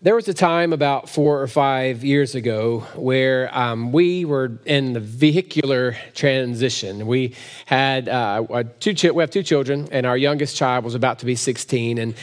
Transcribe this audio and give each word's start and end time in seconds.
There 0.00 0.14
was 0.14 0.28
a 0.28 0.34
time 0.34 0.72
about 0.72 1.08
four 1.08 1.42
or 1.42 1.48
five 1.48 2.04
years 2.04 2.36
ago 2.36 2.86
where 2.94 3.52
um, 3.52 3.90
we 3.90 4.24
were 4.24 4.52
in 4.64 4.92
the 4.92 5.00
vehicular 5.00 5.96
transition. 6.14 7.08
We 7.08 7.34
had 7.66 8.08
uh, 8.08 8.62
two, 8.78 8.94
ch- 8.94 9.10
we 9.10 9.24
have 9.24 9.32
two 9.32 9.42
children, 9.42 9.88
and 9.90 10.06
our 10.06 10.16
youngest 10.16 10.56
child 10.56 10.84
was 10.84 10.94
about 10.94 11.18
to 11.18 11.26
be 11.26 11.34
16. 11.34 11.98
And 11.98 12.14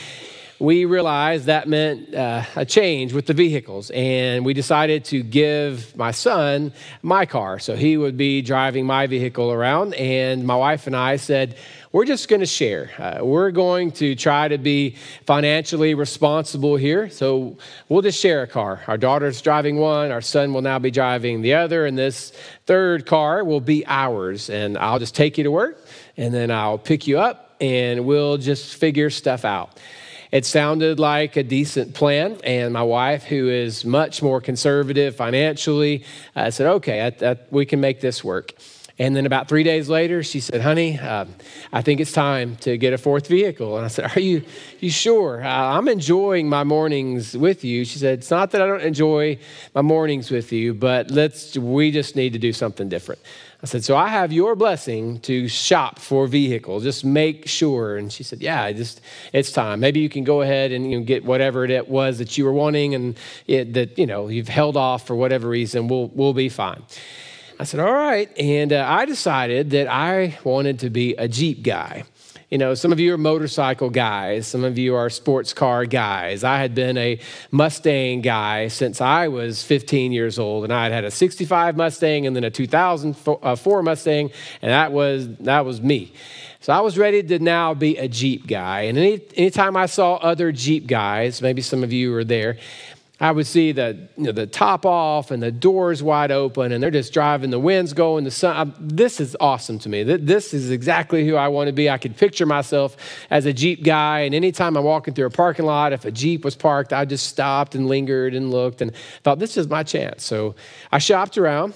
we 0.58 0.86
realized 0.86 1.46
that 1.46 1.68
meant 1.68 2.14
uh, 2.14 2.42
a 2.54 2.64
change 2.64 3.12
with 3.12 3.26
the 3.26 3.34
vehicles, 3.34 3.90
and 3.90 4.44
we 4.44 4.54
decided 4.54 5.04
to 5.06 5.22
give 5.22 5.94
my 5.96 6.10
son 6.10 6.72
my 7.02 7.26
car. 7.26 7.58
So 7.58 7.76
he 7.76 7.96
would 7.96 8.16
be 8.16 8.40
driving 8.40 8.86
my 8.86 9.06
vehicle 9.06 9.52
around, 9.52 9.94
and 9.94 10.46
my 10.46 10.56
wife 10.56 10.86
and 10.86 10.96
I 10.96 11.16
said, 11.16 11.56
we're 11.92 12.04
just 12.04 12.28
going 12.28 12.40
to 12.40 12.46
share. 12.46 12.90
Uh, 12.98 13.24
we're 13.24 13.50
going 13.50 13.90
to 13.92 14.14
try 14.14 14.48
to 14.48 14.58
be 14.58 14.96
financially 15.26 15.94
responsible 15.94 16.76
here. 16.76 17.08
So 17.08 17.56
we'll 17.88 18.02
just 18.02 18.20
share 18.20 18.42
a 18.42 18.46
car. 18.46 18.82
Our 18.86 18.98
daughter's 18.98 19.40
driving 19.40 19.76
one, 19.76 20.10
our 20.10 20.20
son 20.20 20.52
will 20.52 20.62
now 20.62 20.78
be 20.78 20.90
driving 20.90 21.42
the 21.42 21.54
other, 21.54 21.86
and 21.86 21.96
this 21.96 22.32
third 22.66 23.06
car 23.06 23.44
will 23.44 23.60
be 23.60 23.84
ours. 23.86 24.50
And 24.50 24.76
I'll 24.78 24.98
just 24.98 25.14
take 25.14 25.38
you 25.38 25.44
to 25.44 25.50
work, 25.50 25.86
and 26.16 26.32
then 26.32 26.50
I'll 26.50 26.78
pick 26.78 27.06
you 27.06 27.18
up, 27.18 27.56
and 27.60 28.04
we'll 28.04 28.38
just 28.38 28.76
figure 28.76 29.10
stuff 29.10 29.44
out. 29.44 29.78
It 30.32 30.44
sounded 30.44 30.98
like 30.98 31.36
a 31.36 31.42
decent 31.42 31.94
plan, 31.94 32.38
and 32.44 32.72
my 32.72 32.82
wife, 32.82 33.24
who 33.24 33.48
is 33.48 33.84
much 33.84 34.22
more 34.22 34.40
conservative 34.40 35.16
financially, 35.16 36.04
uh, 36.34 36.50
said, 36.50 36.66
Okay, 36.66 37.02
I, 37.02 37.30
I, 37.30 37.36
we 37.50 37.66
can 37.66 37.80
make 37.80 38.00
this 38.00 38.24
work. 38.24 38.52
And 38.98 39.14
then 39.14 39.26
about 39.26 39.46
three 39.46 39.62
days 39.62 39.90
later, 39.90 40.22
she 40.22 40.40
said, 40.40 40.62
Honey, 40.62 40.98
uh, 40.98 41.26
I 41.70 41.82
think 41.82 42.00
it's 42.00 42.12
time 42.12 42.56
to 42.56 42.78
get 42.78 42.94
a 42.94 42.98
fourth 42.98 43.26
vehicle. 43.28 43.76
And 43.76 43.84
I 43.84 43.88
said, 43.88 44.16
Are 44.16 44.20
you, 44.20 44.42
you 44.80 44.90
sure? 44.90 45.44
Uh, 45.44 45.48
I'm 45.48 45.86
enjoying 45.86 46.48
my 46.48 46.64
mornings 46.64 47.36
with 47.36 47.62
you. 47.62 47.84
She 47.84 47.98
said, 47.98 48.20
It's 48.20 48.30
not 48.30 48.52
that 48.52 48.62
I 48.62 48.66
don't 48.66 48.80
enjoy 48.80 49.38
my 49.74 49.82
mornings 49.82 50.30
with 50.30 50.50
you, 50.50 50.72
but 50.72 51.10
let's, 51.10 51.58
we 51.58 51.90
just 51.90 52.16
need 52.16 52.32
to 52.32 52.38
do 52.38 52.54
something 52.54 52.88
different. 52.88 53.20
I 53.62 53.66
said, 53.66 53.84
So 53.84 53.96
I 53.96 54.08
have 54.08 54.32
your 54.32 54.54
blessing 54.54 55.20
to 55.20 55.48
shop 55.48 55.98
for 55.98 56.26
vehicles. 56.26 56.82
Just 56.82 57.04
make 57.04 57.48
sure. 57.48 57.96
And 57.96 58.12
she 58.12 58.22
said, 58.22 58.42
Yeah, 58.42 58.70
just 58.72 59.00
it's 59.32 59.50
time. 59.50 59.80
Maybe 59.80 60.00
you 60.00 60.08
can 60.08 60.24
go 60.24 60.42
ahead 60.42 60.72
and 60.72 60.90
you 60.90 60.98
know, 60.98 61.04
get 61.04 61.24
whatever 61.24 61.64
it 61.64 61.88
was 61.88 62.18
that 62.18 62.36
you 62.36 62.44
were 62.44 62.52
wanting 62.52 62.94
and 62.94 63.18
it, 63.46 63.74
that 63.74 63.98
you 63.98 64.06
know 64.06 64.28
you've 64.28 64.48
held 64.48 64.76
off 64.76 65.06
for 65.06 65.16
whatever 65.16 65.48
reason. 65.48 65.88
We'll 65.88 66.08
we'll 66.08 66.34
be 66.34 66.48
fine. 66.48 66.82
I 67.58 67.64
said, 67.64 67.80
all 67.80 67.92
right. 67.92 68.30
And 68.38 68.72
uh, 68.72 68.84
I 68.86 69.06
decided 69.06 69.70
that 69.70 69.88
I 69.88 70.38
wanted 70.44 70.80
to 70.80 70.90
be 70.90 71.14
a 71.14 71.26
Jeep 71.26 71.62
guy. 71.62 72.04
You 72.48 72.58
know, 72.58 72.74
some 72.74 72.92
of 72.92 73.00
you 73.00 73.12
are 73.12 73.18
motorcycle 73.18 73.90
guys, 73.90 74.46
some 74.46 74.62
of 74.62 74.78
you 74.78 74.94
are 74.94 75.10
sports 75.10 75.52
car 75.52 75.84
guys. 75.84 76.44
I 76.44 76.58
had 76.58 76.76
been 76.76 76.96
a 76.96 77.18
Mustang 77.50 78.20
guy 78.20 78.68
since 78.68 79.00
I 79.00 79.26
was 79.26 79.64
15 79.64 80.12
years 80.12 80.38
old, 80.38 80.62
and 80.62 80.72
I 80.72 80.84
had 80.84 80.92
had 80.92 81.04
a 81.04 81.10
65 81.10 81.76
Mustang 81.76 82.24
and 82.24 82.36
then 82.36 82.44
a 82.44 82.50
2004 82.50 83.40
uh, 83.42 83.82
Mustang, 83.82 84.30
and 84.62 84.70
that 84.70 84.92
was, 84.92 85.26
that 85.38 85.64
was 85.64 85.82
me. 85.82 86.12
So 86.60 86.72
I 86.72 86.78
was 86.80 86.96
ready 86.96 87.20
to 87.24 87.40
now 87.40 87.74
be 87.74 87.96
a 87.96 88.06
Jeep 88.06 88.46
guy. 88.46 88.82
And 88.82 88.96
any, 88.96 89.20
anytime 89.34 89.76
I 89.76 89.86
saw 89.86 90.14
other 90.14 90.52
Jeep 90.52 90.86
guys, 90.86 91.42
maybe 91.42 91.62
some 91.62 91.82
of 91.82 91.92
you 91.92 92.12
were 92.12 92.24
there, 92.24 92.58
I 93.18 93.30
would 93.30 93.46
see 93.46 93.72
the, 93.72 94.08
you 94.18 94.24
know, 94.24 94.32
the 94.32 94.46
top 94.46 94.84
off 94.84 95.30
and 95.30 95.42
the 95.42 95.50
doors 95.50 96.02
wide 96.02 96.30
open, 96.30 96.70
and 96.70 96.82
they're 96.82 96.90
just 96.90 97.14
driving, 97.14 97.48
the 97.48 97.58
wind's 97.58 97.94
going, 97.94 98.24
the 98.24 98.30
sun. 98.30 98.54
I'm, 98.54 98.74
this 98.78 99.20
is 99.20 99.34
awesome 99.40 99.78
to 99.80 99.88
me. 99.88 100.02
This 100.02 100.52
is 100.52 100.70
exactly 100.70 101.26
who 101.26 101.34
I 101.34 101.48
want 101.48 101.68
to 101.68 101.72
be. 101.72 101.88
I 101.88 101.96
could 101.96 102.14
picture 102.14 102.44
myself 102.44 102.94
as 103.30 103.46
a 103.46 103.54
Jeep 103.54 103.82
guy, 103.82 104.20
and 104.20 104.34
anytime 104.34 104.76
I'm 104.76 104.84
walking 104.84 105.14
through 105.14 105.26
a 105.26 105.30
parking 105.30 105.64
lot, 105.64 105.94
if 105.94 106.04
a 106.04 106.10
Jeep 106.10 106.44
was 106.44 106.56
parked, 106.56 106.92
I 106.92 107.06
just 107.06 107.26
stopped 107.26 107.74
and 107.74 107.88
lingered 107.88 108.34
and 108.34 108.50
looked 108.50 108.82
and 108.82 108.92
thought, 109.22 109.38
this 109.38 109.56
is 109.56 109.66
my 109.66 109.82
chance. 109.82 110.22
So 110.22 110.54
I 110.92 110.98
shopped 110.98 111.38
around, 111.38 111.72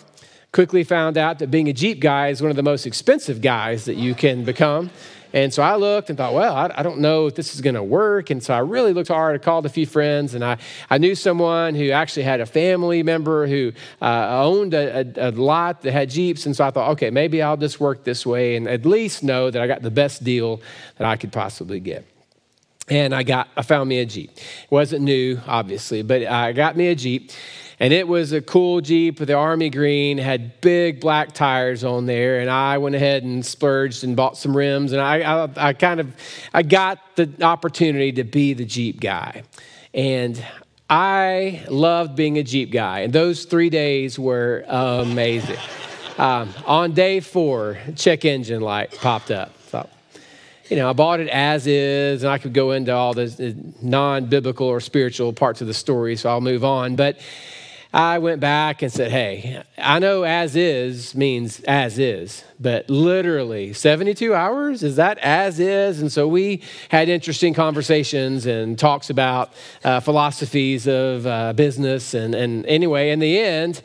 quickly 0.52 0.84
found 0.84 1.16
out 1.16 1.38
that 1.38 1.50
being 1.50 1.68
a 1.68 1.72
Jeep 1.72 2.00
guy 2.00 2.28
is 2.28 2.42
one 2.42 2.50
of 2.50 2.56
the 2.56 2.62
most 2.62 2.84
expensive 2.84 3.40
guys 3.40 3.86
that 3.86 3.96
you 3.96 4.14
can 4.14 4.44
become. 4.44 4.90
And 5.32 5.52
so 5.52 5.62
I 5.62 5.76
looked 5.76 6.08
and 6.08 6.18
thought, 6.18 6.34
well, 6.34 6.54
I, 6.54 6.70
I 6.74 6.82
don't 6.82 6.98
know 6.98 7.26
if 7.26 7.34
this 7.34 7.54
is 7.54 7.60
going 7.60 7.74
to 7.74 7.82
work. 7.82 8.30
And 8.30 8.42
so 8.42 8.54
I 8.54 8.58
really 8.58 8.92
looked 8.92 9.08
hard. 9.08 9.34
I 9.34 9.38
called 9.38 9.66
a 9.66 9.68
few 9.68 9.86
friends, 9.86 10.34
and 10.34 10.44
I, 10.44 10.58
I 10.88 10.98
knew 10.98 11.14
someone 11.14 11.74
who 11.74 11.90
actually 11.90 12.24
had 12.24 12.40
a 12.40 12.46
family 12.46 13.02
member 13.02 13.46
who 13.46 13.72
uh, 14.02 14.42
owned 14.42 14.74
a, 14.74 15.06
a, 15.16 15.30
a, 15.30 15.32
lot 15.32 15.82
that 15.82 15.92
had 15.92 16.10
Jeeps. 16.10 16.46
And 16.46 16.54
so 16.54 16.66
I 16.66 16.70
thought, 16.70 16.90
okay, 16.92 17.10
maybe 17.10 17.42
I'll 17.42 17.56
just 17.56 17.80
work 17.80 18.04
this 18.04 18.26
way 18.26 18.56
and 18.56 18.68
at 18.68 18.84
least 18.84 19.22
know 19.22 19.50
that 19.50 19.60
I 19.60 19.66
got 19.66 19.82
the 19.82 19.90
best 19.90 20.24
deal 20.24 20.60
that 20.98 21.06
I 21.06 21.16
could 21.16 21.32
possibly 21.32 21.80
get. 21.80 22.04
And 22.90 23.14
I 23.14 23.22
got, 23.22 23.48
I 23.56 23.62
found 23.62 23.88
me 23.88 24.00
a 24.00 24.06
Jeep. 24.06 24.30
It 24.36 24.70
wasn't 24.70 25.02
new, 25.02 25.40
obviously, 25.46 26.02
but 26.02 26.26
I 26.26 26.52
got 26.52 26.76
me 26.76 26.88
a 26.88 26.94
Jeep. 26.94 27.30
And 27.78 27.94
it 27.94 28.06
was 28.06 28.32
a 28.32 28.42
cool 28.42 28.80
Jeep 28.82 29.20
with 29.20 29.28
the 29.28 29.34
army 29.34 29.70
green, 29.70 30.18
had 30.18 30.60
big 30.60 31.00
black 31.00 31.32
tires 31.32 31.82
on 31.82 32.04
there. 32.04 32.40
And 32.40 32.50
I 32.50 32.76
went 32.78 32.94
ahead 32.94 33.22
and 33.22 33.46
splurged 33.46 34.04
and 34.04 34.14
bought 34.16 34.36
some 34.36 34.54
rims. 34.54 34.92
And 34.92 35.00
I, 35.00 35.44
I, 35.44 35.48
I 35.68 35.72
kind 35.72 36.00
of, 36.00 36.14
I 36.52 36.62
got 36.62 36.98
the 37.16 37.32
opportunity 37.40 38.12
to 38.12 38.24
be 38.24 38.52
the 38.52 38.66
Jeep 38.66 39.00
guy. 39.00 39.44
And 39.94 40.44
I 40.90 41.64
loved 41.70 42.16
being 42.16 42.38
a 42.38 42.42
Jeep 42.42 42.72
guy. 42.72 43.00
And 43.00 43.12
those 43.12 43.44
three 43.44 43.70
days 43.70 44.18
were 44.18 44.64
amazing. 44.68 45.58
um, 46.18 46.52
on 46.66 46.92
day 46.92 47.20
four, 47.20 47.78
check 47.94 48.24
engine 48.24 48.60
light 48.60 48.92
popped 49.00 49.30
up 49.30 49.52
you 50.70 50.76
know, 50.76 50.88
I 50.88 50.92
bought 50.92 51.18
it 51.18 51.28
as 51.28 51.66
is, 51.66 52.22
and 52.22 52.32
I 52.32 52.38
could 52.38 52.54
go 52.54 52.70
into 52.70 52.94
all 52.94 53.12
the 53.12 53.56
non 53.82 54.26
biblical 54.26 54.68
or 54.68 54.80
spiritual 54.80 55.32
parts 55.32 55.60
of 55.60 55.66
the 55.66 55.74
story, 55.74 56.14
so 56.14 56.30
I'll 56.30 56.40
move 56.40 56.64
on. 56.64 56.94
But 56.94 57.18
I 57.92 58.18
went 58.18 58.40
back 58.40 58.82
and 58.82 58.92
said, 58.92 59.10
Hey, 59.10 59.64
I 59.76 59.98
know 59.98 60.22
as 60.22 60.54
is 60.54 61.16
means 61.16 61.58
as 61.60 61.98
is, 61.98 62.44
but 62.60 62.88
literally 62.88 63.72
72 63.72 64.32
hours, 64.32 64.84
is 64.84 64.94
that 64.94 65.18
as 65.18 65.58
is? 65.58 66.00
And 66.00 66.12
so 66.12 66.28
we 66.28 66.62
had 66.88 67.08
interesting 67.08 67.52
conversations 67.52 68.46
and 68.46 68.78
talks 68.78 69.10
about 69.10 69.52
uh, 69.82 69.98
philosophies 69.98 70.86
of 70.86 71.26
uh, 71.26 71.52
business. 71.52 72.14
And, 72.14 72.36
and 72.36 72.64
anyway, 72.66 73.10
in 73.10 73.18
the 73.18 73.40
end, 73.40 73.82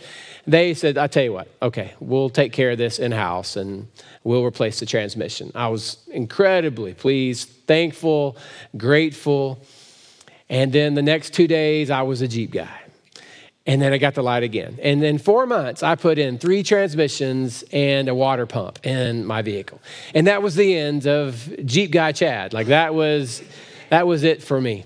they 0.48 0.74
said, 0.74 0.98
I 0.98 1.08
tell 1.08 1.24
you 1.24 1.34
what, 1.34 1.48
okay, 1.62 1.94
we'll 2.00 2.30
take 2.30 2.54
care 2.54 2.72
of 2.72 2.78
this 2.78 3.00
in 3.00 3.12
house 3.12 3.56
and 3.56 3.88
we'll 4.24 4.46
replace 4.46 4.80
the 4.80 4.86
transmission. 4.86 5.52
I 5.56 5.68
was 5.70 5.98
incredibly 6.12 6.94
pleased, 6.94 7.50
thankful, 7.68 8.38
grateful. 8.78 9.60
And 10.50 10.72
then 10.72 10.94
the 10.94 11.02
next 11.02 11.34
two 11.34 11.48
days, 11.48 11.90
I 11.90 12.04
was 12.04 12.22
a 12.22 12.28
Jeep 12.28 12.52
guy. 12.52 12.82
And 13.68 13.82
then 13.82 13.94
I 13.94 13.98
got 13.98 14.14
the 14.14 14.22
light 14.22 14.44
again. 14.44 14.78
And 14.80 15.02
then 15.02 15.18
four 15.18 15.48
months, 15.48 15.82
I 15.82 15.96
put 15.96 16.20
in 16.20 16.38
three 16.38 16.62
transmissions 16.62 17.64
and 17.72 18.08
a 18.08 18.14
water 18.14 18.46
pump 18.46 18.86
in 18.86 19.26
my 19.26 19.42
vehicle. 19.42 19.82
And 20.14 20.28
that 20.28 20.44
was 20.44 20.54
the 20.54 20.78
end 20.78 21.08
of 21.08 21.52
Jeep 21.66 21.90
Guy 21.90 22.12
Chad. 22.12 22.54
Like 22.54 22.68
that 22.68 22.94
was, 22.94 23.42
that 23.90 24.06
was 24.06 24.24
it 24.24 24.44
for 24.44 24.62
me. 24.62 24.86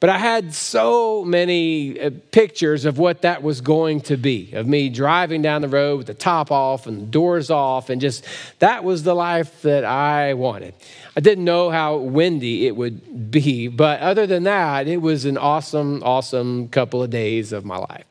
But 0.00 0.10
I 0.10 0.18
had 0.18 0.54
so 0.54 1.24
many 1.24 2.00
uh, 2.00 2.10
pictures 2.30 2.84
of 2.84 2.98
what 2.98 3.22
that 3.22 3.42
was 3.42 3.60
going 3.60 4.00
to 4.02 4.16
be 4.16 4.52
of 4.52 4.66
me 4.66 4.88
driving 4.88 5.42
down 5.42 5.62
the 5.62 5.68
road 5.68 5.98
with 5.98 6.06
the 6.06 6.14
top 6.14 6.50
off 6.50 6.86
and 6.86 7.02
the 7.02 7.06
doors 7.06 7.50
off, 7.50 7.90
and 7.90 8.00
just 8.00 8.24
that 8.58 8.84
was 8.84 9.02
the 9.02 9.14
life 9.14 9.62
that 9.62 9.84
I 9.84 10.34
wanted. 10.34 10.74
I 11.16 11.20
didn't 11.20 11.44
know 11.44 11.70
how 11.70 11.96
windy 11.96 12.66
it 12.66 12.76
would 12.76 13.30
be, 13.30 13.68
but 13.68 14.00
other 14.00 14.26
than 14.26 14.42
that, 14.44 14.88
it 14.88 14.98
was 14.98 15.24
an 15.24 15.38
awesome, 15.38 16.02
awesome 16.02 16.68
couple 16.68 17.02
of 17.02 17.10
days 17.10 17.52
of 17.52 17.64
my 17.64 17.76
life. 17.76 18.04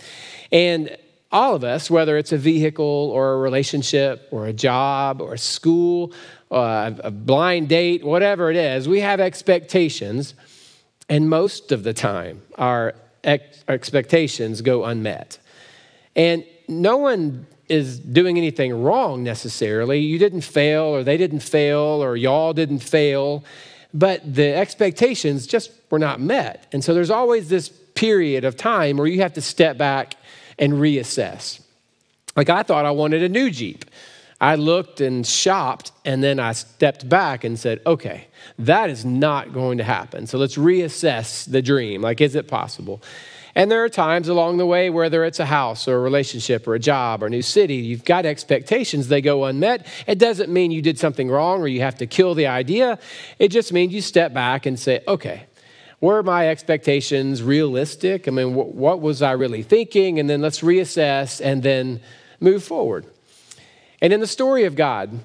And 0.52 0.98
all 1.34 1.56
of 1.56 1.64
us, 1.64 1.90
whether 1.90 2.18
it's 2.18 2.32
a 2.32 2.38
vehicle 2.38 2.86
or 2.86 3.34
a 3.34 3.38
relationship 3.38 4.28
or 4.32 4.46
a 4.46 4.54
job 4.54 5.20
or 5.20 5.34
a 5.34 5.38
school, 5.38 6.14
uh, 6.52 6.92
a 7.00 7.10
blind 7.12 7.70
date, 7.70 8.04
whatever 8.04 8.52
it 8.52 8.56
is, 8.56 8.88
we 8.88 9.00
have 9.00 9.20
expectations 9.20 10.36
and 11.10 11.30
most 11.30 11.72
of 11.72 11.84
the 11.84 11.94
time, 11.94 12.42
our 12.58 12.96
ex- 13.24 13.64
expectations 13.68 14.62
go 14.62 14.86
unmet. 14.86 15.40
And 16.16 16.46
no 16.68 16.98
one 16.98 17.48
is 17.70 18.00
doing 18.00 18.38
anything 18.38 18.84
wrong 18.84 19.24
necessarily. 19.24 20.00
You 20.00 20.20
didn't 20.20 20.42
fail, 20.42 20.84
or 20.84 21.04
they 21.04 21.18
didn't 21.18 21.40
fail, 21.40 22.04
or 22.04 22.16
y'all 22.16 22.54
didn't 22.54 22.80
fail, 22.80 23.44
but 23.94 24.22
the 24.36 24.56
expectations 24.56 25.48
just 25.48 25.72
were 25.90 26.00
not 26.00 26.20
met. 26.20 26.68
And 26.74 26.84
so 26.84 26.94
there's 26.94 27.12
always 27.12 27.50
this 27.50 27.70
period 27.70 28.44
of 28.44 28.58
time 28.58 28.98
where 28.98 29.08
you 29.08 29.22
have 29.22 29.34
to 29.34 29.42
step 29.42 29.78
back 29.78 30.16
and 30.58 30.74
reassess. 30.74 31.62
Like 32.36 32.50
I 32.50 32.64
thought 32.64 32.86
I 32.86 32.92
wanted 32.92 33.24
a 33.24 33.30
new 33.30 33.50
Jeep. 33.50 33.86
I 34.44 34.56
looked 34.56 35.00
and 35.00 35.26
shopped, 35.26 35.94
and 36.04 36.22
then 36.22 36.38
I 36.38 36.52
stepped 36.52 37.08
back 37.08 37.46
and 37.46 37.58
said, 37.58 37.80
okay, 37.86 38.28
that 38.60 38.90
is 38.90 39.06
not 39.06 39.54
going 39.54 39.78
to 39.78 39.86
happen. 39.86 40.28
So 40.28 40.38
let's 40.38 40.58
reassess 40.58 41.50
the 41.50 41.62
dream. 41.62 42.02
Like, 42.02 42.20
is 42.20 42.36
it 42.36 42.50
possible? 42.50 43.02
And 43.56 43.72
there 43.72 43.82
are 43.86 43.88
times 43.88 44.28
along 44.28 44.58
the 44.58 44.66
way, 44.66 44.90
whether 44.90 45.24
it's 45.24 45.40
a 45.40 45.46
house 45.46 45.88
or 45.88 45.96
a 45.96 46.00
relationship 46.02 46.68
or 46.68 46.76
a 46.76 46.80
job 46.80 47.24
or 47.24 47.28
a 47.28 47.30
new 47.30 47.42
city, 47.42 47.76
you've 47.76 48.04
got 48.04 48.26
expectations, 48.26 49.08
they 49.08 49.22
go 49.22 49.46
unmet. 49.46 49.88
It 50.08 50.20
doesn't 50.20 50.52
mean 50.52 50.72
you 50.72 50.82
did 50.82 51.00
something 51.00 51.30
wrong 51.30 51.62
or 51.62 51.70
you 51.70 51.80
have 51.80 52.00
to 52.00 52.06
kill 52.06 52.36
the 52.36 52.48
idea. 52.48 53.00
It 53.40 53.48
just 53.48 53.72
means 53.72 53.94
you 53.94 54.02
step 54.02 54.34
back 54.34 54.66
and 54.66 54.78
say, 54.78 55.06
okay, 55.08 55.46
were 56.02 56.22
my 56.22 56.50
expectations 56.50 57.42
realistic? 57.42 58.28
I 58.28 58.32
mean, 58.32 58.56
what 58.56 59.00
was 59.00 59.22
I 59.22 59.32
really 59.32 59.64
thinking? 59.64 60.20
And 60.20 60.30
then 60.30 60.42
let's 60.42 60.60
reassess 60.60 61.40
and 61.40 61.64
then 61.64 62.02
move 62.42 62.62
forward. 62.62 63.06
And 64.04 64.12
in 64.12 64.20
the 64.20 64.28
story 64.28 64.66
of 64.66 64.76
God, 64.76 65.18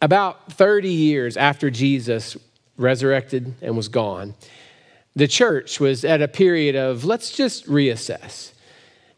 about 0.00 0.50
30 0.54 0.88
years 0.88 1.36
after 1.36 1.70
Jesus 1.70 2.34
resurrected 2.78 3.54
and 3.60 3.76
was 3.76 3.88
gone, 3.88 4.34
the 5.14 5.28
church 5.28 5.78
was 5.78 6.02
at 6.02 6.22
a 6.22 6.28
period 6.28 6.76
of 6.76 7.04
let's 7.04 7.30
just 7.30 7.66
reassess 7.66 8.52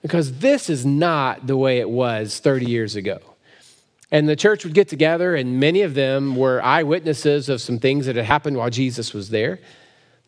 because 0.03 0.39
this 0.39 0.69
is 0.69 0.85
not 0.85 1.47
the 1.47 1.57
way 1.57 1.79
it 1.79 1.89
was 1.89 2.41
30 2.41 2.67
years 2.67 2.97
ago. 2.97 3.21
And 4.11 4.29
the 4.29 4.35
church 4.35 4.65
would 4.65 4.75
get 4.75 4.89
together, 4.89 5.37
and 5.37 5.61
many 5.61 5.83
of 5.83 5.95
them 5.95 6.35
were 6.35 6.61
eyewitnesses 6.65 7.49
of 7.49 7.61
some 7.61 7.79
things 7.79 8.07
that 8.07 8.17
had 8.17 8.25
happened 8.25 8.57
while 8.57 8.71
Jesus 8.71 9.15
was 9.15 9.31
there. 9.31 9.61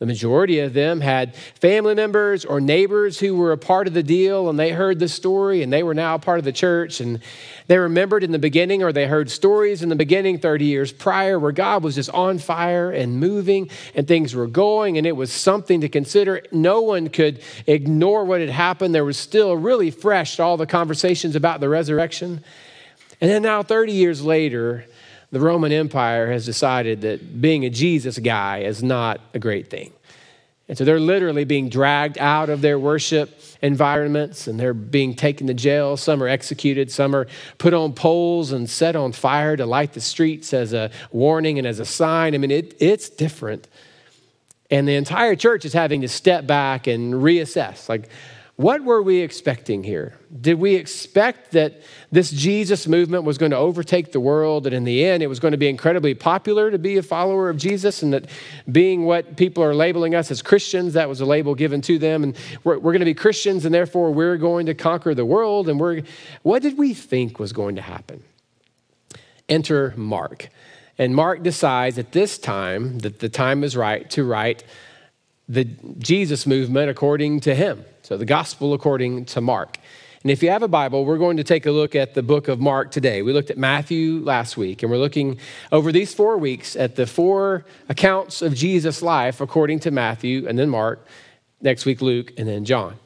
The 0.01 0.07
majority 0.07 0.61
of 0.61 0.73
them 0.73 1.03
had 1.03 1.37
family 1.37 1.95
members 1.95 2.47
or 2.47 2.59
neighbors 2.59 3.21
who 3.21 3.37
were 3.37 3.53
a 3.53 3.59
part 3.59 3.87
of 3.87 3.93
the 3.93 4.03
deal 4.03 4.49
and 4.49 4.59
they 4.59 4.71
heard 4.71 4.99
the 4.99 5.11
story 5.11 5.63
and 5.63 5.71
they 5.71 5.83
were 5.83 5.93
now 5.93 6.15
a 6.15 6.19
part 6.19 6.39
of 6.39 6.47
the 6.47 6.53
church. 6.53 7.01
And 7.01 7.21
they 7.67 7.77
remembered 7.77 8.25
in 8.25 8.33
the 8.33 8.39
beginning 8.39 8.83
or 8.83 8.93
they 8.93 9.07
heard 9.07 9.31
stories 9.31 9.83
in 9.83 9.91
the 9.91 9.97
beginning 9.97 10.39
30 10.39 10.65
years 10.65 10.91
prior 10.91 11.39
where 11.39 11.53
God 11.53 11.85
was 11.85 11.97
just 11.97 12.09
on 12.11 12.39
fire 12.39 12.91
and 12.91 13.21
moving 13.21 13.69
and 13.95 14.09
things 14.09 14.35
were 14.35 14.47
going 14.47 14.97
and 14.97 15.07
it 15.07 15.17
was 15.17 15.31
something 15.31 15.83
to 15.83 15.89
consider. 15.91 16.41
No 16.51 16.81
one 16.81 17.11
could 17.11 17.43
ignore 17.67 18.25
what 18.25 18.41
had 18.41 18.49
happened. 18.49 18.95
There 18.95 19.05
was 19.05 19.19
still 19.19 19.55
really 19.55 19.91
fresh 19.91 20.41
all 20.41 20.57
the 20.57 20.67
conversations 20.67 21.37
about 21.37 21.61
the 21.61 21.69
resurrection. 21.69 22.43
And 23.21 23.31
then 23.31 23.43
now, 23.43 23.63
30 23.63 23.93
years 23.93 24.25
later, 24.25 24.87
the 25.31 25.41
Roman 25.41 25.73
Empire 25.73 26.31
has 26.31 26.45
decided 26.45 27.03
that 27.03 27.41
being 27.41 27.65
a 27.65 27.71
Jesus 27.71 28.19
guy 28.19 28.59
is 28.59 28.83
not 28.83 29.21
a 29.33 29.39
great 29.39 29.71
thing. 29.71 29.93
And 30.69 30.79
so 30.79 30.85
they're 30.85 31.01
literally 31.01 31.45
being 31.45 31.69
dragged 31.69 32.17
out 32.19 32.49
of 32.49 32.61
their 32.61 32.79
worship 32.79 33.41
environments 33.61 34.47
and 34.47 34.59
they're 34.59 34.73
being 34.73 35.15
taken 35.15 35.49
to 35.49 35.55
jail. 35.55 35.97
Some 35.97 36.23
are 36.23 36.29
executed, 36.29 36.93
some 36.93 37.15
are 37.15 37.27
put 37.59 37.75
on 37.75 37.93
poles 37.93 38.53
and 38.53 38.71
set 38.71 38.95
on 38.95 39.11
fire 39.11 39.57
to 39.57 39.67
light 39.67 39.95
the 39.95 40.01
streets 40.01 40.55
as 40.55 40.73
a 40.73 40.93
warning 41.11 41.59
and 41.59 41.67
as 41.67 41.81
a 41.81 41.85
sign. 41.85 42.37
I 42.37 42.39
mean, 42.39 42.53
it, 42.53 42.77
it's 42.79 43.09
different. 43.09 43.67
And 44.71 44.87
the 44.87 44.95
entire 44.95 45.35
church 45.35 45.65
is 45.65 45.73
having 45.73 46.03
to 46.03 46.09
step 46.09 46.47
back 46.47 46.87
and 46.87 47.15
reassess. 47.15 47.89
Like, 47.89 48.09
what 48.61 48.85
were 48.85 49.01
we 49.01 49.21
expecting 49.21 49.83
here? 49.83 50.13
Did 50.39 50.61
we 50.61 50.75
expect 50.75 51.53
that 51.53 51.81
this 52.13 52.31
Jesus 52.31 52.87
movement 52.87 53.25
was 53.25 53.39
going 53.39 53.53
to 53.53 53.57
overtake 53.57 54.13
the 54.13 54.21
world, 54.21 54.67
and 54.67 54.77
in 54.77 54.85
the 54.85 55.03
end 55.03 55.23
it 55.23 55.29
was 55.29 55.41
going 55.41 55.53
to 55.53 55.59
be 55.59 55.69
incredibly 55.69 56.13
popular 56.13 56.71
to 56.71 56.79
be 56.79 56.99
a 56.99 57.03
follower 57.03 57.49
of 57.49 57.57
Jesus, 57.57 58.03
and 58.03 58.13
that 58.13 58.27
being 58.71 59.07
what 59.07 59.39
people 59.39 59.65
are 59.65 59.75
labeling 59.75 60.15
us 60.15 60.31
as 60.31 60.43
Christians, 60.43 60.93
that 60.93 61.09
was 61.09 61.23
a 61.23 61.25
label 61.25 61.55
given 61.55 61.81
to 61.81 61.99
them, 61.99 62.23
and 62.23 62.37
we're, 62.63 62.79
we're 62.79 62.93
going 62.93 63.01
to 63.01 63.07
be 63.07 63.15
Christians, 63.15 63.65
and 63.65 63.75
therefore 63.75 64.13
we're 64.13 64.37
going 64.37 64.67
to 64.67 64.75
conquer 64.75 65.15
the 65.15 65.25
world? 65.25 65.67
And 65.67 65.81
we're, 65.81 66.03
what 66.43 66.61
did 66.61 66.77
we 66.77 66.93
think 66.93 67.39
was 67.39 67.55
going 67.55 67.77
to 67.77 67.83
happen? 67.83 68.23
Enter 69.49 69.95
Mark. 69.97 70.51
And 70.99 71.17
Mark 71.17 71.43
decides 71.43 71.99
at 71.99 72.13
this 72.13 72.37
time 72.37 72.99
that 72.99 73.21
the 73.21 73.31
time 73.31 73.65
is 73.65 73.75
right 73.75 74.09
to 74.11 74.23
write 74.23 74.65
the 75.49 75.65
Jesus 75.65 76.47
movement 76.47 76.91
according 76.91 77.41
to 77.41 77.55
him. 77.55 77.87
So, 78.11 78.17
the 78.17 78.25
gospel 78.25 78.75
according 78.75 79.27
to 79.27 79.41
Mark. 79.41 79.79
And 80.25 80.33
if 80.33 80.43
you 80.43 80.51
have 80.51 80.65
a 80.65 80.69
Bible, 80.69 81.05
we're 81.05 81.17
going 81.17 81.37
to 81.37 81.45
take 81.45 81.65
a 81.65 81.71
look 81.71 81.95
at 81.95 82.15
the 82.15 82.25
book 82.25 82.49
of 82.49 82.59
Mark 82.59 82.91
today. 82.91 83.23
We 83.23 83.33
looked 83.33 83.51
at 83.51 83.57
Matthew 83.57 84.19
last 84.25 84.57
week, 84.57 84.83
and 84.83 84.91
we're 84.91 84.99
looking 84.99 85.39
over 85.71 85.93
these 85.93 86.13
four 86.13 86.37
weeks 86.37 86.75
at 86.75 86.97
the 86.97 87.07
four 87.07 87.65
accounts 87.89 88.43
of 88.43 88.53
Jesus' 88.53 89.01
life 89.01 89.41
according 89.41 89.79
to 89.81 89.93
Matthew, 89.93 90.49
and 90.49 90.59
then 90.59 90.69
Mark, 90.69 91.07
next 91.61 91.87
week, 91.87 92.03
Luke, 92.03 92.33
and 92.37 92.49
then 92.49 92.65
John. 92.65 92.97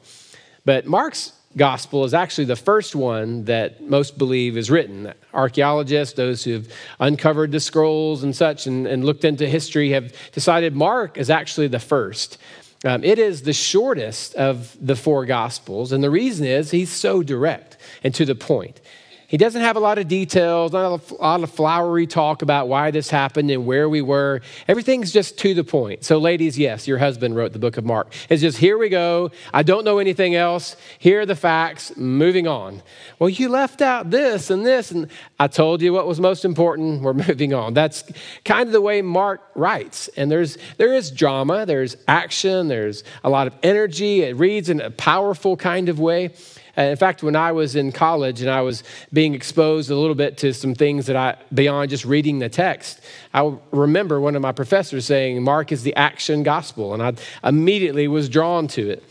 But 0.65 0.87
Mark's 0.87 1.33
gospel 1.55 2.03
is 2.03 2.15
actually 2.15 2.45
the 2.45 2.55
first 2.55 2.95
one 2.95 3.45
that 3.45 3.83
most 3.83 4.17
believe 4.17 4.57
is 4.57 4.71
written. 4.71 5.13
Archaeologists, 5.35 6.15
those 6.15 6.43
who 6.43 6.53
have 6.53 6.67
uncovered 6.99 7.51
the 7.51 7.59
scrolls 7.59 8.23
and 8.23 8.35
such 8.35 8.65
and, 8.65 8.87
and 8.87 9.05
looked 9.05 9.23
into 9.23 9.47
history, 9.47 9.91
have 9.91 10.11
decided 10.31 10.75
Mark 10.75 11.15
is 11.19 11.29
actually 11.29 11.67
the 11.67 11.79
first. 11.79 12.39
Um, 12.85 13.03
it 13.03 13.17
is 13.17 13.41
the 13.41 13.53
shortest 13.53 14.35
of 14.35 14.77
the 14.79 14.95
four 14.95 15.25
gospels, 15.25 15.91
and 15.91 16.03
the 16.03 16.09
reason 16.09 16.45
is 16.45 16.71
he's 16.71 16.91
so 16.91 17.23
direct 17.23 17.77
and 18.03 18.13
to 18.13 18.25
the 18.25 18.35
point. 18.35 18.79
He 19.27 19.37
doesn't 19.37 19.61
have 19.61 19.75
a 19.75 19.79
lot 19.79 19.97
of 19.97 20.07
details, 20.07 20.71
not 20.71 20.85
a 20.85 21.15
lot 21.15 21.43
of 21.43 21.51
flowery 21.51 22.05
talk 22.05 22.41
about 22.41 22.67
why 22.67 22.91
this 22.91 23.09
happened 23.09 23.49
and 23.49 23.65
where 23.65 23.89
we 23.89 24.01
were. 24.01 24.41
Everything's 24.67 25.11
just 25.11 25.37
to 25.39 25.53
the 25.53 25.63
point. 25.63 26.03
So, 26.03 26.19
ladies, 26.19 26.59
yes, 26.59 26.87
your 26.87 26.99
husband 26.99 27.35
wrote 27.35 27.51
the 27.53 27.59
book 27.59 27.77
of 27.77 27.85
Mark. 27.85 28.13
It's 28.29 28.41
just 28.41 28.57
here 28.59 28.77
we 28.77 28.89
go. 28.89 29.31
I 29.53 29.63
don't 29.63 29.83
know 29.83 29.97
anything 29.97 30.35
else. 30.35 30.75
Here 30.99 31.21
are 31.21 31.25
the 31.25 31.35
facts. 31.35 31.95
Moving 31.97 32.47
on. 32.47 32.83
Well, 33.17 33.29
you 33.29 33.49
left 33.49 33.81
out 33.81 34.11
this 34.11 34.49
and 34.49 34.65
this, 34.65 34.91
and 34.91 35.07
I 35.39 35.47
told 35.47 35.81
you 35.81 35.91
what 35.93 36.05
was 36.07 36.19
most 36.19 36.45
important. 36.45 37.01
We're 37.05 37.13
moving 37.13 37.53
on. 37.53 37.73
That's 37.73 38.03
kind 38.43 38.67
of 38.67 38.73
the 38.73 38.81
way 38.81 39.01
Mark 39.01 39.41
writes. 39.55 40.07
And 40.09 40.31
there's 40.31 40.57
there 40.77 40.93
is 40.93 41.09
drama, 41.09 41.65
there's 41.65 41.97
action, 42.07 42.67
there's 42.67 43.03
a 43.23 43.29
lot 43.29 43.47
of 43.47 43.55
energy. 43.63 44.21
It 44.21 44.35
reads 44.35 44.69
in 44.69 44.81
a 44.81 44.91
powerful 44.91 45.57
kind 45.57 45.89
of 45.89 45.99
way. 45.99 46.33
Uh, 46.77 46.83
in 46.83 46.97
fact, 46.97 47.23
when 47.23 47.35
I 47.35 47.51
was 47.51 47.75
in 47.75 47.91
college 47.91 48.41
and 48.41 48.49
I 48.49 48.61
was 48.61 48.83
being 49.13 49.33
exposed 49.33 49.89
a 49.89 49.95
little 49.95 50.15
bit 50.15 50.37
to 50.39 50.53
some 50.53 50.75
things 50.75 51.05
that 51.05 51.15
I, 51.15 51.37
beyond 51.53 51.89
just 51.89 52.05
reading 52.05 52.39
the 52.39 52.49
text, 52.49 53.01
I 53.33 53.53
remember 53.71 54.19
one 54.19 54.35
of 54.35 54.41
my 54.41 54.51
professors 54.51 55.05
saying, 55.05 55.41
Mark 55.43 55.71
is 55.71 55.83
the 55.83 55.95
action 55.95 56.43
gospel. 56.43 56.93
And 56.93 57.01
I 57.01 57.13
immediately 57.47 58.07
was 58.07 58.29
drawn 58.29 58.67
to 58.69 58.89
it. 58.89 59.03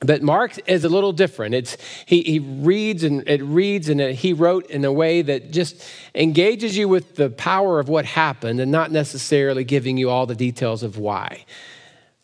But 0.00 0.22
Mark 0.22 0.58
is 0.66 0.84
a 0.84 0.88
little 0.88 1.12
different. 1.12 1.54
It's, 1.54 1.76
he, 2.06 2.22
he 2.22 2.38
reads 2.38 3.04
and 3.04 3.28
it 3.28 3.42
reads 3.42 3.90
and 3.90 4.00
he 4.00 4.32
wrote 4.32 4.70
in 4.70 4.84
a 4.86 4.92
way 4.92 5.20
that 5.20 5.50
just 5.50 5.84
engages 6.14 6.76
you 6.76 6.88
with 6.88 7.16
the 7.16 7.28
power 7.28 7.78
of 7.78 7.90
what 7.90 8.06
happened 8.06 8.60
and 8.60 8.72
not 8.72 8.90
necessarily 8.90 9.62
giving 9.62 9.98
you 9.98 10.08
all 10.08 10.24
the 10.24 10.34
details 10.34 10.82
of 10.82 10.96
why. 10.96 11.44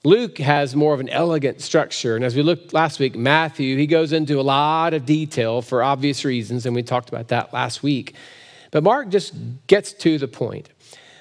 Luke 0.06 0.38
has 0.38 0.76
more 0.76 0.94
of 0.94 1.00
an 1.00 1.08
elegant 1.08 1.60
structure. 1.60 2.14
And 2.14 2.24
as 2.24 2.36
we 2.36 2.42
looked 2.42 2.72
last 2.72 3.00
week, 3.00 3.16
Matthew, 3.16 3.76
he 3.76 3.88
goes 3.88 4.12
into 4.12 4.38
a 4.38 4.42
lot 4.42 4.94
of 4.94 5.04
detail 5.04 5.62
for 5.62 5.82
obvious 5.82 6.24
reasons, 6.24 6.64
and 6.64 6.76
we 6.76 6.84
talked 6.84 7.08
about 7.08 7.26
that 7.28 7.52
last 7.52 7.82
week. 7.82 8.14
But 8.70 8.84
Mark 8.84 9.08
just 9.08 9.34
gets 9.66 9.92
to 9.94 10.16
the 10.16 10.28
point. 10.28 10.68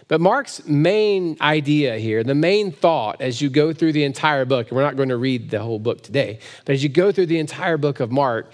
But 0.07 0.21
Mark's 0.21 0.67
main 0.67 1.35
idea 1.41 1.97
here, 1.97 2.23
the 2.23 2.35
main 2.35 2.71
thought 2.71 3.23
as 3.23 3.41
you 3.41 3.49
go 3.49 3.73
through 3.73 3.93
the 3.93 4.03
entire 4.03 4.45
book, 4.45 4.67
and 4.67 4.77
we're 4.77 4.83
not 4.83 4.97
going 4.97 5.09
to 5.09 5.17
read 5.17 5.49
the 5.49 5.61
whole 5.61 5.79
book 5.79 6.03
today, 6.03 6.37
but 6.63 6.73
as 6.73 6.83
you 6.83 6.89
go 6.89 7.11
through 7.11 7.25
the 7.25 7.39
entire 7.39 7.77
book 7.77 7.99
of 7.99 8.11
Mark, 8.11 8.51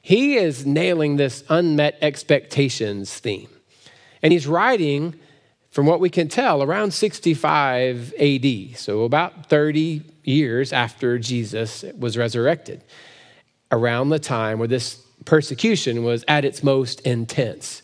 he 0.00 0.36
is 0.36 0.64
nailing 0.64 1.16
this 1.16 1.44
unmet 1.50 1.98
expectations 2.00 3.12
theme. 3.18 3.50
And 4.22 4.32
he's 4.32 4.46
writing 4.46 5.20
from 5.74 5.86
what 5.86 5.98
we 5.98 6.08
can 6.08 6.28
tell, 6.28 6.62
around 6.62 6.94
65 6.94 8.14
AD, 8.14 8.76
so 8.76 9.02
about 9.02 9.46
30 9.46 10.02
years 10.22 10.72
after 10.72 11.18
Jesus 11.18 11.84
was 11.98 12.16
resurrected, 12.16 12.84
around 13.72 14.10
the 14.10 14.20
time 14.20 14.60
where 14.60 14.68
this 14.68 15.04
persecution 15.24 16.04
was 16.04 16.24
at 16.28 16.44
its 16.44 16.62
most 16.62 17.00
intense. 17.00 17.82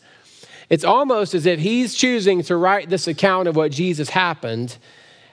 It's 0.68 0.84
almost 0.84 1.34
as 1.34 1.46
if 1.46 1.58
he's 1.58 1.96
choosing 1.96 2.44
to 2.44 2.54
write 2.54 2.90
this 2.90 3.08
account 3.08 3.48
of 3.48 3.56
what 3.56 3.72
Jesus 3.72 4.10
happened 4.10 4.76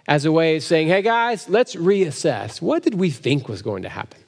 as 0.08 0.26
a 0.26 0.32
way 0.32 0.56
of 0.56 0.64
saying, 0.64 0.88
hey 0.88 1.04
guys, 1.04 1.48
let's 1.48 1.76
reassess. 1.76 2.60
What 2.60 2.82
did 2.82 2.96
we 2.96 3.12
think 3.12 3.48
was 3.48 3.62
going 3.62 3.84
to 3.84 3.90
happen? 3.90 4.22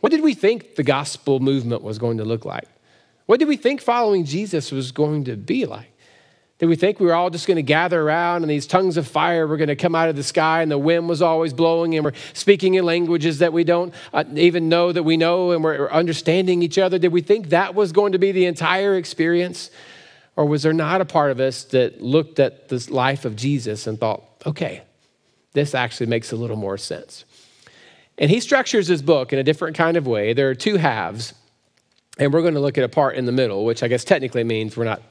What 0.00 0.10
did 0.10 0.24
we 0.24 0.34
think 0.34 0.74
the 0.74 0.82
gospel 0.82 1.38
movement 1.38 1.84
was 1.84 2.00
going 2.00 2.18
to 2.18 2.24
look 2.24 2.44
like? 2.44 2.66
What 3.26 3.38
did 3.38 3.46
we 3.46 3.56
think 3.56 3.80
following 3.80 4.24
Jesus 4.24 4.72
was 4.72 4.90
going 4.90 5.26
to 5.26 5.36
be 5.36 5.66
like? 5.66 5.93
Did 6.58 6.66
we 6.66 6.76
think 6.76 7.00
we 7.00 7.06
were 7.06 7.14
all 7.14 7.30
just 7.30 7.48
going 7.48 7.56
to 7.56 7.62
gather 7.62 8.00
around 8.00 8.42
and 8.42 8.50
these 8.50 8.66
tongues 8.66 8.96
of 8.96 9.08
fire 9.08 9.46
were 9.46 9.56
going 9.56 9.68
to 9.68 9.76
come 9.76 9.94
out 9.94 10.08
of 10.08 10.14
the 10.14 10.22
sky 10.22 10.62
and 10.62 10.70
the 10.70 10.78
wind 10.78 11.08
was 11.08 11.20
always 11.20 11.52
blowing 11.52 11.96
and 11.96 12.04
we're 12.04 12.12
speaking 12.32 12.74
in 12.74 12.84
languages 12.84 13.40
that 13.40 13.52
we 13.52 13.64
don't 13.64 13.92
uh, 14.12 14.22
even 14.36 14.68
know 14.68 14.92
that 14.92 15.02
we 15.02 15.16
know 15.16 15.50
and 15.50 15.64
we're 15.64 15.90
understanding 15.90 16.62
each 16.62 16.78
other? 16.78 16.98
Did 16.98 17.12
we 17.12 17.22
think 17.22 17.48
that 17.48 17.74
was 17.74 17.90
going 17.90 18.12
to 18.12 18.18
be 18.18 18.30
the 18.30 18.46
entire 18.46 18.96
experience? 18.96 19.70
Or 20.36 20.46
was 20.46 20.62
there 20.62 20.72
not 20.72 21.00
a 21.00 21.04
part 21.04 21.32
of 21.32 21.40
us 21.40 21.64
that 21.64 22.00
looked 22.00 22.38
at 22.38 22.68
this 22.68 22.88
life 22.88 23.24
of 23.24 23.34
Jesus 23.34 23.86
and 23.88 23.98
thought, 23.98 24.22
okay, 24.46 24.82
this 25.54 25.74
actually 25.74 26.06
makes 26.06 26.30
a 26.30 26.36
little 26.36 26.56
more 26.56 26.78
sense? 26.78 27.24
And 28.16 28.30
he 28.30 28.38
structures 28.38 28.86
his 28.86 29.02
book 29.02 29.32
in 29.32 29.40
a 29.40 29.42
different 29.44 29.76
kind 29.76 29.96
of 29.96 30.06
way. 30.06 30.32
There 30.32 30.48
are 30.50 30.54
two 30.54 30.76
halves, 30.76 31.34
and 32.16 32.32
we're 32.32 32.42
going 32.42 32.54
to 32.54 32.60
look 32.60 32.78
at 32.78 32.84
a 32.84 32.88
part 32.88 33.16
in 33.16 33.26
the 33.26 33.32
middle, 33.32 33.64
which 33.64 33.82
I 33.82 33.88
guess 33.88 34.04
technically 34.04 34.44
means 34.44 34.76
we're 34.76 34.84
not 34.84 35.02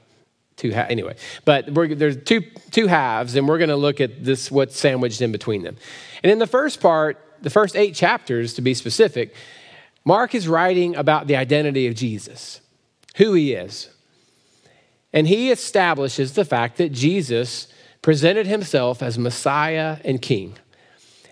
two 0.55 0.74
ha- 0.74 0.86
anyway. 0.89 1.15
But 1.45 1.74
there's 1.74 2.17
two 2.24 2.41
two 2.72 2.88
halves 2.88 3.36
and 3.36 3.48
we're 3.48 3.57
going 3.57 3.69
to 3.69 3.75
look 3.75 4.01
at 4.01 4.24
this 4.24 4.51
what's 4.51 4.79
sandwiched 4.79 5.22
in 5.22 5.31
between 5.31 5.63
them. 5.63 5.77
And 6.24 6.31
in 6.31 6.39
the 6.39 6.48
first 6.48 6.81
part 6.81 7.19
the 7.41 7.50
first 7.50 7.75
eight 7.75 7.95
chapters 7.95 8.53
to 8.55 8.62
be 8.62 8.74
specific 8.74 9.33
mark 10.05 10.33
is 10.33 10.48
writing 10.48 10.95
about 10.95 11.27
the 11.27 11.36
identity 11.36 11.88
of 11.88 11.95
jesus 11.95 12.62
who 13.17 13.33
he 13.33 13.53
is. 13.53 13.89
And 15.15 15.27
he 15.27 15.51
establishes 15.51 16.33
the 16.33 16.45
fact 16.45 16.77
that 16.77 16.91
jesus 16.91 17.67
presented 18.01 18.48
himself 18.48 19.01
as 19.01 19.17
messiah 19.17 19.98
and 20.03 20.22
king. 20.22 20.57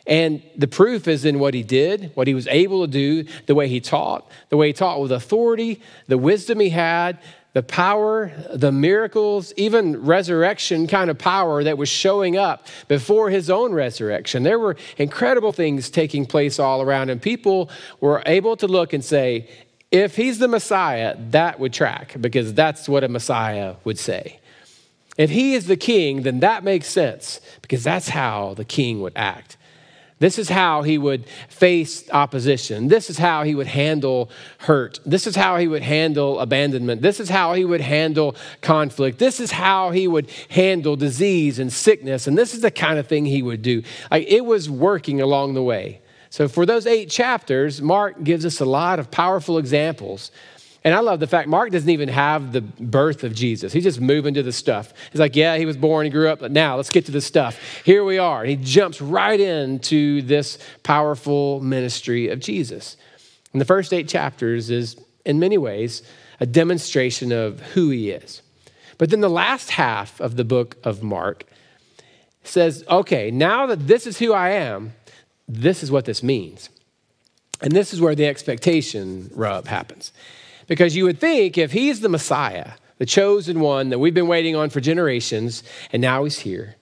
And 0.08 0.42
the 0.58 0.68
proof 0.68 1.08
is 1.08 1.26
in 1.26 1.38
what 1.38 1.54
he 1.54 1.62
did, 1.62 2.12
what 2.16 2.28
he 2.28 2.34
was 2.34 2.48
able 2.48 2.86
to 2.86 2.92
do, 2.92 3.24
the 3.46 3.54
way 3.54 3.68
he 3.68 3.80
taught, 3.80 4.30
the 4.50 4.58
way 4.58 4.68
he 4.68 4.74
taught 4.74 5.00
with 5.00 5.12
authority, 5.12 5.80
the 6.08 6.18
wisdom 6.18 6.60
he 6.60 6.70
had, 6.70 7.20
the 7.54 7.64
power, 7.64 8.32
the 8.54 8.72
miracles, 8.72 9.54
even 9.58 10.04
resurrection 10.04 10.88
kind 10.88 11.10
of 11.10 11.18
power 11.18 11.64
that 11.64 11.78
was 11.78 11.90
showing 11.90 12.38
up 12.38 12.68
before 12.88 13.30
his 13.30 13.50
own 13.50 13.74
resurrection. 13.74 14.44
There 14.44 14.60
were 14.60 14.78
incredible 14.98 15.52
things 15.52 15.90
taking 15.90 16.26
place 16.26 16.60
all 16.60 16.82
around, 16.82 17.10
and 17.10 17.22
people 17.22 17.70
were 18.00 18.24
able 18.26 18.56
to 18.58 18.68
look 18.68 18.94
and 18.94 19.04
say, 19.04 19.50
if 19.92 20.16
he's 20.16 20.40
the 20.40 20.48
Messiah, 20.48 21.18
that 21.32 21.60
would 21.60 21.74
track 21.74 22.16
because 22.22 22.54
that's 22.54 22.88
what 22.88 23.04
a 23.04 23.10
Messiah 23.10 23.76
would 23.84 24.00
say. 24.00 24.40
If 25.18 25.30
he 25.30 25.54
is 25.54 25.68
the 25.68 25.76
king, 25.76 26.22
then 26.22 26.40
that 26.40 26.64
makes 26.64 26.88
sense 26.88 27.42
because 27.62 27.84
that's 27.84 28.08
how 28.08 28.54
the 28.54 28.64
king 28.64 29.02
would 29.02 29.14
act. 29.18 29.58
This 30.22 30.38
is 30.38 30.50
how 30.50 30.84
he 30.84 31.00
would 31.00 31.26
face 31.50 32.08
opposition. 32.12 32.90
This 32.90 33.10
is 33.10 33.18
how 33.18 33.42
he 33.42 33.56
would 33.56 33.66
handle 33.66 34.30
hurt. 34.60 35.00
This 35.04 35.26
is 35.26 35.36
how 35.36 35.58
he 35.58 35.68
would 35.68 35.82
handle 35.82 36.40
abandonment. 36.40 37.02
This 37.02 37.20
is 37.20 37.28
how 37.28 37.56
he 37.56 37.66
would 37.66 37.82
handle 37.82 38.36
conflict. 38.62 39.18
This 39.18 39.40
is 39.40 39.50
how 39.50 39.90
he 39.90 40.08
would 40.08 40.30
handle 40.50 40.96
disease 40.96 41.58
and 41.58 41.74
sickness. 41.74 42.28
And 42.28 42.38
this 42.38 42.54
is 42.54 42.62
the 42.62 42.70
kind 42.70 43.00
of 43.00 43.08
thing 43.08 43.26
he 43.26 43.42
would 43.42 43.64
do. 43.64 43.82
Like 44.12 44.28
it 44.28 44.46
was 44.46 44.70
working 44.70 45.22
along 45.22 45.56
the 45.56 45.64
way. 45.64 46.02
So, 46.30 46.48
for 46.48 46.68
those 46.68 46.86
eight 46.86 47.10
chapters, 47.10 47.82
Mark 47.82 48.24
gives 48.24 48.46
us 48.46 48.60
a 48.60 48.66
lot 48.66 49.00
of 49.00 49.10
powerful 49.10 49.58
examples 49.58 50.30
and 50.84 50.96
I 50.96 51.00
love 51.00 51.20
the 51.20 51.28
fact 51.28 51.48
Mark 51.48 51.72
doesn't 51.72 51.90
even 51.90 52.10
have 52.10 52.54
the 52.54 52.62
birth 52.62 53.24
of 53.24 53.36
Jesus. 53.36 53.72
He's 53.72 53.84
just 53.84 54.02
moving 54.02 54.34
to 54.34 54.44
the 54.44 54.52
stuff. 54.52 54.94
He's 55.12 55.20
like, 55.20 55.36
yeah, 55.36 55.58
he 55.58 55.66
was 55.66 55.78
born, 55.78 56.06
he 56.06 56.10
grew 56.10 56.28
up, 56.28 56.40
but 56.40 56.52
now 56.52 56.76
let's 56.76 56.90
get 56.90 57.06
to 57.06 57.12
the 57.12 57.22
stuff. 57.22 57.60
Here 57.86 58.04
we 58.04 58.18
are. 58.18 58.42
And 58.42 58.50
he 58.50 58.56
jumps 58.56 59.00
right 59.00 59.40
into 59.40 60.24
this 60.24 60.58
powerful 60.84 61.60
ministry 61.60 62.30
of 62.30 62.40
Jesus. 62.40 62.98
And 63.54 63.62
the 63.62 63.66
first 63.66 63.94
eight 63.94 64.08
chapters 64.08 64.70
is, 64.70 64.96
in 65.24 65.40
many 65.40 65.58
ways, 65.58 66.02
a 66.40 66.46
demonstration 66.48 67.32
of 67.32 67.60
who 67.60 67.90
he 67.90 68.10
is. 68.10 68.42
But 68.98 69.10
then 69.12 69.22
the 69.22 69.30
last 69.30 69.72
half 69.72 70.20
of 70.20 70.36
the 70.36 70.44
book 70.44 70.78
of 70.84 71.04
Mark 71.04 71.46
says, 72.44 72.84
okay, 72.90 73.30
now 73.30 73.68
that 73.68 73.88
this 73.88 74.08
is 74.08 74.18
who 74.18 74.34
I 74.34 74.50
am, 74.50 74.94
this 75.48 75.84
is 75.84 75.92
what 75.92 76.06
this 76.06 76.24
means. 76.24 76.70
And 77.62 77.72
this 77.72 77.94
is 77.94 78.02
where 78.02 78.16
the 78.16 78.26
expectation 78.26 79.30
rub 79.36 79.68
happens. 79.68 80.12
Because 80.72 80.96
you 80.96 81.04
would 81.04 81.20
think 81.20 81.58
if 81.58 81.74
he's 81.74 82.00
the 82.00 82.08
Messiah, 82.08 82.72
the 82.98 83.06
chosen 83.06 83.60
one 83.60 83.90
that 83.90 84.00
we've 84.00 84.14
been 84.14 84.30
waiting 84.30 84.56
on 84.56 84.70
for 84.70 84.80
generations, 84.80 85.64
and 85.92 86.02
now 86.02 86.24
he's 86.24 86.40
here, 86.40 86.78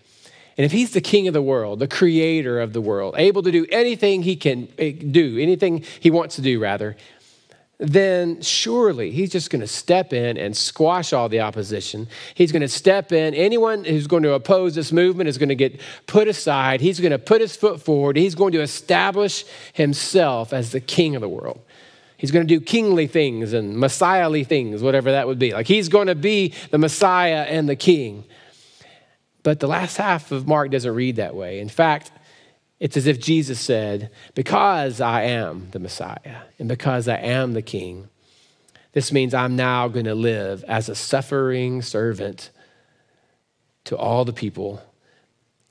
and 0.57 0.63
if 0.63 0.71
he's 0.71 0.91
the 0.91 1.01
king 1.01 1.27
of 1.27 1.33
the 1.33 1.41
world, 1.41 1.79
the 1.79 1.87
creator 1.87 2.59
of 2.59 2.71
the 2.73 2.81
world, 2.81 3.15
able 3.17 3.41
to 3.41 3.51
do 3.51 3.65
anything 3.71 4.21
he 4.21 4.35
can 4.35 4.67
eh, 4.77 4.91
do, 4.91 5.39
anything 5.39 5.83
he 5.99 6.11
wants 6.11 6.35
to 6.35 6.43
do, 6.43 6.59
rather, 6.59 6.97
then 7.79 8.43
surely 8.43 9.09
he's 9.09 9.31
just 9.31 9.49
going 9.49 9.61
to 9.61 9.67
step 9.67 10.13
in 10.13 10.37
and 10.37 10.55
squash 10.55 11.11
all 11.11 11.27
the 11.27 11.39
opposition. 11.39 12.07
He's 12.35 12.51
going 12.51 12.61
to 12.61 12.67
step 12.67 13.11
in. 13.11 13.33
Anyone 13.33 13.85
who's 13.85 14.05
going 14.05 14.21
to 14.21 14.33
oppose 14.33 14.75
this 14.75 14.91
movement 14.91 15.29
is 15.29 15.39
going 15.39 15.49
to 15.49 15.55
get 15.55 15.81
put 16.05 16.27
aside. 16.27 16.79
He's 16.79 16.99
going 16.99 17.09
to 17.09 17.17
put 17.17 17.41
his 17.41 17.55
foot 17.55 17.81
forward. 17.81 18.17
He's 18.17 18.35
going 18.35 18.51
to 18.51 18.61
establish 18.61 19.45
himself 19.73 20.53
as 20.53 20.73
the 20.73 20.79
king 20.79 21.15
of 21.15 21.21
the 21.21 21.29
world. 21.29 21.59
He's 22.19 22.31
going 22.31 22.45
to 22.45 22.53
do 22.53 22.59
kingly 22.59 23.07
things 23.07 23.53
and 23.53 23.77
messiahly 23.77 24.43
things, 24.43 24.83
whatever 24.83 25.13
that 25.13 25.25
would 25.25 25.39
be. 25.39 25.53
Like 25.53 25.67
he's 25.67 25.87
going 25.87 26.07
to 26.07 26.15
be 26.15 26.53
the 26.69 26.77
Messiah 26.77 27.43
and 27.43 27.69
the 27.69 27.77
king. 27.77 28.25
But 29.41 29.61
the 29.61 29.69
last 29.69 29.95
half 29.95 30.33
of 30.33 30.45
Mark 30.45 30.69
doesn't 30.69 30.93
read 30.93 31.15
that 31.15 31.33
way. 31.33 31.61
In 31.61 31.69
fact, 31.69 32.11
it's 32.77 32.97
as 32.97 33.07
if 33.07 33.21
Jesus 33.21 33.57
said, 33.57 34.11
Because 34.35 34.99
I 34.99 35.23
am 35.23 35.69
the 35.71 35.79
Messiah 35.79 36.41
and 36.59 36.67
because 36.67 37.07
I 37.07 37.15
am 37.15 37.53
the 37.53 37.61
king, 37.61 38.09
this 38.91 39.13
means 39.13 39.33
I'm 39.33 39.55
now 39.55 39.87
going 39.87 40.03
to 40.03 40.13
live 40.13 40.65
as 40.65 40.89
a 40.89 40.95
suffering 40.95 41.81
servant 41.81 42.49
to 43.85 43.95
all 43.95 44.25
the 44.25 44.33
people 44.33 44.83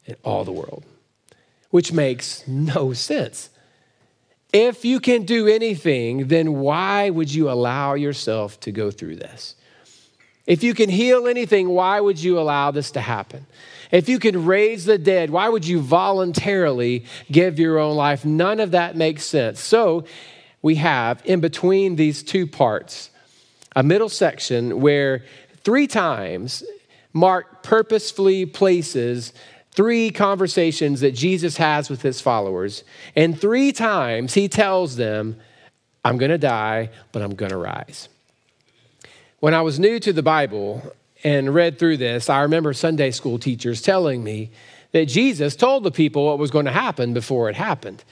in 0.06 0.16
all 0.24 0.44
the 0.44 0.52
world, 0.52 0.82
which 1.68 1.92
makes 1.92 2.48
no 2.48 2.94
sense. 2.94 3.50
If 4.52 4.84
you 4.84 5.00
can 5.00 5.24
do 5.24 5.46
anything, 5.46 6.28
then 6.28 6.54
why 6.54 7.10
would 7.10 7.32
you 7.32 7.50
allow 7.50 7.94
yourself 7.94 8.58
to 8.60 8.72
go 8.72 8.90
through 8.90 9.16
this? 9.16 9.54
If 10.46 10.62
you 10.62 10.72
can 10.72 10.88
heal 10.88 11.26
anything, 11.26 11.68
why 11.68 12.00
would 12.00 12.18
you 12.18 12.38
allow 12.38 12.70
this 12.70 12.90
to 12.92 13.02
happen? 13.02 13.46
If 13.90 14.08
you 14.08 14.18
can 14.18 14.46
raise 14.46 14.86
the 14.86 14.96
dead, 14.96 15.28
why 15.28 15.50
would 15.50 15.66
you 15.66 15.80
voluntarily 15.80 17.04
give 17.30 17.58
your 17.58 17.78
own 17.78 17.96
life? 17.96 18.24
None 18.24 18.58
of 18.58 18.70
that 18.70 18.96
makes 18.96 19.24
sense. 19.24 19.60
So 19.60 20.04
we 20.62 20.76
have 20.76 21.20
in 21.26 21.40
between 21.40 21.96
these 21.96 22.22
two 22.22 22.46
parts 22.46 23.10
a 23.76 23.82
middle 23.82 24.08
section 24.08 24.80
where 24.80 25.24
three 25.62 25.86
times 25.86 26.64
Mark 27.12 27.62
purposefully 27.62 28.46
places 28.46 29.32
three 29.78 30.10
conversations 30.10 31.02
that 31.02 31.12
Jesus 31.12 31.56
has 31.56 31.88
with 31.88 32.02
his 32.02 32.20
followers. 32.20 32.82
And 33.14 33.40
three 33.40 33.70
times 33.70 34.34
he 34.34 34.48
tells 34.48 34.96
them, 34.96 35.36
I'm 36.04 36.18
going 36.18 36.32
to 36.32 36.38
die, 36.38 36.90
but 37.12 37.22
I'm 37.22 37.36
going 37.36 37.52
to 37.52 37.56
rise. 37.56 38.08
When 39.38 39.54
I 39.54 39.62
was 39.62 39.78
new 39.78 40.00
to 40.00 40.12
the 40.12 40.20
Bible 40.20 40.82
and 41.22 41.54
read 41.54 41.78
through 41.78 41.98
this, 41.98 42.28
I 42.28 42.40
remember 42.40 42.72
Sunday 42.72 43.12
school 43.12 43.38
teachers 43.38 43.80
telling 43.80 44.24
me 44.24 44.50
that 44.90 45.04
Jesus 45.04 45.54
told 45.54 45.84
the 45.84 45.92
people 45.92 46.26
what 46.26 46.40
was 46.40 46.50
going 46.50 46.66
to 46.66 46.72
happen 46.72 47.14
before 47.14 47.48
it 47.48 47.54
happened. 47.54 48.02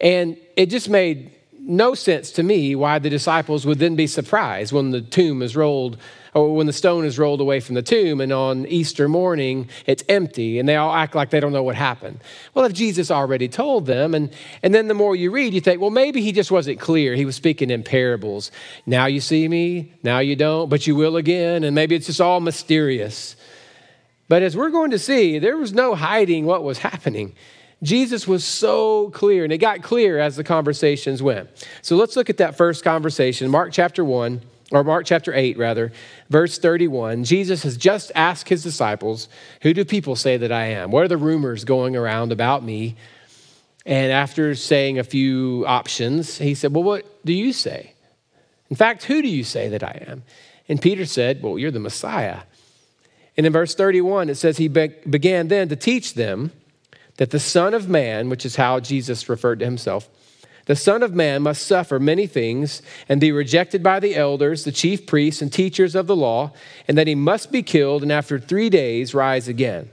And 0.00 0.38
it 0.56 0.70
just 0.70 0.88
made 0.88 1.32
no 1.66 1.94
sense 1.94 2.30
to 2.32 2.42
me 2.42 2.74
why 2.74 2.98
the 2.98 3.08
disciples 3.08 3.64
would 3.64 3.78
then 3.78 3.96
be 3.96 4.06
surprised 4.06 4.72
when 4.72 4.90
the 4.90 5.00
tomb 5.00 5.40
is 5.40 5.56
rolled 5.56 5.96
or 6.34 6.54
when 6.54 6.66
the 6.66 6.72
stone 6.72 7.04
is 7.04 7.18
rolled 7.18 7.40
away 7.40 7.60
from 7.60 7.74
the 7.74 7.82
tomb 7.82 8.20
and 8.20 8.32
on 8.32 8.66
Easter 8.66 9.08
morning 9.08 9.68
it's 9.86 10.04
empty 10.08 10.58
and 10.58 10.68
they 10.68 10.76
all 10.76 10.94
act 10.94 11.14
like 11.14 11.30
they 11.30 11.40
don't 11.40 11.52
know 11.52 11.62
what 11.62 11.74
happened. 11.74 12.20
Well, 12.52 12.66
if 12.66 12.72
Jesus 12.72 13.10
already 13.10 13.48
told 13.48 13.86
them, 13.86 14.14
and, 14.14 14.30
and 14.62 14.74
then 14.74 14.88
the 14.88 14.94
more 14.94 15.16
you 15.16 15.30
read, 15.30 15.54
you 15.54 15.60
think, 15.60 15.80
well, 15.80 15.90
maybe 15.90 16.20
he 16.20 16.32
just 16.32 16.50
wasn't 16.50 16.80
clear. 16.80 17.14
He 17.14 17.24
was 17.24 17.36
speaking 17.36 17.70
in 17.70 17.82
parables. 17.82 18.50
Now 18.84 19.06
you 19.06 19.20
see 19.20 19.48
me, 19.48 19.94
now 20.02 20.18
you 20.18 20.36
don't, 20.36 20.68
but 20.68 20.86
you 20.86 20.94
will 20.94 21.16
again, 21.16 21.64
and 21.64 21.74
maybe 21.74 21.94
it's 21.94 22.06
just 22.06 22.20
all 22.20 22.40
mysterious. 22.40 23.36
But 24.28 24.42
as 24.42 24.56
we're 24.56 24.70
going 24.70 24.90
to 24.90 24.98
see, 24.98 25.38
there 25.38 25.56
was 25.56 25.72
no 25.72 25.94
hiding 25.94 26.44
what 26.44 26.62
was 26.62 26.78
happening. 26.78 27.34
Jesus 27.82 28.26
was 28.26 28.44
so 28.44 29.10
clear, 29.10 29.44
and 29.44 29.52
it 29.52 29.58
got 29.58 29.82
clear 29.82 30.18
as 30.18 30.36
the 30.36 30.44
conversations 30.44 31.22
went. 31.22 31.50
So 31.82 31.96
let's 31.96 32.16
look 32.16 32.30
at 32.30 32.38
that 32.38 32.56
first 32.56 32.84
conversation, 32.84 33.50
Mark 33.50 33.72
chapter 33.72 34.04
1 34.04 34.40
or 34.72 34.82
Mark 34.82 35.06
chapter 35.06 35.32
8, 35.32 35.58
rather, 35.58 35.92
verse 36.30 36.58
31, 36.58 37.24
Jesus 37.24 37.62
has 37.62 37.76
just 37.76 38.10
asked 38.14 38.48
his 38.48 38.62
disciples, 38.62 39.28
Who 39.62 39.74
do 39.74 39.84
people 39.84 40.16
say 40.16 40.36
that 40.38 40.50
I 40.50 40.66
am? 40.66 40.90
What 40.90 41.04
are 41.04 41.08
the 41.08 41.16
rumors 41.16 41.64
going 41.64 41.96
around 41.96 42.32
about 42.32 42.64
me? 42.64 42.96
And 43.86 44.10
after 44.10 44.54
saying 44.54 44.98
a 44.98 45.04
few 45.04 45.64
options, 45.66 46.38
he 46.38 46.54
said, 46.54 46.72
Well, 46.72 46.82
what 46.82 47.24
do 47.24 47.32
you 47.32 47.52
say? 47.52 47.92
In 48.70 48.76
fact, 48.76 49.04
who 49.04 49.20
do 49.20 49.28
you 49.28 49.44
say 49.44 49.68
that 49.68 49.84
I 49.84 50.04
am? 50.08 50.22
And 50.68 50.80
Peter 50.80 51.04
said, 51.04 51.42
Well, 51.42 51.58
you're 51.58 51.70
the 51.70 51.80
Messiah. 51.80 52.40
And 53.36 53.46
in 53.46 53.52
verse 53.52 53.74
31, 53.74 54.30
it 54.30 54.36
says, 54.36 54.56
He 54.56 54.68
began 54.68 55.48
then 55.48 55.68
to 55.68 55.76
teach 55.76 56.14
them 56.14 56.50
that 57.16 57.30
the 57.30 57.40
Son 57.40 57.74
of 57.74 57.88
Man, 57.88 58.28
which 58.28 58.44
is 58.44 58.56
how 58.56 58.80
Jesus 58.80 59.28
referred 59.28 59.60
to 59.60 59.64
himself, 59.64 60.08
the 60.66 60.76
Son 60.76 61.02
of 61.02 61.14
Man 61.14 61.42
must 61.42 61.66
suffer 61.66 62.00
many 62.00 62.26
things 62.26 62.80
and 63.08 63.20
be 63.20 63.32
rejected 63.32 63.82
by 63.82 64.00
the 64.00 64.16
elders, 64.16 64.64
the 64.64 64.72
chief 64.72 65.06
priests, 65.06 65.42
and 65.42 65.52
teachers 65.52 65.94
of 65.94 66.06
the 66.06 66.16
law, 66.16 66.52
and 66.88 66.96
that 66.96 67.06
he 67.06 67.14
must 67.14 67.52
be 67.52 67.62
killed 67.62 68.02
and 68.02 68.10
after 68.10 68.38
three 68.38 68.70
days 68.70 69.14
rise 69.14 69.46
again. 69.46 69.90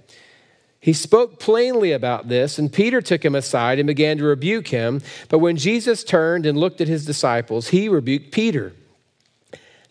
He 0.80 0.94
spoke 0.94 1.40
plainly 1.40 1.92
about 1.92 2.28
this, 2.28 2.58
and 2.58 2.72
Peter 2.72 3.02
took 3.02 3.24
him 3.24 3.36
aside 3.36 3.78
and 3.80 3.86
began 3.86 4.18
to 4.18 4.24
rebuke 4.24 4.70
him. 4.70 5.02
But 5.30 5.40
when 5.40 5.58
Jesus 5.58 6.04
turned 6.04 6.46
and 6.46 6.58
looked 6.58 6.82
at 6.82 6.88
his 6.88 7.06
disciples, 7.06 7.68
he 7.68 7.88
rebuked 7.88 8.32
Peter. 8.32 8.74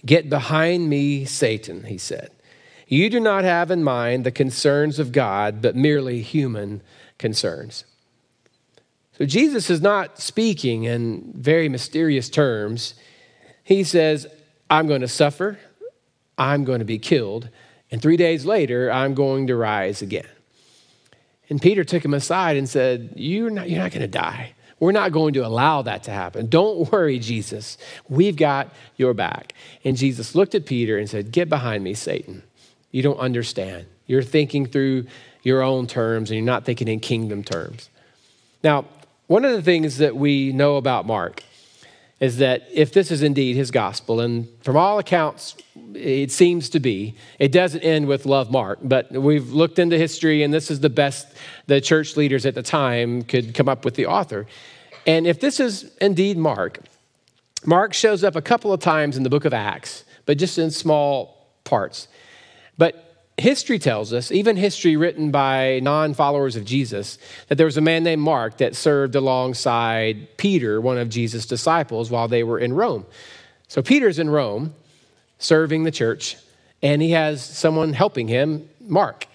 Get 0.05 0.29
behind 0.29 0.89
me, 0.89 1.27
Satan, 1.27 1.85
he 1.85 1.99
said. 1.99 2.31
You 2.89 3.09
do 3.09 3.21
not 3.21 3.45
have 3.45 3.71
in 3.71 3.85
mind 3.85 4.25
the 4.25 4.33
concerns 4.33 4.99
of 4.99 5.13
God, 5.13 5.63
but 5.63 5.77
merely 5.77 6.23
human 6.23 6.81
concerns. 7.21 7.85
So 9.17 9.27
Jesus 9.27 9.71
is 9.71 9.81
not 9.81 10.19
speaking 10.19 10.85
in 10.85 11.33
very 11.37 11.69
mysterious 11.69 12.29
terms. 12.29 12.95
He 13.63 13.85
says, 13.85 14.27
I'm 14.69 14.89
going 14.89 15.03
to 15.03 15.09
suffer, 15.09 15.59
I'm 16.39 16.65
going 16.65 16.79
to 16.79 16.85
be 16.85 16.99
killed, 16.99 17.51
and 17.91 18.01
three 18.01 18.17
days 18.17 18.45
later, 18.45 18.91
I'm 18.91 19.15
going 19.15 19.49
to 19.49 19.57
rise 19.57 20.01
again. 20.01 20.27
And 21.49 21.61
Peter 21.61 21.85
took 21.85 22.05
him 22.05 22.15
aside 22.15 22.57
and 22.57 22.69
said, 22.69 23.13
You're 23.17 23.51
not, 23.51 23.69
you're 23.69 23.83
not 23.83 23.91
going 23.91 24.03
to 24.03 24.09
die. 24.09 24.55
We're 24.79 24.93
not 24.93 25.13
going 25.13 25.35
to 25.35 25.45
allow 25.45 25.83
that 25.83 26.05
to 26.05 26.11
happen. 26.11 26.47
Don't 26.47 26.91
worry, 26.91 27.19
Jesus. 27.19 27.77
We've 28.09 28.37
got 28.37 28.73
your 28.97 29.13
back. 29.13 29.53
And 29.85 29.97
Jesus 29.97 30.35
looked 30.35 30.55
at 30.55 30.65
Peter 30.65 30.97
and 30.97 31.11
said, 31.11 31.33
Get 31.33 31.49
behind 31.49 31.85
me, 31.85 31.93
Satan. 31.95 32.43
You 32.91 33.03
don't 33.03 33.19
understand. 33.19 33.87
You're 34.07 34.23
thinking 34.23 34.67
through 34.67 35.07
your 35.43 35.63
own 35.63 35.87
terms 35.87 36.31
and 36.31 36.37
you're 36.37 36.47
not 36.47 36.65
thinking 36.65 36.89
in 36.89 37.01
kingdom 37.01 37.43
terms. 37.43 37.89
Now, 38.63 38.85
one 39.27 39.45
of 39.45 39.53
the 39.53 39.63
things 39.63 39.99
that 39.99 40.17
we 40.17 40.53
know 40.53 40.77
about 40.77 41.07
Mark 41.07 41.43
is 42.19 42.37
that 42.37 42.69
if 42.71 42.93
this 42.93 43.11
is 43.11 43.23
indeed 43.23 43.57
his 43.57 43.71
gospel, 43.71 44.21
and 44.21 44.47
from 44.63 44.77
all 44.77 44.99
accounts, 44.99 45.57
it 45.95 46.31
seems 46.31 46.69
to 46.69 46.79
be, 46.79 47.15
it 47.39 47.51
doesn't 47.51 47.81
end 47.81 48.07
with 48.07 48.27
love 48.27 48.51
Mark, 48.51 48.79
but 48.83 49.11
we've 49.11 49.53
looked 49.53 49.79
into 49.79 49.97
history, 49.97 50.43
and 50.43 50.53
this 50.53 50.71
is 50.71 50.81
the 50.81 50.91
best 50.91 51.27
the 51.67 51.81
church 51.81 52.19
leaders 52.19 52.45
at 52.45 52.55
the 52.55 52.63
time 52.63 53.23
could 53.23 53.55
come 53.55 53.71
up 53.71 53.87
with 53.87 53.95
the 53.95 54.05
author. 54.05 54.47
And 55.07 55.27
if 55.27 55.41
this 55.41 55.61
is 55.61 55.97
indeed 55.99 56.37
Mark, 56.37 56.81
Mark 57.65 57.95
shows 57.95 58.23
up 58.23 58.37
a 58.37 58.43
couple 58.43 58.71
of 58.73 58.81
times 58.81 59.17
in 59.17 59.23
the 59.23 59.31
book 59.31 59.47
of 59.47 59.55
Acts, 59.55 60.05
but 60.27 60.37
just 60.37 60.59
in 60.59 60.71
small 60.71 61.47
parts. 61.65 62.07
But 62.77 63.10
history 63.41 63.79
tells 63.79 64.13
us, 64.13 64.31
even 64.31 64.57
history 64.57 64.97
written 64.97 65.31
by 65.31 65.81
non 65.81 66.15
followers 66.15 66.57
of 66.57 66.65
Jesus, 66.65 67.19
that 67.49 67.57
there 67.57 67.67
was 67.67 67.77
a 67.77 67.81
man 67.81 68.05
named 68.05 68.23
Mark 68.23 68.59
that 68.59 68.77
served 68.77 69.15
alongside 69.15 70.37
Peter, 70.37 70.81
one 70.81 70.99
of 70.99 71.09
Jesus' 71.09 71.47
disciples, 71.47 72.11
while 72.11 72.29
they 72.29 72.43
were 72.43 72.59
in 72.59 72.73
Rome. 72.73 73.07
So 73.69 73.83
Peter's 73.83 74.19
in 74.19 74.31
Rome 74.31 74.75
serving 75.39 75.85
the 75.85 75.91
church, 75.91 76.37
and 76.83 77.01
he 77.03 77.11
has 77.13 77.45
someone 77.45 77.93
helping 77.93 78.29
him, 78.29 78.69
Mark. 78.81 79.27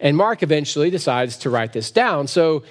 And 0.00 0.16
Mark 0.16 0.42
eventually 0.42 0.90
decides 0.90 1.36
to 1.38 1.50
write 1.50 1.72
this 1.72 1.90
down. 1.90 2.26
So 2.26 2.64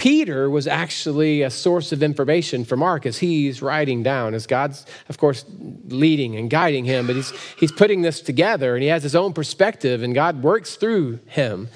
Peter 0.00 0.48
was 0.48 0.66
actually 0.66 1.42
a 1.42 1.50
source 1.50 1.92
of 1.92 2.02
information 2.02 2.64
for 2.64 2.74
Mark 2.74 3.04
as 3.04 3.18
he's 3.18 3.60
writing 3.60 4.02
down, 4.02 4.32
as 4.32 4.46
God's, 4.46 4.86
of 5.10 5.18
course, 5.18 5.44
leading 5.88 6.36
and 6.36 6.48
guiding 6.48 6.86
him, 6.86 7.06
but 7.06 7.16
he's, 7.16 7.30
he's 7.58 7.70
putting 7.70 8.00
this 8.00 8.22
together 8.22 8.74
and 8.74 8.82
he 8.82 8.88
has 8.88 9.02
his 9.02 9.14
own 9.14 9.34
perspective 9.34 10.02
and 10.02 10.14
God 10.14 10.42
works 10.42 10.76
through 10.76 11.18
him. 11.26 11.68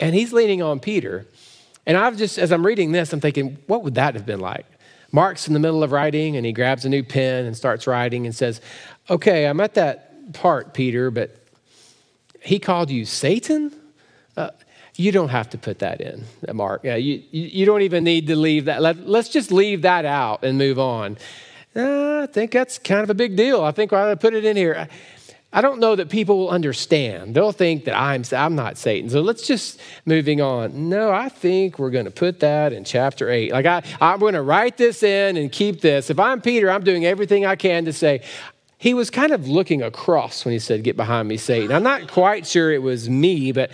And 0.00 0.14
he's 0.14 0.32
leaning 0.32 0.62
on 0.62 0.80
Peter. 0.80 1.26
And 1.84 1.98
I've 1.98 2.16
just, 2.16 2.38
as 2.38 2.50
I'm 2.50 2.64
reading 2.64 2.92
this, 2.92 3.12
I'm 3.12 3.20
thinking, 3.20 3.58
what 3.66 3.82
would 3.82 3.96
that 3.96 4.14
have 4.14 4.24
been 4.24 4.40
like? 4.40 4.64
Mark's 5.12 5.46
in 5.46 5.52
the 5.52 5.60
middle 5.60 5.82
of 5.82 5.92
writing 5.92 6.38
and 6.38 6.46
he 6.46 6.52
grabs 6.52 6.86
a 6.86 6.88
new 6.88 7.02
pen 7.02 7.44
and 7.44 7.54
starts 7.54 7.86
writing 7.86 8.24
and 8.24 8.34
says, 8.34 8.62
Okay, 9.10 9.46
I'm 9.46 9.60
at 9.60 9.74
that 9.74 10.32
part, 10.32 10.72
Peter, 10.72 11.10
but 11.10 11.36
he 12.40 12.58
called 12.58 12.90
you 12.90 13.04
Satan? 13.04 13.70
Uh, 14.34 14.48
you 14.96 15.10
don't 15.10 15.30
have 15.30 15.50
to 15.50 15.58
put 15.58 15.80
that 15.80 16.00
in, 16.00 16.24
Mark. 16.52 16.82
Yeah, 16.84 16.96
you, 16.96 17.22
you 17.30 17.66
don't 17.66 17.82
even 17.82 18.04
need 18.04 18.28
to 18.28 18.36
leave 18.36 18.66
that. 18.66 18.80
Let, 18.80 18.98
us 18.98 19.28
just 19.28 19.50
leave 19.50 19.82
that 19.82 20.04
out 20.04 20.44
and 20.44 20.56
move 20.56 20.78
on. 20.78 21.16
Uh, 21.74 22.20
I 22.22 22.26
think 22.26 22.52
that's 22.52 22.78
kind 22.78 23.02
of 23.02 23.10
a 23.10 23.14
big 23.14 23.34
deal. 23.34 23.62
I 23.62 23.72
think 23.72 23.92
I 23.92 24.14
put 24.14 24.34
it 24.34 24.44
in 24.44 24.56
here. 24.56 24.88
I 25.52 25.60
don't 25.60 25.78
know 25.78 25.94
that 25.96 26.08
people 26.08 26.38
will 26.38 26.50
understand. 26.50 27.34
They'll 27.34 27.52
think 27.52 27.84
that 27.84 27.96
I'm, 27.96 28.24
I'm 28.32 28.54
not 28.56 28.76
Satan. 28.76 29.08
So 29.10 29.20
let's 29.20 29.46
just 29.46 29.80
moving 30.04 30.40
on. 30.40 30.88
No, 30.88 31.12
I 31.12 31.28
think 31.28 31.78
we're 31.78 31.90
going 31.90 32.06
to 32.06 32.10
put 32.10 32.40
that 32.40 32.72
in 32.72 32.84
chapter 32.84 33.30
8. 33.30 33.52
Like 33.52 33.66
I, 33.66 33.82
I'm 34.00 34.18
going 34.18 34.34
to 34.34 34.42
write 34.42 34.76
this 34.76 35.02
in 35.02 35.36
and 35.36 35.50
keep 35.50 35.80
this. 35.80 36.10
If 36.10 36.18
I'm 36.18 36.40
Peter, 36.40 36.70
I'm 36.70 36.82
doing 36.84 37.04
everything 37.04 37.46
I 37.46 37.56
can 37.56 37.84
to 37.84 37.92
say, 37.92 38.22
he 38.78 38.94
was 38.94 39.10
kind 39.10 39.32
of 39.32 39.48
looking 39.48 39.82
across 39.82 40.44
when 40.44 40.52
he 40.52 40.58
said, 40.58 40.82
Get 40.82 40.96
behind 40.96 41.28
me, 41.28 41.36
Satan. 41.36 41.72
I'm 41.72 41.84
not 41.84 42.08
quite 42.08 42.46
sure 42.46 42.72
it 42.72 42.82
was 42.82 43.08
me, 43.08 43.52
but 43.52 43.70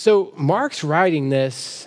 so 0.00 0.32
Mark's 0.34 0.82
writing 0.82 1.28
this, 1.28 1.86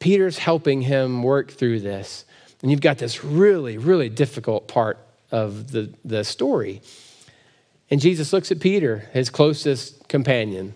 Peter's 0.00 0.38
helping 0.38 0.82
him 0.82 1.22
work 1.22 1.52
through 1.52 1.78
this. 1.78 2.24
And 2.60 2.70
you've 2.72 2.80
got 2.80 2.98
this 2.98 3.22
really, 3.22 3.78
really 3.78 4.08
difficult 4.08 4.66
part 4.66 4.98
of 5.30 5.70
the, 5.70 5.94
the 6.04 6.24
story. 6.24 6.82
And 7.92 8.00
Jesus 8.00 8.32
looks 8.32 8.50
at 8.50 8.58
Peter, 8.58 9.08
his 9.12 9.30
closest 9.30 10.08
companion, 10.08 10.74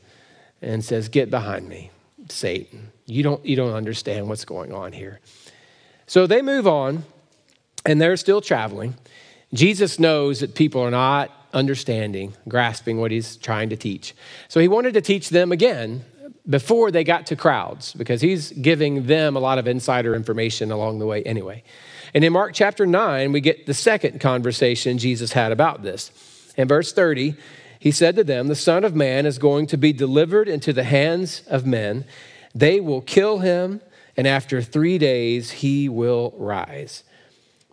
and 0.62 0.84
says, 0.84 1.08
Get 1.08 1.30
behind 1.30 1.68
me, 1.68 1.90
Satan. 2.28 2.92
You 3.06 3.24
don't, 3.24 3.44
you 3.44 3.56
don't 3.56 3.74
understand 3.74 4.28
what's 4.28 4.44
going 4.44 4.72
on 4.72 4.92
here. 4.92 5.18
So 6.06 6.28
they 6.28 6.42
move 6.42 6.68
on, 6.68 7.02
and 7.86 8.00
they're 8.00 8.16
still 8.16 8.40
traveling. 8.40 8.94
Jesus 9.52 9.98
knows 9.98 10.38
that 10.38 10.54
people 10.54 10.80
are 10.82 10.92
not 10.92 11.32
understanding, 11.52 12.34
grasping 12.46 13.00
what 13.00 13.10
he's 13.10 13.36
trying 13.36 13.70
to 13.70 13.76
teach. 13.76 14.14
So 14.46 14.60
he 14.60 14.68
wanted 14.68 14.94
to 14.94 15.00
teach 15.00 15.30
them 15.30 15.50
again 15.50 16.04
before 16.48 16.90
they 16.90 17.04
got 17.04 17.26
to 17.26 17.36
crowds 17.36 17.92
because 17.92 18.20
he's 18.20 18.52
giving 18.52 19.06
them 19.06 19.36
a 19.36 19.40
lot 19.40 19.58
of 19.58 19.66
insider 19.66 20.14
information 20.14 20.70
along 20.70 20.98
the 20.98 21.06
way 21.06 21.22
anyway. 21.24 21.62
And 22.14 22.24
in 22.24 22.32
Mark 22.32 22.54
chapter 22.54 22.86
9, 22.86 23.32
we 23.32 23.40
get 23.40 23.66
the 23.66 23.74
second 23.74 24.20
conversation 24.20 24.98
Jesus 24.98 25.32
had 25.32 25.52
about 25.52 25.82
this. 25.82 26.10
In 26.56 26.66
verse 26.66 26.92
30, 26.92 27.36
he 27.78 27.90
said 27.90 28.16
to 28.16 28.24
them, 28.24 28.48
The 28.48 28.54
Son 28.54 28.84
of 28.84 28.94
Man 28.94 29.26
is 29.26 29.38
going 29.38 29.66
to 29.68 29.76
be 29.76 29.92
delivered 29.92 30.48
into 30.48 30.72
the 30.72 30.84
hands 30.84 31.42
of 31.48 31.66
men. 31.66 32.04
They 32.54 32.80
will 32.80 33.02
kill 33.02 33.38
him, 33.38 33.82
and 34.16 34.26
after 34.26 34.62
three 34.62 34.98
days 34.98 35.50
he 35.50 35.88
will 35.88 36.34
rise. 36.36 37.04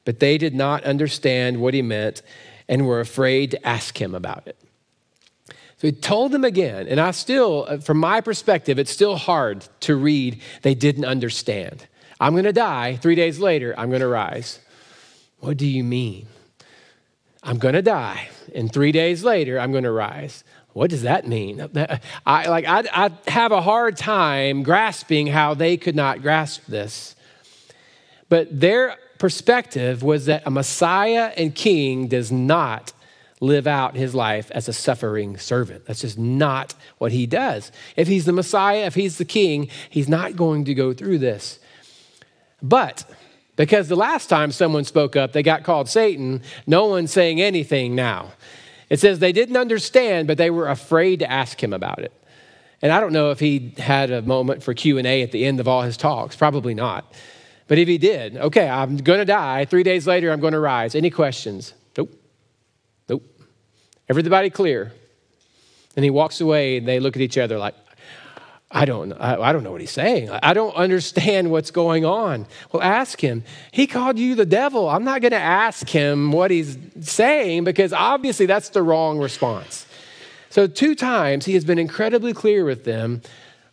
But 0.04 0.20
they 0.20 0.38
did 0.38 0.54
not 0.54 0.84
understand 0.84 1.62
what 1.62 1.74
he 1.74 1.82
meant 1.82 2.22
and 2.68 2.86
were 2.86 3.00
afraid 3.00 3.52
to 3.52 3.68
ask 3.68 4.00
him 4.00 4.14
about 4.14 4.48
it. 4.48 4.58
So 5.78 5.88
he 5.88 5.92
told 5.92 6.32
them 6.32 6.46
again, 6.46 6.88
and 6.88 7.00
I 7.00 7.12
still, 7.12 7.66
uh, 7.68 7.78
from 7.78 7.98
my 7.98 8.22
perspective, 8.22 8.80
it's 8.80 8.92
still 8.92 9.18
hard 9.18 9.68
to 9.82 9.96
read. 9.96 10.42
They 10.62 10.74
didn't 10.74 11.06
understand. 11.06 11.88
I'm 12.20 12.34
going 12.34 12.46
to 12.46 12.54
die. 12.54 12.96
Three 12.96 13.16
days 13.16 13.40
later, 13.40 13.74
I'm 13.78 13.90
going 13.90 14.02
to 14.02 14.08
rise. 14.08 14.60
What 15.40 15.58
do 15.58 15.68
you 15.68 15.84
mean? 15.84 16.28
I'm 17.44 17.58
going 17.58 17.76
to 17.76 17.82
die, 17.82 18.30
and 18.56 18.72
three 18.72 18.92
days 18.92 19.24
later, 19.24 19.60
I'm 19.60 19.72
going 19.72 19.84
to 19.84 19.92
rise. 19.92 20.44
What 20.74 20.90
does 20.90 21.04
that 21.04 21.28
mean? 21.28 21.62
I, 22.26 22.48
like, 22.48 22.66
I, 22.66 22.84
I 22.92 23.12
have 23.30 23.52
a 23.52 23.62
hard 23.62 23.98
time 23.98 24.64
grasping 24.64 25.28
how 25.28 25.54
they 25.54 25.78
could 25.78 25.96
not 25.96 26.22
grasp 26.22 26.66
this. 26.66 27.16
But 28.30 28.60
their 28.60 28.98
perspective 29.18 30.04
was 30.04 30.26
that 30.26 30.44
a 30.46 30.52
Messiah 30.52 31.32
and 31.38 31.54
King 31.54 32.08
does 32.08 32.32
not 32.32 32.92
live 33.46 33.68
out 33.68 33.96
his 33.96 34.16
life 34.16 34.50
as 34.52 34.68
a 34.68 34.74
suffering 34.74 35.38
servant. 35.38 35.86
That's 35.86 36.02
just 36.02 36.18
not 36.18 36.74
what 36.98 37.12
he 37.12 37.26
does. 37.26 37.72
If 37.96 38.08
he's 38.08 38.26
the 38.26 38.34
Messiah, 38.34 38.86
if 38.86 38.96
he's 38.96 39.18
the 39.18 39.26
king, 39.26 39.70
he's 39.90 40.10
not 40.10 40.36
going 40.36 40.66
to 40.66 40.74
go 40.74 40.94
through 40.94 41.20
this. 41.20 41.60
But 42.62 43.06
because 43.56 43.88
the 43.88 43.96
last 43.96 44.28
time 44.28 44.52
someone 44.52 44.84
spoke 44.84 45.16
up, 45.16 45.32
they 45.32 45.44
got 45.44 45.64
called 45.64 45.88
Satan, 45.88 46.42
no 46.68 46.88
one's 46.88 47.12
saying 47.12 47.42
anything 47.42 47.96
now. 47.96 48.34
It 48.90 49.00
says 49.00 49.20
they 49.20 49.32
didn't 49.32 49.58
understand, 49.58 50.28
but 50.28 50.38
they 50.38 50.50
were 50.50 50.68
afraid 50.68 51.20
to 51.20 51.32
ask 51.32 51.62
him 51.62 51.74
about 51.74 52.00
it. 52.00 52.12
And 52.82 52.92
I 52.92 53.00
don't 53.00 53.14
know 53.14 53.32
if 53.32 53.40
he 53.40 53.74
had 53.78 54.12
a 54.12 54.22
moment 54.22 54.62
for 54.62 54.74
Q&A 54.74 55.24
at 55.24 55.32
the 55.32 55.46
end 55.46 55.60
of 55.60 55.68
all 55.68 55.82
his 55.82 55.98
talks, 55.98 56.36
probably 56.36 56.74
not. 56.74 57.12
But 57.68 57.80
if 57.80 57.88
he 57.88 57.98
did, 57.98 58.38
okay, 58.38 58.68
I'm 58.68 58.98
going 58.98 59.20
to 59.20 59.26
die. 59.26 59.66
3 59.66 59.82
days 59.82 60.06
later 60.06 60.32
I'm 60.32 60.40
going 60.40 60.54
to 60.54 60.60
rise. 60.60 60.94
Any 60.94 61.10
questions? 61.10 61.74
Everybody 64.10 64.50
clear? 64.50 64.92
And 65.96 66.04
he 66.04 66.10
walks 66.10 66.42
away 66.42 66.78
and 66.78 66.88
they 66.88 67.00
look 67.00 67.16
at 67.16 67.22
each 67.22 67.38
other 67.38 67.58
like, 67.58 67.76
I 68.72 68.84
don't, 68.84 69.14
I, 69.14 69.54
don't 69.54 69.64
know 69.64 69.72
what 69.72 69.80
he's 69.80 69.92
saying. 69.92 70.30
I 70.30 70.54
don't 70.54 70.76
understand 70.76 71.50
what's 71.50 71.72
going 71.72 72.04
on. 72.04 72.46
Well, 72.72 72.84
ask 72.84 73.22
him. 73.22 73.44
He 73.72 73.88
called 73.88 74.20
you 74.20 74.36
the 74.36 74.46
devil. 74.46 74.90
I'm 74.90 75.06
not 75.06 75.22
going 75.22 75.32
to 75.32 75.38
ask 75.38 75.88
him 75.88 76.34
what 76.34 76.52
he's 76.52 76.78
saying 77.00 77.64
because 77.64 77.94
obviously 77.94 78.48
that's 78.48 78.70
the 78.70 78.82
wrong 78.82 79.20
response. 79.20 79.86
So, 80.50 80.68
two 80.68 80.96
times 80.96 81.46
he 81.46 81.54
has 81.54 81.64
been 81.64 81.80
incredibly 81.80 82.34
clear 82.34 82.66
with 82.66 82.86
them 82.86 83.22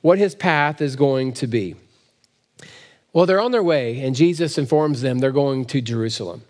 what 0.03 0.19
his 0.19 0.35
path 0.35 0.81
is 0.81 0.95
going 0.95 1.33
to 1.35 1.47
be. 1.47 1.77
Well, 3.13 3.27
they're 3.27 3.41
on 3.41 3.53
their 3.53 3.63
way, 3.63 4.01
and 4.01 4.15
Jesus 4.15 4.59
informs 4.59 5.01
them 5.01 5.19
they're 5.19 5.33
going 5.33 5.65
to 5.67 5.81
Jerusalem. 5.81 6.43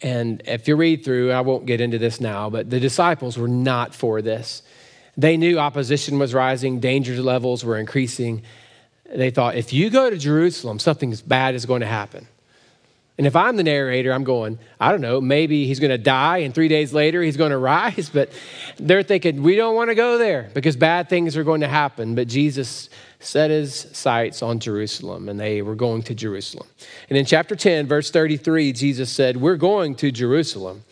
And 0.00 0.42
if 0.46 0.68
you 0.68 0.76
read 0.76 1.04
through, 1.04 1.32
I 1.32 1.40
won't 1.40 1.66
get 1.66 1.80
into 1.80 1.98
this 1.98 2.20
now, 2.20 2.50
but 2.50 2.70
the 2.70 2.78
disciples 2.80 3.36
were 3.36 3.48
not 3.48 3.94
for 3.94 4.22
this. 4.22 4.62
They 5.16 5.36
knew 5.36 5.58
opposition 5.58 6.18
was 6.18 6.32
rising, 6.32 6.78
danger 6.78 7.20
levels 7.20 7.64
were 7.64 7.76
increasing. 7.76 8.42
They 9.12 9.30
thought, 9.30 9.56
if 9.56 9.72
you 9.72 9.90
go 9.90 10.08
to 10.10 10.16
Jerusalem, 10.16 10.78
something 10.78 11.14
bad 11.26 11.54
is 11.54 11.66
going 11.66 11.80
to 11.80 11.86
happen. 11.86 12.28
And 13.18 13.26
if 13.26 13.34
I'm 13.34 13.56
the 13.56 13.64
narrator, 13.64 14.12
I'm 14.12 14.22
going, 14.22 14.60
I 14.78 14.92
don't 14.92 15.00
know, 15.00 15.20
maybe 15.20 15.66
he's 15.66 15.80
going 15.80 15.90
to 15.90 15.98
die 15.98 16.38
and 16.38 16.54
three 16.54 16.68
days 16.68 16.92
later 16.92 17.20
he's 17.20 17.36
going 17.36 17.50
to 17.58 17.58
rise. 17.58 18.08
But 18.08 18.30
they're 18.78 19.02
thinking, 19.02 19.42
we 19.42 19.56
don't 19.56 19.74
want 19.74 19.90
to 19.90 19.96
go 19.96 20.18
there 20.18 20.50
because 20.54 20.76
bad 20.76 21.08
things 21.08 21.36
are 21.36 21.44
going 21.44 21.62
to 21.62 21.68
happen. 21.68 22.14
But 22.14 22.28
Jesus 22.28 22.88
set 23.20 23.50
his 23.50 23.88
sights 23.92 24.42
on 24.42 24.60
Jerusalem 24.60 25.28
and 25.28 25.38
they 25.40 25.60
were 25.62 25.74
going 25.74 26.02
to 26.04 26.14
Jerusalem. 26.14 26.68
And 27.08 27.18
in 27.18 27.24
chapter 27.24 27.56
10, 27.56 27.88
verse 27.88 28.10
33, 28.12 28.72
Jesus 28.72 29.10
said, 29.10 29.36
We're 29.36 29.56
going 29.56 29.96
to 29.96 30.12
Jerusalem. 30.12 30.84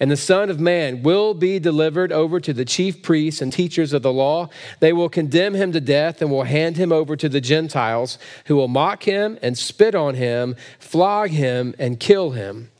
And 0.00 0.10
the 0.10 0.16
Son 0.16 0.48
of 0.48 0.58
Man 0.58 1.02
will 1.02 1.34
be 1.34 1.58
delivered 1.58 2.10
over 2.10 2.40
to 2.40 2.54
the 2.54 2.64
chief 2.64 3.02
priests 3.02 3.42
and 3.42 3.52
teachers 3.52 3.92
of 3.92 4.00
the 4.00 4.12
law. 4.12 4.48
They 4.80 4.94
will 4.94 5.10
condemn 5.10 5.52
him 5.52 5.72
to 5.72 5.80
death 5.80 6.22
and 6.22 6.30
will 6.30 6.44
hand 6.44 6.78
him 6.78 6.90
over 6.90 7.16
to 7.16 7.28
the 7.28 7.40
Gentiles, 7.42 8.18
who 8.46 8.56
will 8.56 8.66
mock 8.66 9.02
him 9.02 9.38
and 9.42 9.58
spit 9.58 9.94
on 9.94 10.14
him, 10.14 10.56
flog 10.78 11.28
him, 11.28 11.74
and 11.78 12.00
kill 12.00 12.30
him. 12.30 12.70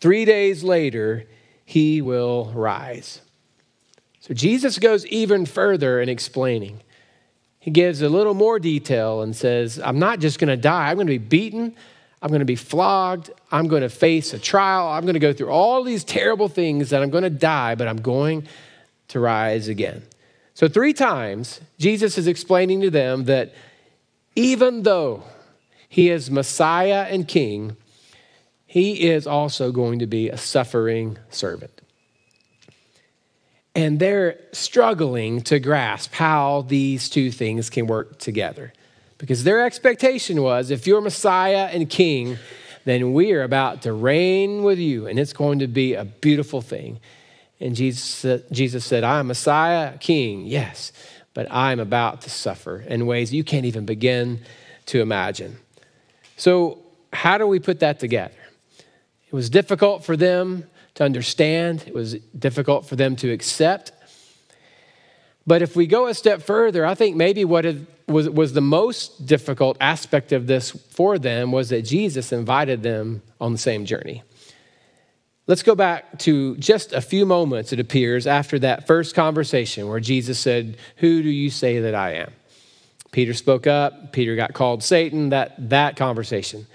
Three 0.00 0.24
days 0.24 0.64
later, 0.64 1.26
he 1.64 2.02
will 2.02 2.46
rise. 2.54 3.20
So 4.18 4.34
Jesus 4.34 4.80
goes 4.80 5.06
even 5.06 5.46
further 5.46 6.00
in 6.00 6.08
explaining. 6.08 6.80
he 7.68 7.70
gives 7.70 8.00
a 8.00 8.08
little 8.08 8.32
more 8.34 8.58
detail 8.58 9.20
and 9.20 9.36
says, 9.36 9.78
I'm 9.84 9.98
not 9.98 10.20
just 10.20 10.38
going 10.38 10.48
to 10.48 10.56
die, 10.56 10.88
I'm 10.88 10.96
going 10.96 11.06
to 11.06 11.18
be 11.18 11.18
beaten, 11.18 11.76
I'm 12.20 12.28
going 12.28 12.40
to 12.40 12.44
be 12.44 12.56
flogged, 12.56 13.30
I'm 13.50 13.68
going 13.68 13.82
to 13.82 13.88
face 13.88 14.34
a 14.34 14.38
trial, 14.38 14.88
I'm 14.88 15.02
going 15.02 15.14
to 15.14 15.20
go 15.20 15.32
through 15.32 15.50
all 15.50 15.84
these 15.84 16.04
terrible 16.04 16.48
things 16.48 16.90
that 16.90 17.02
I'm 17.02 17.10
going 17.10 17.22
to 17.22 17.30
die, 17.30 17.74
but 17.74 17.86
I'm 17.86 18.02
going 18.02 18.48
to 19.08 19.20
rise 19.20 19.68
again. 19.68 20.02
So, 20.54 20.66
three 20.66 20.92
times, 20.92 21.60
Jesus 21.78 22.18
is 22.18 22.26
explaining 22.26 22.80
to 22.80 22.90
them 22.90 23.24
that 23.26 23.54
even 24.34 24.82
though 24.82 25.22
he 25.88 26.10
is 26.10 26.30
Messiah 26.30 27.06
and 27.08 27.26
King, 27.26 27.76
he 28.66 29.08
is 29.08 29.26
also 29.26 29.72
going 29.72 30.00
to 30.00 30.06
be 30.06 30.28
a 30.28 30.36
suffering 30.36 31.18
servant. 31.30 31.80
And 33.74 34.00
they're 34.00 34.38
struggling 34.52 35.40
to 35.42 35.58
grasp 35.60 36.12
how 36.14 36.62
these 36.62 37.08
two 37.08 37.30
things 37.30 37.70
can 37.70 37.86
work 37.86 38.18
together. 38.18 38.72
Because 39.18 39.44
their 39.44 39.64
expectation 39.64 40.42
was 40.42 40.70
if 40.70 40.86
you're 40.86 41.00
Messiah 41.00 41.68
and 41.72 41.90
King, 41.90 42.38
then 42.84 43.12
we 43.12 43.32
are 43.32 43.42
about 43.42 43.82
to 43.82 43.92
reign 43.92 44.62
with 44.62 44.78
you, 44.78 45.06
and 45.06 45.18
it's 45.18 45.32
going 45.32 45.58
to 45.58 45.66
be 45.66 45.94
a 45.94 46.04
beautiful 46.04 46.62
thing. 46.62 47.00
And 47.60 47.74
Jesus, 47.74 48.44
Jesus 48.52 48.84
said, 48.84 49.02
I'm 49.02 49.26
Messiah, 49.26 49.98
King, 49.98 50.46
yes, 50.46 50.92
but 51.34 51.48
I'm 51.50 51.80
about 51.80 52.22
to 52.22 52.30
suffer 52.30 52.80
in 52.80 53.06
ways 53.06 53.34
you 53.34 53.42
can't 53.42 53.66
even 53.66 53.84
begin 53.84 54.40
to 54.86 55.00
imagine. 55.00 55.58
So, 56.36 56.78
how 57.12 57.36
do 57.38 57.46
we 57.46 57.58
put 57.58 57.80
that 57.80 57.98
together? 57.98 58.34
It 59.26 59.34
was 59.34 59.50
difficult 59.50 60.04
for 60.04 60.16
them 60.16 60.64
to 60.94 61.04
understand, 61.04 61.84
it 61.86 61.94
was 61.94 62.14
difficult 62.14 62.86
for 62.86 62.96
them 62.96 63.16
to 63.16 63.30
accept. 63.30 63.92
But 65.46 65.62
if 65.62 65.74
we 65.74 65.86
go 65.86 66.06
a 66.06 66.14
step 66.14 66.42
further, 66.42 66.86
I 66.86 66.94
think 66.94 67.16
maybe 67.16 67.44
what 67.44 67.64
was, 68.08 68.28
was 68.28 68.52
the 68.52 68.60
most 68.60 69.26
difficult 69.26 69.76
aspect 69.80 70.32
of 70.32 70.46
this 70.46 70.70
for 70.70 71.18
them 71.18 71.52
was 71.52 71.68
that 71.68 71.82
Jesus 71.82 72.32
invited 72.32 72.82
them 72.82 73.22
on 73.40 73.52
the 73.52 73.58
same 73.58 73.84
journey. 73.84 74.22
Let's 75.46 75.62
go 75.62 75.74
back 75.74 76.18
to 76.20 76.56
just 76.56 76.92
a 76.92 77.00
few 77.00 77.24
moments, 77.24 77.72
it 77.72 77.80
appears, 77.80 78.26
after 78.26 78.58
that 78.58 78.86
first 78.86 79.14
conversation 79.14 79.88
where 79.88 80.00
Jesus 80.00 80.38
said, 80.38 80.76
Who 80.96 81.22
do 81.22 81.30
you 81.30 81.48
say 81.48 81.80
that 81.80 81.94
I 81.94 82.14
am? 82.14 82.32
Peter 83.12 83.32
spoke 83.32 83.66
up. 83.66 84.12
Peter 84.12 84.36
got 84.36 84.52
called 84.52 84.82
Satan, 84.82 85.30
that, 85.30 85.70
that 85.70 85.96
conversation. 85.96 86.66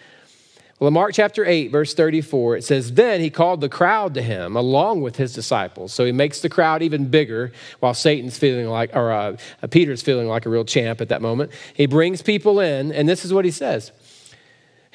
Well, 0.84 0.90
in 0.90 0.96
Mark 0.96 1.14
chapter 1.14 1.46
8, 1.46 1.72
verse 1.72 1.94
34, 1.94 2.58
it 2.58 2.66
says, 2.66 2.92
Then 2.92 3.22
he 3.22 3.30
called 3.30 3.62
the 3.62 3.70
crowd 3.70 4.16
to 4.16 4.22
him 4.22 4.58
along 4.58 5.00
with 5.00 5.16
his 5.16 5.32
disciples. 5.32 5.94
So 5.94 6.04
he 6.04 6.12
makes 6.12 6.42
the 6.42 6.50
crowd 6.50 6.82
even 6.82 7.06
bigger 7.06 7.54
while 7.80 7.94
Satan's 7.94 8.38
feeling 8.38 8.68
like, 8.68 8.94
or 8.94 9.10
uh, 9.10 9.38
Peter's 9.72 10.02
feeling 10.02 10.28
like 10.28 10.46
a 10.46 10.50
real 10.50 10.66
champ 10.66 11.00
at 11.00 11.08
that 11.08 11.22
moment. 11.22 11.54
He 11.74 11.86
brings 11.86 12.22
people 12.22 12.60
in, 12.60 12.92
and 12.92 13.08
this 13.08 13.24
is 13.24 13.32
what 13.32 13.46
he 13.46 13.52
says 13.52 13.94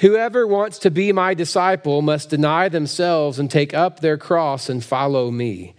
Whoever 0.00 0.46
wants 0.46 0.78
to 0.80 0.90
be 0.90 1.10
my 1.10 1.32
disciple 1.32 2.02
must 2.02 2.28
deny 2.28 2.68
themselves 2.68 3.38
and 3.38 3.50
take 3.50 3.72
up 3.72 4.00
their 4.00 4.18
cross 4.18 4.68
and 4.68 4.84
follow 4.84 5.30
me. 5.30 5.74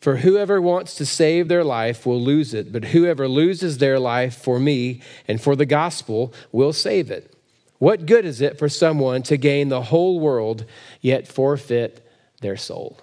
For 0.00 0.18
whoever 0.18 0.62
wants 0.62 0.94
to 0.94 1.04
save 1.04 1.48
their 1.48 1.64
life 1.64 2.06
will 2.06 2.22
lose 2.22 2.54
it, 2.54 2.70
but 2.70 2.84
whoever 2.84 3.26
loses 3.26 3.78
their 3.78 3.98
life 3.98 4.36
for 4.36 4.60
me 4.60 5.02
and 5.26 5.40
for 5.40 5.56
the 5.56 5.66
gospel 5.66 6.32
will 6.52 6.72
save 6.72 7.10
it. 7.10 7.34
What 7.78 8.06
good 8.06 8.24
is 8.24 8.40
it 8.40 8.58
for 8.58 8.68
someone 8.68 9.22
to 9.24 9.36
gain 9.36 9.68
the 9.68 9.82
whole 9.82 10.18
world 10.18 10.64
yet 11.00 11.28
forfeit 11.28 12.04
their 12.40 12.56
soul? 12.56 12.98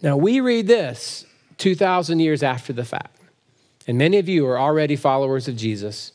Now, 0.00 0.16
we 0.16 0.40
read 0.40 0.66
this 0.66 1.24
2,000 1.58 2.20
years 2.20 2.42
after 2.42 2.72
the 2.72 2.84
fact, 2.84 3.18
and 3.86 3.98
many 3.98 4.18
of 4.18 4.28
you 4.28 4.46
are 4.46 4.58
already 4.58 4.96
followers 4.96 5.48
of 5.48 5.56
Jesus. 5.56 6.12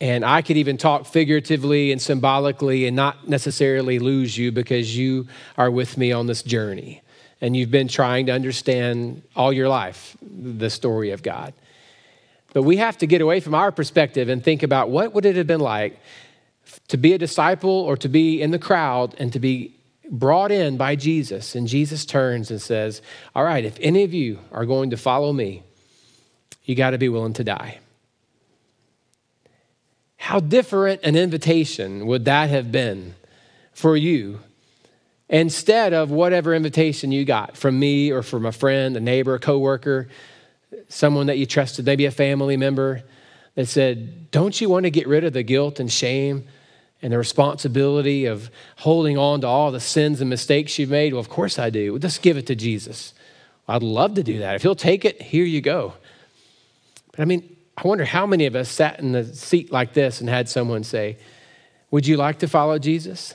And 0.00 0.24
I 0.24 0.42
could 0.42 0.58
even 0.58 0.76
talk 0.76 1.06
figuratively 1.06 1.90
and 1.90 2.02
symbolically 2.02 2.86
and 2.86 2.94
not 2.94 3.28
necessarily 3.28 3.98
lose 3.98 4.36
you 4.36 4.52
because 4.52 4.96
you 4.96 5.26
are 5.56 5.70
with 5.70 5.96
me 5.96 6.12
on 6.12 6.26
this 6.26 6.42
journey. 6.42 7.02
And 7.40 7.56
you've 7.56 7.70
been 7.70 7.88
trying 7.88 8.26
to 8.26 8.32
understand 8.32 9.22
all 9.34 9.52
your 9.52 9.68
life 9.68 10.16
the 10.22 10.68
story 10.68 11.12
of 11.12 11.22
God. 11.22 11.54
But 12.56 12.62
we 12.62 12.78
have 12.78 12.96
to 12.98 13.06
get 13.06 13.20
away 13.20 13.40
from 13.40 13.54
our 13.54 13.70
perspective 13.70 14.30
and 14.30 14.42
think 14.42 14.62
about 14.62 14.88
what 14.88 15.12
would 15.12 15.26
it 15.26 15.36
have 15.36 15.46
been 15.46 15.60
like 15.60 16.00
to 16.88 16.96
be 16.96 17.12
a 17.12 17.18
disciple 17.18 17.68
or 17.70 17.98
to 17.98 18.08
be 18.08 18.40
in 18.40 18.50
the 18.50 18.58
crowd 18.58 19.14
and 19.18 19.30
to 19.34 19.38
be 19.38 19.76
brought 20.08 20.50
in 20.50 20.78
by 20.78 20.96
Jesus. 20.96 21.54
And 21.54 21.68
Jesus 21.68 22.06
turns 22.06 22.50
and 22.50 22.58
says, 22.58 23.02
All 23.34 23.44
right, 23.44 23.62
if 23.62 23.76
any 23.82 24.04
of 24.04 24.14
you 24.14 24.38
are 24.52 24.64
going 24.64 24.88
to 24.88 24.96
follow 24.96 25.34
me, 25.34 25.64
you 26.64 26.74
got 26.74 26.92
to 26.92 26.98
be 26.98 27.10
willing 27.10 27.34
to 27.34 27.44
die. 27.44 27.78
How 30.16 30.40
different 30.40 31.02
an 31.02 31.14
invitation 31.14 32.06
would 32.06 32.24
that 32.24 32.48
have 32.48 32.72
been 32.72 33.16
for 33.74 33.98
you 33.98 34.40
instead 35.28 35.92
of 35.92 36.10
whatever 36.10 36.54
invitation 36.54 37.12
you 37.12 37.26
got 37.26 37.54
from 37.54 37.78
me 37.78 38.10
or 38.10 38.22
from 38.22 38.46
a 38.46 38.52
friend, 38.52 38.96
a 38.96 39.00
neighbor, 39.00 39.34
a 39.34 39.38
coworker, 39.38 40.08
someone 40.88 41.26
that 41.26 41.38
you 41.38 41.46
trusted, 41.46 41.86
maybe 41.86 42.06
a 42.06 42.10
family 42.10 42.56
member, 42.56 43.02
that 43.54 43.66
said, 43.66 44.30
Don't 44.30 44.60
you 44.60 44.68
want 44.68 44.84
to 44.84 44.90
get 44.90 45.06
rid 45.06 45.24
of 45.24 45.32
the 45.32 45.42
guilt 45.42 45.80
and 45.80 45.90
shame 45.90 46.44
and 47.02 47.12
the 47.12 47.18
responsibility 47.18 48.26
of 48.26 48.50
holding 48.76 49.18
on 49.18 49.40
to 49.40 49.46
all 49.46 49.70
the 49.70 49.80
sins 49.80 50.20
and 50.20 50.30
mistakes 50.30 50.78
you've 50.78 50.90
made? 50.90 51.12
Well, 51.12 51.20
of 51.20 51.28
course 51.28 51.58
I 51.58 51.70
do. 51.70 51.98
Just 51.98 52.22
give 52.22 52.36
it 52.36 52.46
to 52.46 52.54
Jesus. 52.54 53.14
I'd 53.68 53.82
love 53.82 54.14
to 54.14 54.22
do 54.22 54.38
that. 54.38 54.54
If 54.54 54.62
he'll 54.62 54.76
take 54.76 55.04
it, 55.04 55.20
here 55.20 55.44
you 55.44 55.60
go. 55.60 55.94
But 57.10 57.20
I 57.20 57.24
mean, 57.24 57.56
I 57.76 57.86
wonder 57.86 58.04
how 58.04 58.26
many 58.26 58.46
of 58.46 58.54
us 58.54 58.68
sat 58.68 59.00
in 59.00 59.12
the 59.12 59.24
seat 59.24 59.72
like 59.72 59.92
this 59.92 60.20
and 60.20 60.30
had 60.30 60.48
someone 60.48 60.84
say, 60.84 61.18
Would 61.90 62.06
you 62.06 62.16
like 62.16 62.38
to 62.40 62.48
follow 62.48 62.78
Jesus? 62.78 63.34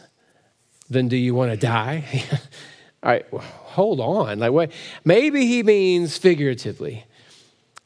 Then 0.90 1.08
do 1.08 1.18
you 1.18 1.34
want 1.34 1.52
to 1.52 1.58
die? 1.58 2.24
All 3.04 3.12
right, 3.12 3.34
well, 3.34 3.42
hold 3.42 4.00
on. 4.00 4.40
Like, 4.40 4.52
what? 4.52 4.72
Maybe 5.04 5.48
he 5.48 5.64
means 5.64 6.18
figuratively. 6.18 7.06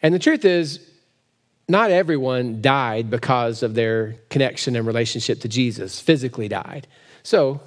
And 0.05 0.13
the 0.13 0.19
truth 0.19 0.45
is, 0.45 0.87
not 1.67 1.89
everyone 1.89 2.61
died 2.61 3.09
because 3.09 3.63
of 3.63 3.73
their 3.73 4.17
connection 4.29 4.75
and 4.75 4.85
relationship 4.85 5.39
to 5.39 5.47
Jesus, 5.47 5.99
physically 5.99 6.47
died. 6.47 6.85
So, 7.23 7.59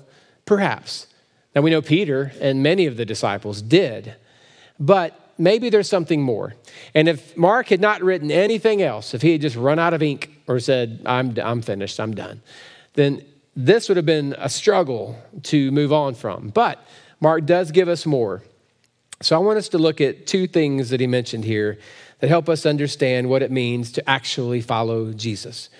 perhaps. 0.44 1.08
Now, 1.52 1.62
we 1.62 1.72
know 1.72 1.82
Peter 1.82 2.30
and 2.40 2.62
many 2.62 2.86
of 2.86 2.96
the 2.96 3.04
disciples 3.04 3.60
did, 3.60 4.14
but 4.78 5.18
maybe 5.36 5.68
there's 5.68 5.88
something 5.88 6.22
more. 6.22 6.54
And 6.94 7.08
if 7.08 7.36
Mark 7.36 7.70
had 7.70 7.80
not 7.80 8.04
written 8.04 8.30
anything 8.30 8.82
else, 8.82 9.14
if 9.14 9.22
he 9.22 9.32
had 9.32 9.40
just 9.40 9.56
run 9.56 9.80
out 9.80 9.92
of 9.92 10.00
ink 10.00 10.30
or 10.46 10.60
said, 10.60 11.02
I'm, 11.06 11.36
I'm 11.42 11.60
finished, 11.60 11.98
I'm 11.98 12.14
done, 12.14 12.40
then 12.94 13.24
this 13.56 13.88
would 13.88 13.96
have 13.96 14.06
been 14.06 14.36
a 14.38 14.48
struggle 14.48 15.20
to 15.42 15.72
move 15.72 15.92
on 15.92 16.14
from. 16.14 16.50
But 16.50 16.86
Mark 17.18 17.46
does 17.46 17.72
give 17.72 17.88
us 17.88 18.06
more. 18.06 18.44
So 19.20 19.34
I 19.34 19.40
want 19.40 19.58
us 19.58 19.68
to 19.70 19.78
look 19.78 20.00
at 20.00 20.26
two 20.26 20.46
things 20.46 20.90
that 20.90 21.00
he 21.00 21.08
mentioned 21.08 21.44
here 21.44 21.78
that 22.20 22.28
help 22.28 22.48
us 22.48 22.64
understand 22.64 23.28
what 23.28 23.42
it 23.42 23.50
means 23.50 23.92
to 23.92 24.08
actually 24.08 24.60
follow 24.60 25.12
Jesus. 25.12 25.70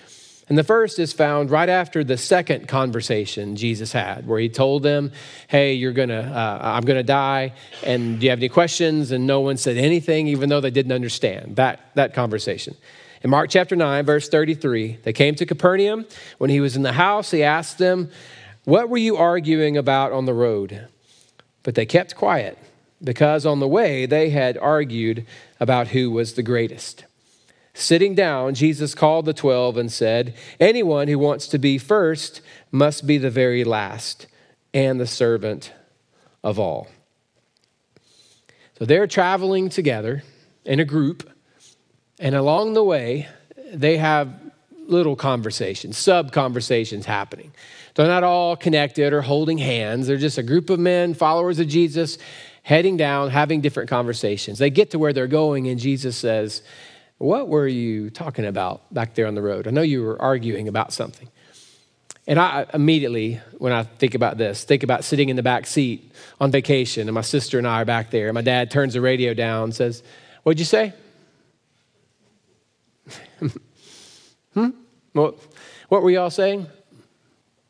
And 0.49 0.57
the 0.57 0.63
first 0.63 0.99
is 0.99 1.13
found 1.13 1.51
right 1.51 1.69
after 1.69 2.03
the 2.03 2.17
second 2.17 2.67
conversation 2.67 3.55
Jesus 3.55 3.93
had, 3.93 4.27
where 4.27 4.39
he 4.39 4.49
told 4.49 4.83
them, 4.83 5.11
Hey, 5.47 5.73
you're 5.73 5.93
gonna, 5.93 6.21
uh, 6.21 6.59
I'm 6.61 6.83
gonna 6.83 7.03
die, 7.03 7.53
and 7.85 8.19
do 8.19 8.25
you 8.25 8.31
have 8.31 8.39
any 8.39 8.49
questions? 8.49 9.11
And 9.11 9.27
no 9.27 9.41
one 9.41 9.57
said 9.57 9.77
anything, 9.77 10.27
even 10.27 10.49
though 10.49 10.59
they 10.59 10.71
didn't 10.71 10.91
understand 10.91 11.55
that, 11.57 11.91
that 11.93 12.13
conversation. 12.13 12.75
In 13.21 13.29
Mark 13.29 13.49
chapter 13.51 13.75
9, 13.75 14.05
verse 14.05 14.27
33, 14.27 14.99
they 15.03 15.13
came 15.13 15.35
to 15.35 15.45
Capernaum. 15.45 16.05
When 16.39 16.49
he 16.49 16.61
was 16.61 16.75
in 16.75 16.81
the 16.81 16.93
house, 16.93 17.31
he 17.31 17.43
asked 17.43 17.77
them, 17.77 18.09
What 18.63 18.89
were 18.89 18.97
you 18.97 19.17
arguing 19.17 19.77
about 19.77 20.11
on 20.11 20.25
the 20.25 20.33
road? 20.33 20.87
But 21.63 21.75
they 21.75 21.85
kept 21.85 22.15
quiet 22.15 22.57
because 23.03 23.45
on 23.45 23.59
the 23.59 23.67
way 23.67 24.05
they 24.05 24.29
had 24.29 24.57
argued 24.57 25.25
about 25.59 25.89
who 25.89 26.11
was 26.11 26.33
the 26.33 26.43
greatest. 26.43 27.05
Sitting 27.73 28.15
down, 28.15 28.55
Jesus 28.55 28.93
called 28.95 29.25
the 29.25 29.33
twelve 29.33 29.77
and 29.77 29.91
said, 29.91 30.33
Anyone 30.59 31.07
who 31.07 31.17
wants 31.17 31.47
to 31.47 31.57
be 31.57 31.77
first 31.77 32.41
must 32.71 33.07
be 33.07 33.17
the 33.17 33.29
very 33.29 33.63
last 33.63 34.27
and 34.73 34.99
the 34.99 35.07
servant 35.07 35.71
of 36.43 36.59
all. 36.59 36.87
So 38.77 38.85
they're 38.85 39.07
traveling 39.07 39.69
together 39.69 40.23
in 40.65 40.79
a 40.79 40.85
group, 40.85 41.29
and 42.19 42.35
along 42.35 42.73
the 42.73 42.83
way, 42.83 43.27
they 43.73 43.97
have 43.97 44.33
little 44.87 45.15
conversations, 45.15 45.97
sub 45.97 46.31
conversations 46.31 47.05
happening. 47.05 47.53
They're 47.95 48.07
not 48.07 48.23
all 48.23 48.55
connected 48.55 49.13
or 49.13 49.21
holding 49.21 49.57
hands. 49.57 50.07
They're 50.07 50.17
just 50.17 50.37
a 50.37 50.43
group 50.43 50.69
of 50.69 50.79
men, 50.79 51.13
followers 51.13 51.59
of 51.59 51.67
Jesus, 51.67 52.17
heading 52.69 52.97
down, 52.97 53.31
having 53.31 53.61
different 53.61 53.89
conversations. 53.89 54.59
They 54.59 54.69
get 54.69 54.91
to 54.91 54.99
where 54.99 55.11
they're 55.11 55.25
going, 55.25 55.67
and 55.67 55.79
Jesus 55.79 56.15
says, 56.15 56.61
What 57.17 57.47
were 57.47 57.67
you 57.67 58.11
talking 58.11 58.45
about 58.45 58.93
back 58.93 59.15
there 59.15 59.25
on 59.25 59.33
the 59.33 59.41
road? 59.41 59.67
I 59.67 59.71
know 59.71 59.81
you 59.81 60.03
were 60.03 60.21
arguing 60.21 60.67
about 60.67 60.93
something. 60.93 61.27
And 62.27 62.39
I 62.39 62.67
immediately, 62.71 63.41
when 63.57 63.73
I 63.73 63.85
think 63.85 64.13
about 64.13 64.37
this, 64.37 64.65
think 64.65 64.83
about 64.83 65.03
sitting 65.03 65.29
in 65.29 65.35
the 65.35 65.41
back 65.41 65.65
seat 65.65 66.11
on 66.39 66.51
vacation, 66.51 67.07
and 67.07 67.15
my 67.15 67.21
sister 67.21 67.57
and 67.57 67.67
I 67.67 67.81
are 67.81 67.85
back 67.85 68.11
there. 68.11 68.27
And 68.27 68.35
my 68.35 68.43
dad 68.43 68.69
turns 68.69 68.93
the 68.93 69.01
radio 69.01 69.33
down 69.33 69.63
and 69.63 69.75
says, 69.75 70.03
What'd 70.43 70.59
you 70.59 70.65
say? 70.65 70.93
hmm? 74.53 74.69
What, 75.13 75.39
what 75.87 76.03
were 76.03 76.11
y'all 76.11 76.29
saying? 76.29 76.67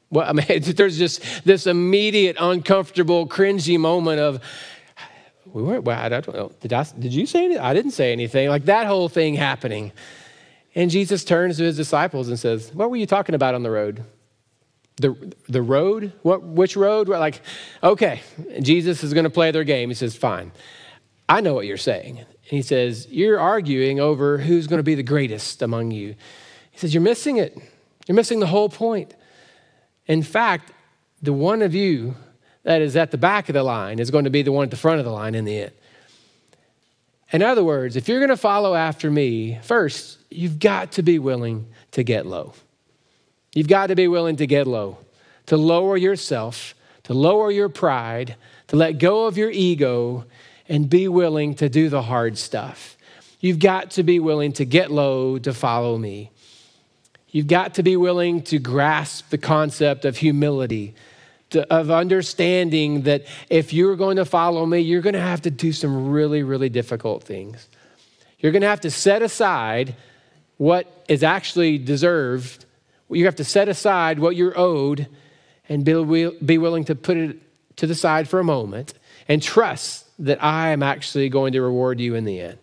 Well, 0.09 0.27
I 0.27 0.33
mean, 0.33 0.61
there's 0.61 0.97
just 0.97 1.45
this 1.45 1.67
immediate, 1.67 2.35
uncomfortable, 2.37 3.27
cringy 3.27 3.79
moment 3.79 4.19
of, 4.19 4.41
we 5.53 5.63
weren't, 5.63 5.83
well, 5.83 5.99
I 5.99 6.09
don't 6.09 6.33
know. 6.33 6.51
Did, 6.59 6.73
I, 6.73 6.85
did 6.97 7.13
you 7.13 7.25
say 7.25 7.45
anything? 7.45 7.63
I 7.63 7.73
didn't 7.73 7.91
say 7.91 8.11
anything. 8.11 8.49
Like 8.49 8.65
that 8.65 8.87
whole 8.87 9.09
thing 9.09 9.35
happening. 9.35 9.91
And 10.75 10.91
Jesus 10.91 11.23
turns 11.23 11.57
to 11.57 11.63
his 11.63 11.75
disciples 11.75 12.29
and 12.29 12.39
says, 12.39 12.73
What 12.73 12.89
were 12.89 12.97
you 12.97 13.05
talking 13.05 13.35
about 13.35 13.55
on 13.55 13.63
the 13.63 13.71
road? 13.71 14.03
The, 14.97 15.33
the 15.47 15.61
road? 15.61 16.13
What, 16.21 16.43
which 16.43 16.75
road? 16.75 17.07
Like, 17.07 17.41
okay, 17.81 18.21
Jesus 18.61 19.03
is 19.03 19.13
going 19.13 19.23
to 19.23 19.29
play 19.29 19.51
their 19.51 19.63
game. 19.63 19.89
He 19.89 19.95
says, 19.95 20.15
Fine. 20.15 20.51
I 21.27 21.41
know 21.41 21.53
what 21.53 21.65
you're 21.65 21.77
saying. 21.77 22.19
And 22.19 22.27
he 22.43 22.61
says, 22.61 23.07
You're 23.09 23.39
arguing 23.39 23.99
over 23.99 24.37
who's 24.37 24.67
going 24.67 24.79
to 24.79 24.83
be 24.83 24.95
the 24.95 25.03
greatest 25.03 25.61
among 25.61 25.91
you. 25.91 26.15
He 26.71 26.77
says, 26.77 26.93
You're 26.93 27.01
missing 27.01 27.37
it. 27.37 27.57
You're 28.07 28.15
missing 28.15 28.39
the 28.39 28.47
whole 28.47 28.69
point. 28.69 29.15
In 30.05 30.23
fact, 30.23 30.71
the 31.21 31.33
one 31.33 31.61
of 31.61 31.75
you 31.75 32.15
that 32.69 32.83
is 32.83 32.95
at 32.95 33.09
the 33.09 33.17
back 33.17 33.49
of 33.49 33.53
the 33.53 33.63
line 33.63 33.97
is 33.97 34.11
going 34.11 34.25
to 34.25 34.29
be 34.29 34.43
the 34.43 34.51
one 34.51 34.63
at 34.63 34.69
the 34.69 34.77
front 34.77 34.99
of 34.99 35.05
the 35.05 35.11
line 35.11 35.33
in 35.33 35.43
the 35.43 35.57
end. 35.57 35.71
In 37.31 37.41
other 37.41 37.63
words, 37.63 37.95
if 37.95 38.07
you're 38.07 38.19
going 38.19 38.29
to 38.29 38.37
follow 38.37 38.75
after 38.75 39.09
me, 39.09 39.57
first, 39.63 40.19
you've 40.29 40.59
got 40.59 40.91
to 40.91 41.01
be 41.01 41.17
willing 41.17 41.65
to 41.93 42.03
get 42.03 42.27
low. 42.27 42.53
You've 43.55 43.67
got 43.67 43.87
to 43.87 43.95
be 43.95 44.07
willing 44.07 44.35
to 44.35 44.45
get 44.45 44.67
low, 44.67 44.99
to 45.47 45.57
lower 45.57 45.97
yourself, 45.97 46.75
to 47.05 47.15
lower 47.15 47.49
your 47.49 47.69
pride, 47.69 48.35
to 48.67 48.75
let 48.75 48.99
go 48.99 49.25
of 49.25 49.35
your 49.35 49.49
ego, 49.49 50.25
and 50.67 50.87
be 50.87 51.07
willing 51.07 51.55
to 51.55 51.69
do 51.69 51.89
the 51.89 52.03
hard 52.03 52.37
stuff. 52.37 52.97
You've 53.39 53.57
got 53.57 53.89
to 53.91 54.03
be 54.03 54.19
willing 54.19 54.51
to 54.53 54.63
get 54.63 54.91
low 54.91 55.39
to 55.39 55.55
follow 55.55 55.97
me. 55.97 56.29
You've 57.31 57.47
got 57.47 57.73
to 57.73 57.81
be 57.81 57.97
willing 57.97 58.43
to 58.43 58.59
grasp 58.59 59.31
the 59.31 59.39
concept 59.39 60.05
of 60.05 60.17
humility, 60.17 60.93
to, 61.51 61.71
of 61.73 61.89
understanding 61.89 63.03
that 63.03 63.25
if 63.49 63.73
you're 63.73 63.95
going 63.95 64.17
to 64.17 64.25
follow 64.25 64.65
me, 64.65 64.79
you're 64.79 65.01
going 65.01 65.13
to 65.13 65.21
have 65.21 65.41
to 65.41 65.51
do 65.51 65.71
some 65.71 66.09
really, 66.09 66.43
really 66.43 66.69
difficult 66.69 67.23
things. 67.23 67.67
You're 68.39 68.51
going 68.51 68.61
to 68.61 68.67
have 68.67 68.81
to 68.81 68.91
set 68.91 69.21
aside 69.21 69.95
what 70.57 71.05
is 71.07 71.23
actually 71.23 71.77
deserved. 71.77 72.65
You 73.09 73.25
have 73.25 73.35
to 73.35 73.43
set 73.43 73.67
aside 73.67 74.19
what 74.19 74.35
you're 74.35 74.57
owed 74.57 75.07
and 75.67 75.83
be, 75.83 76.31
be 76.43 76.57
willing 76.57 76.85
to 76.85 76.95
put 76.95 77.17
it 77.17 77.37
to 77.77 77.87
the 77.87 77.95
side 77.95 78.27
for 78.27 78.39
a 78.39 78.43
moment 78.43 78.93
and 79.27 79.41
trust 79.41 80.05
that 80.19 80.43
I 80.43 80.69
am 80.69 80.83
actually 80.83 81.29
going 81.29 81.53
to 81.53 81.61
reward 81.61 81.99
you 81.99 82.15
in 82.15 82.25
the 82.25 82.41
end, 82.41 82.57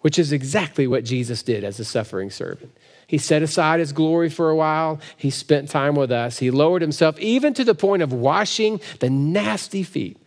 which 0.00 0.18
is 0.18 0.32
exactly 0.32 0.86
what 0.86 1.04
Jesus 1.04 1.42
did 1.42 1.64
as 1.64 1.80
a 1.80 1.84
suffering 1.84 2.30
servant. 2.30 2.76
He 3.14 3.18
set 3.18 3.44
aside 3.44 3.78
his 3.78 3.92
glory 3.92 4.28
for 4.28 4.50
a 4.50 4.56
while. 4.56 4.98
He 5.16 5.30
spent 5.30 5.70
time 5.70 5.94
with 5.94 6.10
us. 6.10 6.40
He 6.40 6.50
lowered 6.50 6.82
himself 6.82 7.16
even 7.20 7.54
to 7.54 7.62
the 7.62 7.72
point 7.72 8.02
of 8.02 8.12
washing 8.12 8.80
the 8.98 9.08
nasty 9.08 9.84
feet 9.84 10.18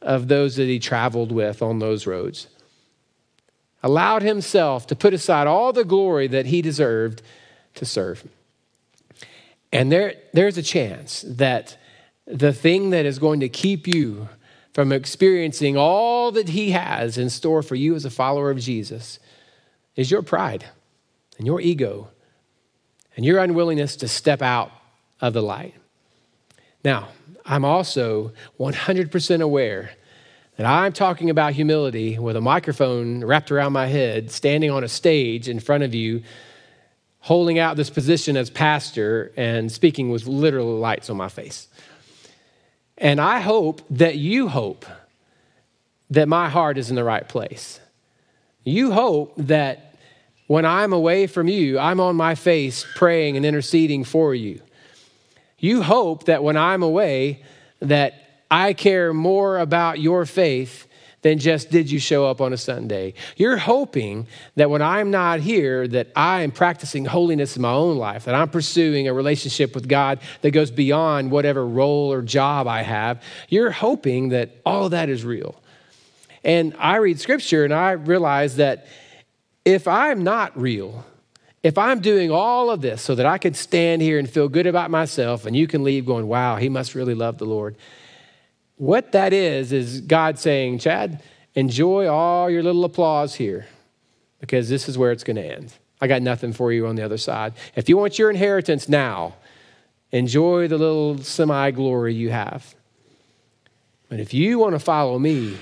of 0.00 0.28
those 0.28 0.54
that 0.54 0.66
he 0.66 0.78
traveled 0.78 1.32
with 1.32 1.60
on 1.60 1.80
those 1.80 2.06
roads. 2.06 2.46
Allowed 3.82 4.22
himself 4.22 4.86
to 4.86 4.94
put 4.94 5.12
aside 5.12 5.48
all 5.48 5.72
the 5.72 5.82
glory 5.82 6.28
that 6.28 6.46
he 6.46 6.62
deserved 6.62 7.20
to 7.74 7.84
serve. 7.84 8.22
And 9.72 9.90
there, 9.90 10.14
there's 10.32 10.56
a 10.56 10.62
chance 10.62 11.24
that 11.26 11.76
the 12.28 12.52
thing 12.52 12.90
that 12.90 13.06
is 13.06 13.18
going 13.18 13.40
to 13.40 13.48
keep 13.48 13.88
you 13.88 14.28
from 14.72 14.92
experiencing 14.92 15.76
all 15.76 16.30
that 16.30 16.50
he 16.50 16.70
has 16.70 17.18
in 17.18 17.28
store 17.28 17.64
for 17.64 17.74
you 17.74 17.96
as 17.96 18.04
a 18.04 18.08
follower 18.08 18.52
of 18.52 18.60
Jesus 18.60 19.18
is 19.96 20.12
your 20.12 20.22
pride 20.22 20.66
and 21.38 21.44
your 21.44 21.60
ego 21.60 22.08
and 23.16 23.24
your 23.24 23.38
unwillingness 23.38 23.96
to 23.96 24.08
step 24.08 24.42
out 24.42 24.72
of 25.20 25.32
the 25.32 25.42
light. 25.42 25.74
Now, 26.84 27.08
I'm 27.44 27.64
also 27.64 28.32
100% 28.58 29.40
aware 29.40 29.90
that 30.56 30.66
I'm 30.66 30.92
talking 30.92 31.30
about 31.30 31.52
humility 31.52 32.18
with 32.18 32.36
a 32.36 32.40
microphone 32.40 33.24
wrapped 33.24 33.50
around 33.50 33.72
my 33.72 33.86
head, 33.86 34.30
standing 34.30 34.70
on 34.70 34.84
a 34.84 34.88
stage 34.88 35.48
in 35.48 35.58
front 35.60 35.84
of 35.84 35.94
you, 35.94 36.22
holding 37.20 37.58
out 37.58 37.76
this 37.76 37.90
position 37.90 38.36
as 38.36 38.50
pastor 38.50 39.32
and 39.36 39.70
speaking 39.70 40.10
with 40.10 40.26
literal 40.26 40.78
lights 40.78 41.10
on 41.10 41.16
my 41.16 41.28
face. 41.28 41.68
And 42.96 43.20
I 43.20 43.40
hope 43.40 43.82
that 43.90 44.16
you 44.16 44.48
hope 44.48 44.84
that 46.10 46.28
my 46.28 46.48
heart 46.48 46.76
is 46.76 46.90
in 46.90 46.96
the 46.96 47.04
right 47.04 47.26
place. 47.26 47.80
You 48.64 48.92
hope 48.92 49.32
that 49.36 49.89
when 50.50 50.66
I'm 50.66 50.92
away 50.92 51.28
from 51.28 51.46
you, 51.46 51.78
I'm 51.78 52.00
on 52.00 52.16
my 52.16 52.34
face 52.34 52.84
praying 52.96 53.36
and 53.36 53.46
interceding 53.46 54.02
for 54.02 54.34
you. 54.34 54.60
You 55.60 55.80
hope 55.80 56.24
that 56.24 56.42
when 56.42 56.56
I'm 56.56 56.82
away, 56.82 57.44
that 57.78 58.42
I 58.50 58.72
care 58.72 59.14
more 59.14 59.60
about 59.60 60.00
your 60.00 60.26
faith 60.26 60.88
than 61.22 61.38
just 61.38 61.70
did 61.70 61.88
you 61.88 62.00
show 62.00 62.26
up 62.26 62.40
on 62.40 62.52
a 62.52 62.56
Sunday. 62.56 63.14
You're 63.36 63.58
hoping 63.58 64.26
that 64.56 64.70
when 64.70 64.82
I'm 64.82 65.12
not 65.12 65.38
here, 65.38 65.86
that 65.86 66.08
I 66.16 66.40
am 66.40 66.50
practicing 66.50 67.04
holiness 67.04 67.54
in 67.54 67.62
my 67.62 67.70
own 67.70 67.96
life, 67.96 68.24
that 68.24 68.34
I'm 68.34 68.48
pursuing 68.48 69.06
a 69.06 69.14
relationship 69.14 69.72
with 69.72 69.86
God 69.86 70.18
that 70.40 70.50
goes 70.50 70.72
beyond 70.72 71.30
whatever 71.30 71.64
role 71.64 72.12
or 72.12 72.22
job 72.22 72.66
I 72.66 72.82
have. 72.82 73.22
You're 73.50 73.70
hoping 73.70 74.30
that 74.30 74.56
all 74.66 74.88
that 74.88 75.10
is 75.10 75.24
real. 75.24 75.54
And 76.42 76.74
I 76.76 76.96
read 76.96 77.20
scripture 77.20 77.64
and 77.64 77.72
I 77.72 77.92
realize 77.92 78.56
that 78.56 78.88
if 79.64 79.86
I'm 79.86 80.24
not 80.24 80.58
real, 80.58 81.04
if 81.62 81.76
I'm 81.76 82.00
doing 82.00 82.30
all 82.30 82.70
of 82.70 82.80
this 82.80 83.02
so 83.02 83.14
that 83.14 83.26
I 83.26 83.38
can 83.38 83.54
stand 83.54 84.00
here 84.00 84.18
and 84.18 84.28
feel 84.28 84.48
good 84.48 84.66
about 84.66 84.90
myself 84.90 85.46
and 85.46 85.54
you 85.54 85.66
can 85.66 85.84
leave 85.84 86.06
going, 86.06 86.26
wow, 86.26 86.56
he 86.56 86.68
must 86.68 86.94
really 86.94 87.14
love 87.14 87.38
the 87.38 87.44
Lord. 87.44 87.76
What 88.76 89.12
that 89.12 89.32
is, 89.32 89.72
is 89.72 90.00
God 90.00 90.38
saying, 90.38 90.78
Chad, 90.78 91.22
enjoy 91.54 92.06
all 92.06 92.48
your 92.48 92.62
little 92.62 92.84
applause 92.84 93.34
here 93.34 93.66
because 94.40 94.70
this 94.70 94.88
is 94.88 94.96
where 94.96 95.12
it's 95.12 95.24
going 95.24 95.36
to 95.36 95.44
end. 95.44 95.74
I 96.00 96.06
got 96.06 96.22
nothing 96.22 96.54
for 96.54 96.72
you 96.72 96.86
on 96.86 96.96
the 96.96 97.04
other 97.04 97.18
side. 97.18 97.52
If 97.76 97.90
you 97.90 97.98
want 97.98 98.18
your 98.18 98.30
inheritance 98.30 98.88
now, 98.88 99.34
enjoy 100.12 100.66
the 100.68 100.78
little 100.78 101.18
semi 101.18 101.70
glory 101.72 102.14
you 102.14 102.30
have. 102.30 102.74
But 104.08 104.18
if 104.18 104.32
you 104.32 104.58
want 104.58 104.74
to 104.74 104.78
follow 104.78 105.18
me, 105.18 105.58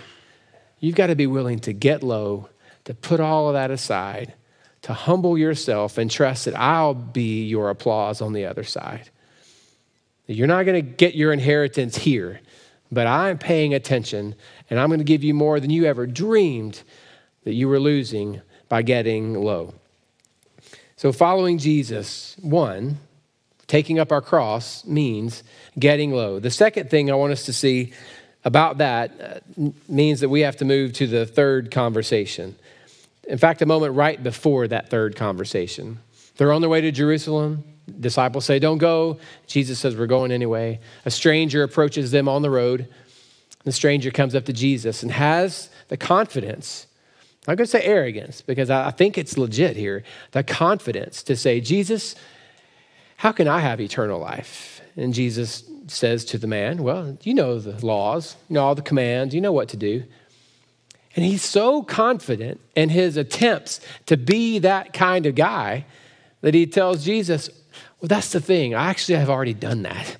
you've 0.79 0.95
got 0.95 1.09
to 1.09 1.17
be 1.17 1.27
willing 1.27 1.59
to 1.61 1.73
get 1.73 2.05
low 2.05 2.49
to 2.89 2.95
put 2.95 3.21
all 3.21 3.49
of 3.49 3.53
that 3.53 3.71
aside, 3.71 4.33
to 4.81 4.95
humble 4.95 5.37
yourself 5.37 5.99
and 5.99 6.11
trust 6.11 6.47
that 6.47 6.59
I'll 6.59 6.95
be 6.95 7.45
your 7.45 7.69
applause 7.69 8.23
on 8.23 8.33
the 8.33 8.47
other 8.47 8.65
side. 8.65 9.11
You're 10.27 10.47
not 10.47 10.65
going 10.65 10.83
to 10.83 10.91
get 10.91 11.15
your 11.15 11.31
inheritance 11.31 11.99
here, 11.99 12.41
but 12.91 13.07
I'm 13.07 13.37
paying 13.37 13.75
attention 13.75 14.35
and 14.71 14.81
I'm 14.81 14.89
going 14.89 15.01
to 15.01 15.05
give 15.05 15.23
you 15.23 15.35
more 15.35 15.61
than 15.61 15.69
you 15.69 15.85
ever 15.85 16.07
dreamed 16.07 16.83
that 17.45 17.53
you 17.53 17.69
were 17.69 17.79
losing 17.79 18.41
by 18.71 18.81
getting 18.81 19.35
low. 19.35 19.75
So, 20.97 21.13
following 21.13 21.59
Jesus, 21.59 22.37
one, 22.41 23.01
taking 23.67 23.99
up 23.99 24.13
our 24.13 24.23
cross 24.23 24.83
means 24.87 25.43
getting 25.79 26.13
low. 26.13 26.39
The 26.39 26.51
second 26.51 26.89
thing 26.89 27.11
I 27.11 27.17
want 27.17 27.33
us 27.33 27.45
to 27.45 27.53
see 27.53 27.93
about 28.47 28.79
that 28.79 29.43
uh, 29.59 29.71
means 29.91 30.21
that 30.21 30.31
we 30.31 30.41
have 30.41 30.57
to 30.57 30.65
move 30.65 30.95
to 30.95 31.07
the 31.07 31.27
third 31.27 31.71
conversation. 31.71 32.57
In 33.29 33.37
fact, 33.37 33.61
a 33.61 33.67
moment 33.67 33.95
right 33.95 34.21
before 34.21 34.67
that 34.69 34.89
third 34.89 35.15
conversation. 35.15 36.01
They're 36.37 36.53
on 36.53 36.63
their 36.63 36.71
way 36.71 36.81
to 36.81 36.91
Jerusalem. 36.91 37.63
Disciples 38.01 38.47
say, 38.47 38.59
Don't 38.59 38.79
go. 38.79 39.19
Jesus 39.47 39.79
says, 39.79 39.95
We're 39.95 40.07
going 40.07 40.33
anyway. 40.33 40.81
A 41.05 41.11
stranger 41.11 41.63
approaches 41.63 42.11
them 42.11 42.29
on 42.29 42.43
the 42.43 42.51
road. 42.51 42.89
The 43.65 43.73
stranger 43.73 44.11
comes 44.11 44.35
up 44.35 44.47
to 44.47 44.53
Jesus 44.53 45.03
and 45.03 45.13
has 45.13 45.69
the 45.89 45.97
confidence, 45.99 46.87
I'm 47.47 47.57
going 47.57 47.67
to 47.67 47.71
say 47.71 47.83
arrogance, 47.83 48.41
because 48.41 48.71
I 48.71 48.91
think 48.91 49.19
it's 49.19 49.37
legit 49.37 49.77
here, 49.77 50.05
the 50.33 50.43
confidence 50.43 51.23
to 51.25 51.37
say, 51.37 51.61
Jesus, 51.61 52.15
how 53.17 53.33
can 53.33 53.49
I 53.49 53.61
have 53.61 53.81
eternal 53.81 54.21
life? 54.21 54.81
And 54.97 55.13
Jesus 55.13 55.65
says 55.87 56.25
to 56.27 56.39
the 56.39 56.47
man, 56.47 56.83
Well, 56.83 57.19
you 57.23 57.35
know 57.35 57.59
the 57.59 57.85
laws, 57.85 58.37
you 58.49 58.55
know 58.55 58.65
all 58.65 58.75
the 58.75 58.83
commands, 58.83 59.35
you 59.35 59.41
know 59.41 59.53
what 59.53 59.69
to 59.71 59.77
do. 59.77 60.05
And 61.19 61.27
he's 61.27 61.43
so 61.43 61.83
confident 61.83 62.61
in 62.77 62.91
his 62.91 63.17
attempts 63.17 63.81
to 64.07 64.17
be 64.17 64.61
that 64.61 64.93
kind 64.93 65.27
of 65.27 65.35
guy 65.35 65.85
that 66.43 66.55
he 66.55 66.65
tells 66.65 67.05
Jesus, 67.05 67.51
Well, 68.01 68.07
that's 68.07 68.31
the 68.31 68.41
thing. 68.41 68.77
I 68.77 68.91
actually 68.91 69.19
have 69.19 69.29
already 69.29 69.53
done 69.53 69.83
that. 69.83 70.17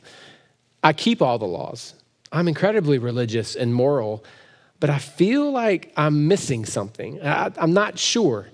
I 0.83 0.93
keep 0.93 1.23
all 1.23 1.39
the 1.39 1.47
laws. 1.47 1.95
I'm 2.33 2.49
incredibly 2.49 2.99
religious 2.99 3.55
and 3.55 3.73
moral, 3.73 4.25
but 4.81 4.91
I 4.91 4.99
feel 4.99 5.53
like 5.53 5.93
I'm 5.97 6.27
missing 6.27 6.65
something. 6.65 7.23
I, 7.23 7.53
am 7.59 7.73
not 7.73 7.97
sure. 7.97 8.49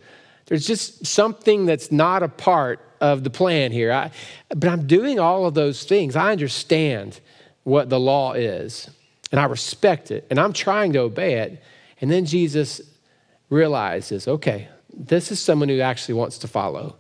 There's 0.45 0.67
just 0.67 1.07
something 1.07 1.65
that's 1.65 1.91
not 1.91 2.23
a 2.23 2.29
part 2.29 2.87
of 3.01 3.25
the 3.25 3.31
plan 3.31 3.73
here. 3.73 3.91
I, 3.91 4.11
but 4.51 4.69
I'm 4.69 4.87
doing 4.87 5.19
all 5.19 5.47
of 5.47 5.55
those 5.55 5.85
things. 5.85 6.15
I 6.15 6.31
understand 6.31 7.21
what 7.63 7.89
the 7.89 7.99
law 7.99 8.35
is, 8.35 8.91
and 9.33 9.41
I 9.41 9.45
respect 9.45 10.11
it, 10.11 10.27
and 10.29 10.39
I'm 10.39 10.53
trying 10.53 10.93
to 10.93 10.99
obey 10.99 11.37
it. 11.37 11.63
And 12.05 12.11
then 12.13 12.27
Jesus 12.27 12.83
realizes, 13.49 14.29
okay, 14.29 14.69
this 14.95 15.33
is 15.33 15.41
someone 15.41 15.71
who 15.71 15.81
actually 15.81 16.17
wants 16.17 16.37
to 16.37 16.47
follow. 16.47 16.97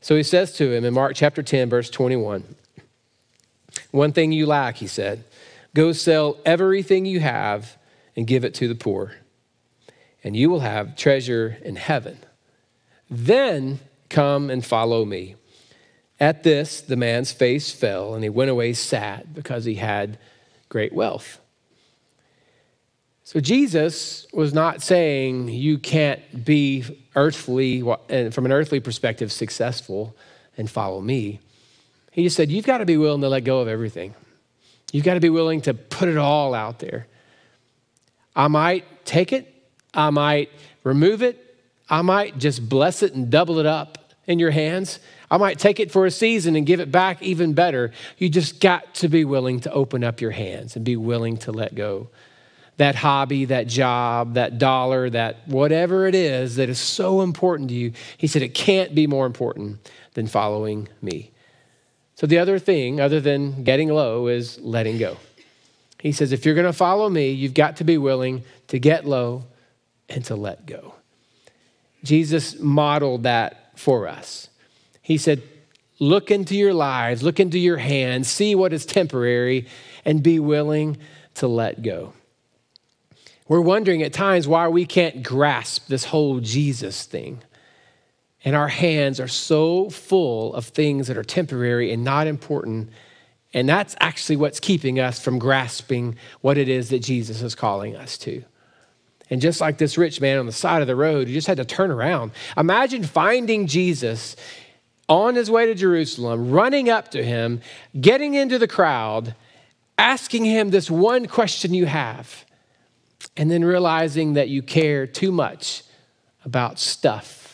So 0.00 0.16
he 0.16 0.22
says 0.22 0.54
to 0.54 0.72
him 0.72 0.86
in 0.86 0.94
Mark 0.94 1.14
chapter 1.14 1.42
10, 1.42 1.68
verse 1.68 1.90
21 1.90 2.56
One 3.90 4.12
thing 4.12 4.32
you 4.32 4.46
lack, 4.46 4.76
he 4.76 4.86
said, 4.86 5.24
go 5.74 5.92
sell 5.92 6.38
everything 6.46 7.04
you 7.04 7.20
have 7.20 7.76
and 8.16 8.26
give 8.26 8.42
it 8.42 8.54
to 8.54 8.68
the 8.68 8.74
poor, 8.74 9.12
and 10.24 10.34
you 10.34 10.48
will 10.48 10.60
have 10.60 10.96
treasure 10.96 11.58
in 11.62 11.76
heaven. 11.76 12.16
Then 13.10 13.80
come 14.08 14.48
and 14.48 14.64
follow 14.64 15.04
me. 15.04 15.36
At 16.18 16.42
this, 16.42 16.80
the 16.80 16.96
man's 16.96 17.32
face 17.32 17.70
fell, 17.70 18.14
and 18.14 18.24
he 18.24 18.30
went 18.30 18.50
away 18.50 18.72
sad 18.72 19.34
because 19.34 19.66
he 19.66 19.74
had 19.74 20.18
great 20.70 20.94
wealth. 20.94 21.38
So 23.28 23.40
Jesus 23.40 24.26
was 24.32 24.54
not 24.54 24.80
saying 24.80 25.50
you 25.50 25.76
can't 25.76 26.46
be 26.46 26.82
earthly, 27.14 27.82
from 27.82 28.46
an 28.46 28.52
earthly 28.52 28.80
perspective, 28.80 29.30
successful 29.30 30.16
and 30.56 30.70
follow 30.70 31.02
me. 31.02 31.38
He 32.10 32.22
just 32.22 32.36
said, 32.36 32.50
You've 32.50 32.64
got 32.64 32.78
to 32.78 32.86
be 32.86 32.96
willing 32.96 33.20
to 33.20 33.28
let 33.28 33.44
go 33.44 33.60
of 33.60 33.68
everything. 33.68 34.14
You've 34.92 35.04
got 35.04 35.12
to 35.12 35.20
be 35.20 35.28
willing 35.28 35.60
to 35.60 35.74
put 35.74 36.08
it 36.08 36.16
all 36.16 36.54
out 36.54 36.78
there. 36.78 37.06
I 38.34 38.48
might 38.48 39.04
take 39.04 39.34
it, 39.34 39.54
I 39.92 40.08
might 40.08 40.50
remove 40.82 41.20
it, 41.20 41.54
I 41.90 42.00
might 42.00 42.38
just 42.38 42.66
bless 42.66 43.02
it 43.02 43.12
and 43.12 43.28
double 43.28 43.58
it 43.58 43.66
up 43.66 44.14
in 44.26 44.38
your 44.38 44.52
hands. 44.52 45.00
I 45.30 45.36
might 45.36 45.58
take 45.58 45.80
it 45.80 45.92
for 45.92 46.06
a 46.06 46.10
season 46.10 46.56
and 46.56 46.64
give 46.64 46.80
it 46.80 46.90
back 46.90 47.20
even 47.20 47.52
better. 47.52 47.92
You 48.16 48.30
just 48.30 48.58
got 48.58 48.94
to 48.94 49.08
be 49.10 49.26
willing 49.26 49.60
to 49.60 49.72
open 49.74 50.02
up 50.02 50.22
your 50.22 50.30
hands 50.30 50.76
and 50.76 50.82
be 50.82 50.96
willing 50.96 51.36
to 51.40 51.52
let 51.52 51.74
go 51.74 52.08
that 52.78 52.94
hobby, 52.94 53.44
that 53.44 53.66
job, 53.66 54.34
that 54.34 54.58
dollar, 54.58 55.10
that 55.10 55.46
whatever 55.46 56.06
it 56.06 56.14
is 56.14 56.56
that 56.56 56.68
is 56.68 56.78
so 56.78 57.20
important 57.20 57.68
to 57.68 57.74
you, 57.74 57.92
he 58.16 58.26
said 58.26 58.40
it 58.40 58.54
can't 58.54 58.94
be 58.94 59.06
more 59.06 59.26
important 59.26 59.90
than 60.14 60.26
following 60.26 60.88
me. 61.02 61.32
So 62.14 62.26
the 62.26 62.38
other 62.38 62.58
thing, 62.58 63.00
other 63.00 63.20
than 63.20 63.62
getting 63.62 63.88
low, 63.88 64.26
is 64.26 64.58
letting 64.60 64.98
go. 64.98 65.18
He 66.00 66.12
says, 66.12 66.32
if 66.32 66.44
you're 66.44 66.54
going 66.54 66.66
to 66.66 66.72
follow 66.72 67.08
me, 67.08 67.30
you've 67.30 67.54
got 67.54 67.76
to 67.76 67.84
be 67.84 67.98
willing 67.98 68.44
to 68.68 68.78
get 68.78 69.04
low 69.04 69.44
and 70.08 70.24
to 70.26 70.36
let 70.36 70.64
go. 70.64 70.94
Jesus 72.04 72.58
modeled 72.58 73.24
that 73.24 73.72
for 73.76 74.06
us. 74.06 74.48
He 75.02 75.18
said, 75.18 75.42
look 75.98 76.30
into 76.30 76.56
your 76.56 76.74
lives, 76.74 77.24
look 77.24 77.40
into 77.40 77.58
your 77.58 77.78
hands, 77.78 78.28
see 78.28 78.54
what 78.54 78.72
is 78.72 78.86
temporary, 78.86 79.66
and 80.04 80.22
be 80.22 80.38
willing 80.38 80.98
to 81.34 81.48
let 81.48 81.82
go. 81.82 82.12
We're 83.48 83.62
wondering 83.62 84.02
at 84.02 84.12
times 84.12 84.46
why 84.46 84.68
we 84.68 84.84
can't 84.84 85.22
grasp 85.22 85.88
this 85.88 86.04
whole 86.04 86.40
Jesus 86.40 87.04
thing. 87.04 87.42
And 88.44 88.54
our 88.54 88.68
hands 88.68 89.18
are 89.18 89.28
so 89.28 89.90
full 89.90 90.54
of 90.54 90.66
things 90.66 91.08
that 91.08 91.16
are 91.16 91.24
temporary 91.24 91.90
and 91.90 92.04
not 92.04 92.26
important. 92.26 92.90
And 93.54 93.68
that's 93.68 93.96
actually 94.00 94.36
what's 94.36 94.60
keeping 94.60 95.00
us 95.00 95.18
from 95.18 95.38
grasping 95.38 96.16
what 96.42 96.58
it 96.58 96.68
is 96.68 96.90
that 96.90 97.00
Jesus 97.00 97.42
is 97.42 97.54
calling 97.54 97.96
us 97.96 98.18
to. 98.18 98.44
And 99.30 99.40
just 99.40 99.60
like 99.60 99.78
this 99.78 99.98
rich 99.98 100.20
man 100.20 100.38
on 100.38 100.46
the 100.46 100.52
side 100.52 100.82
of 100.82 100.86
the 100.86 100.96
road, 100.96 101.26
he 101.26 101.34
just 101.34 101.46
had 101.46 101.56
to 101.56 101.64
turn 101.64 101.90
around. 101.90 102.32
Imagine 102.56 103.02
finding 103.02 103.66
Jesus 103.66 104.36
on 105.08 105.34
his 105.34 105.50
way 105.50 105.66
to 105.66 105.74
Jerusalem, 105.74 106.50
running 106.50 106.90
up 106.90 107.10
to 107.12 107.22
him, 107.22 107.62
getting 107.98 108.34
into 108.34 108.58
the 108.58 108.68
crowd, 108.68 109.34
asking 109.96 110.44
him 110.44 110.70
this 110.70 110.90
one 110.90 111.26
question 111.26 111.72
you 111.72 111.86
have 111.86 112.44
and 113.36 113.50
then 113.50 113.64
realizing 113.64 114.34
that 114.34 114.48
you 114.48 114.62
care 114.62 115.06
too 115.06 115.32
much 115.32 115.82
about 116.44 116.78
stuff 116.78 117.48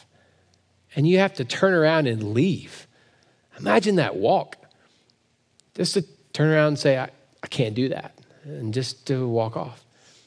and 0.97 1.07
you 1.07 1.19
have 1.19 1.35
to 1.35 1.45
turn 1.45 1.73
around 1.73 2.07
and 2.07 2.35
leave. 2.35 2.87
Imagine 3.59 3.97
that 3.97 4.17
walk. 4.17 4.57
Just 5.75 5.95
to 5.95 6.05
turn 6.33 6.51
around 6.51 6.69
and 6.69 6.79
say, 6.79 6.99
I, 6.99 7.11
I 7.43 7.47
can't 7.49 7.75
do 7.75 7.89
that, 7.89 8.17
and 8.45 8.73
just 8.73 9.07
to 9.09 9.27
walk 9.27 9.57
off. 9.57 9.85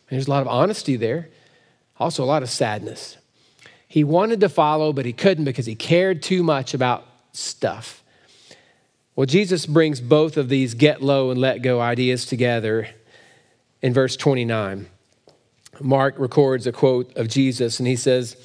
And 0.10 0.17
there's 0.17 0.28
a 0.28 0.30
lot 0.30 0.41
of 0.41 0.47
honesty 0.47 0.97
there, 0.97 1.30
also 2.00 2.23
a 2.23 2.26
lot 2.26 2.43
of 2.43 2.50
sadness. 2.50 3.17
He 3.88 4.04
wanted 4.04 4.41
to 4.41 4.50
follow, 4.50 4.91
but 4.91 5.06
he 5.06 5.13
couldn't 5.13 5.45
because 5.45 5.65
he 5.65 5.76
cared 5.76 6.21
too 6.21 6.43
much 6.43 6.73
about 6.73 7.06
stuff. 7.32 8.04
Well, 9.15 9.26
Jesus 9.26 9.65
brings 9.65 10.02
both 10.02 10.38
of 10.38 10.50
these 10.50 10.73
get 10.73 11.02
low 11.02 11.32
and 11.32 11.39
let 11.39 11.62
go 11.62 11.80
ideas 11.80 12.26
together 12.26 12.89
in 13.82 13.93
verse 13.93 14.15
29. 14.17 14.88
Mark 15.81 16.17
records 16.17 16.67
a 16.67 16.71
quote 16.71 17.15
of 17.15 17.27
Jesus, 17.27 17.79
and 17.79 17.87
he 17.87 17.95
says, 17.95 18.35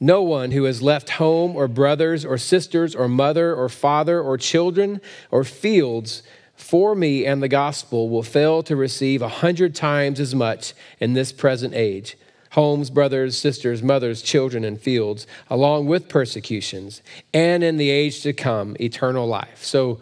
No 0.00 0.22
one 0.22 0.50
who 0.50 0.64
has 0.64 0.82
left 0.82 1.10
home 1.10 1.56
or 1.56 1.68
brothers 1.68 2.24
or 2.24 2.38
sisters 2.38 2.94
or 2.94 3.08
mother 3.08 3.54
or 3.54 3.68
father 3.68 4.20
or 4.20 4.36
children 4.36 5.00
or 5.30 5.44
fields 5.44 6.22
for 6.58 6.96
me 6.96 7.24
and 7.24 7.40
the 7.40 7.48
gospel 7.48 8.08
will 8.08 8.24
fail 8.24 8.64
to 8.64 8.74
receive 8.74 9.22
a 9.22 9.28
hundred 9.28 9.76
times 9.76 10.18
as 10.18 10.34
much 10.34 10.74
in 10.98 11.14
this 11.14 11.32
present 11.32 11.72
age 11.72 12.16
homes, 12.52 12.90
brothers, 12.90 13.38
sisters, 13.38 13.82
mothers, 13.82 14.22
children, 14.22 14.64
and 14.64 14.80
fields, 14.80 15.26
along 15.50 15.86
with 15.86 16.08
persecutions, 16.08 17.02
and 17.34 17.62
in 17.62 17.76
the 17.76 17.90
age 17.90 18.22
to 18.22 18.32
come, 18.32 18.74
eternal 18.80 19.26
life. 19.26 19.62
So 19.62 19.96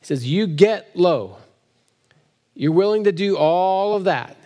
he 0.00 0.06
says, 0.06 0.26
You 0.26 0.46
get 0.46 0.90
low. 0.94 1.38
You're 2.54 2.72
willing 2.72 3.04
to 3.04 3.12
do 3.12 3.36
all 3.36 3.94
of 3.94 4.04
that 4.04 4.36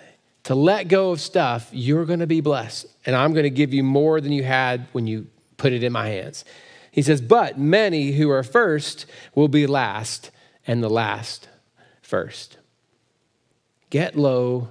to 0.48 0.54
let 0.54 0.88
go 0.88 1.10
of 1.10 1.20
stuff, 1.20 1.68
you're 1.72 2.06
going 2.06 2.20
to 2.20 2.26
be 2.26 2.40
blessed. 2.40 2.86
And 3.04 3.14
I'm 3.14 3.34
going 3.34 3.42
to 3.42 3.50
give 3.50 3.74
you 3.74 3.84
more 3.84 4.18
than 4.18 4.32
you 4.32 4.44
had 4.44 4.86
when 4.92 5.06
you 5.06 5.26
put 5.58 5.74
it 5.74 5.82
in 5.82 5.92
my 5.92 6.08
hands. 6.08 6.42
He 6.90 7.02
says, 7.02 7.20
But 7.20 7.58
many 7.58 8.12
who 8.12 8.30
are 8.30 8.42
first 8.42 9.04
will 9.34 9.48
be 9.48 9.66
last, 9.66 10.30
and 10.66 10.82
the 10.82 10.88
last 10.88 11.50
first. 12.00 12.56
Get 13.90 14.16
low 14.16 14.70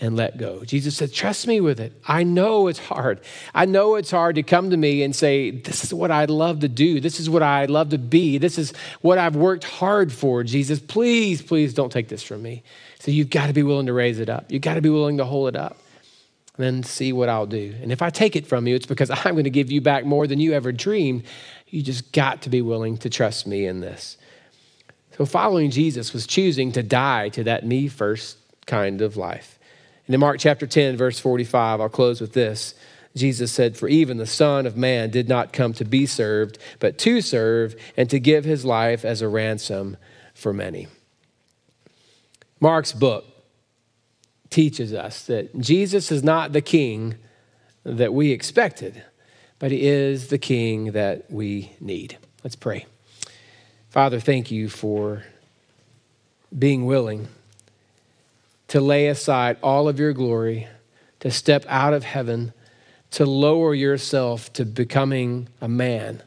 and 0.00 0.16
let 0.16 0.38
go. 0.38 0.64
Jesus 0.64 0.96
said, 0.96 1.12
Trust 1.12 1.46
me 1.46 1.60
with 1.60 1.78
it. 1.78 1.92
I 2.06 2.22
know 2.22 2.66
it's 2.66 2.78
hard. 2.78 3.20
I 3.54 3.66
know 3.66 3.96
it's 3.96 4.10
hard 4.10 4.36
to 4.36 4.42
come 4.42 4.70
to 4.70 4.78
me 4.78 5.02
and 5.02 5.14
say, 5.14 5.50
This 5.50 5.84
is 5.84 5.92
what 5.92 6.10
I'd 6.10 6.30
love 6.30 6.60
to 6.60 6.68
do. 6.68 7.00
This 7.00 7.20
is 7.20 7.28
what 7.28 7.42
I'd 7.42 7.68
love 7.68 7.90
to 7.90 7.98
be. 7.98 8.38
This 8.38 8.56
is 8.56 8.72
what 9.02 9.18
I've 9.18 9.36
worked 9.36 9.64
hard 9.64 10.10
for, 10.10 10.42
Jesus. 10.42 10.80
Please, 10.80 11.42
please 11.42 11.74
don't 11.74 11.92
take 11.92 12.08
this 12.08 12.22
from 12.22 12.40
me. 12.40 12.62
So 13.00 13.10
you've 13.10 13.30
got 13.30 13.46
to 13.46 13.52
be 13.52 13.62
willing 13.62 13.86
to 13.86 13.92
raise 13.92 14.18
it 14.18 14.28
up. 14.28 14.50
You've 14.50 14.62
got 14.62 14.74
to 14.74 14.80
be 14.80 14.90
willing 14.90 15.18
to 15.18 15.24
hold 15.24 15.48
it 15.48 15.56
up. 15.56 15.78
And 16.56 16.66
then 16.66 16.82
see 16.82 17.12
what 17.12 17.28
I'll 17.28 17.46
do. 17.46 17.74
And 17.80 17.92
if 17.92 18.02
I 18.02 18.10
take 18.10 18.34
it 18.34 18.46
from 18.46 18.66
you, 18.66 18.74
it's 18.74 18.86
because 18.86 19.10
I'm 19.24 19.34
going 19.34 19.44
to 19.44 19.50
give 19.50 19.70
you 19.70 19.80
back 19.80 20.04
more 20.04 20.26
than 20.26 20.40
you 20.40 20.52
ever 20.52 20.72
dreamed. 20.72 21.24
You 21.68 21.82
just 21.82 22.12
got 22.12 22.42
to 22.42 22.50
be 22.50 22.62
willing 22.62 22.98
to 22.98 23.10
trust 23.10 23.46
me 23.46 23.66
in 23.66 23.80
this. 23.80 24.16
So 25.16 25.24
following 25.24 25.70
Jesus 25.70 26.12
was 26.12 26.26
choosing 26.26 26.72
to 26.72 26.82
die 26.82 27.28
to 27.30 27.44
that 27.44 27.64
me 27.64 27.88
first 27.88 28.38
kind 28.66 29.00
of 29.00 29.16
life. 29.16 29.58
And 30.06 30.14
in 30.14 30.20
Mark 30.20 30.38
chapter 30.38 30.66
10, 30.66 30.96
verse 30.96 31.18
45, 31.18 31.80
I'll 31.80 31.88
close 31.88 32.20
with 32.20 32.32
this. 32.32 32.74
Jesus 33.14 33.52
said, 33.52 33.76
For 33.76 33.88
even 33.88 34.16
the 34.16 34.26
Son 34.26 34.64
of 34.64 34.76
Man 34.76 35.10
did 35.10 35.28
not 35.28 35.52
come 35.52 35.72
to 35.74 35.84
be 35.84 36.06
served, 36.06 36.58
but 36.78 36.98
to 36.98 37.20
serve 37.20 37.74
and 37.96 38.08
to 38.10 38.20
give 38.20 38.44
his 38.44 38.64
life 38.64 39.04
as 39.04 39.20
a 39.20 39.28
ransom 39.28 39.96
for 40.34 40.52
many. 40.52 40.86
Mark's 42.60 42.92
book 42.92 43.24
teaches 44.50 44.92
us 44.92 45.26
that 45.26 45.56
Jesus 45.58 46.10
is 46.10 46.22
not 46.24 46.52
the 46.52 46.60
king 46.60 47.14
that 47.84 48.12
we 48.12 48.32
expected, 48.32 49.02
but 49.58 49.70
he 49.70 49.86
is 49.86 50.28
the 50.28 50.38
king 50.38 50.92
that 50.92 51.30
we 51.30 51.72
need. 51.80 52.18
Let's 52.42 52.56
pray. 52.56 52.86
Father, 53.90 54.20
thank 54.20 54.50
you 54.50 54.68
for 54.68 55.24
being 56.56 56.86
willing 56.86 57.28
to 58.68 58.80
lay 58.80 59.08
aside 59.08 59.56
all 59.62 59.88
of 59.88 59.98
your 59.98 60.12
glory, 60.12 60.68
to 61.20 61.30
step 61.30 61.64
out 61.68 61.94
of 61.94 62.04
heaven, 62.04 62.52
to 63.10 63.24
lower 63.24 63.74
yourself 63.74 64.52
to 64.52 64.64
becoming 64.64 65.48
a 65.60 65.68
man, 65.68 66.22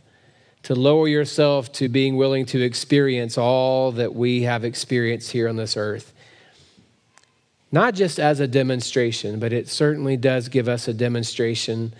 to 0.63 0.73
lower 0.73 1.07
yourself 1.07 1.71
to 1.73 1.87
being 1.87 2.17
willing 2.17 2.45
to 2.47 2.61
experience 2.61 3.37
all 3.37 3.91
that 3.91 4.15
we 4.15 4.43
have 4.43 4.63
experienced 4.63 5.31
here 5.31 5.47
on 5.47 5.55
this 5.55 5.77
earth 5.77 6.13
not 7.71 7.93
just 7.93 8.19
as 8.19 8.39
a 8.39 8.47
demonstration, 8.47 9.39
but 9.39 9.53
it 9.53 9.69
certainly 9.69 10.17
does 10.17 10.49
give 10.49 10.67
us 10.67 10.87
a 10.87 10.93
demonstration 10.93 11.93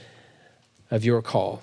of 0.90 1.06
your 1.06 1.22
call. 1.22 1.62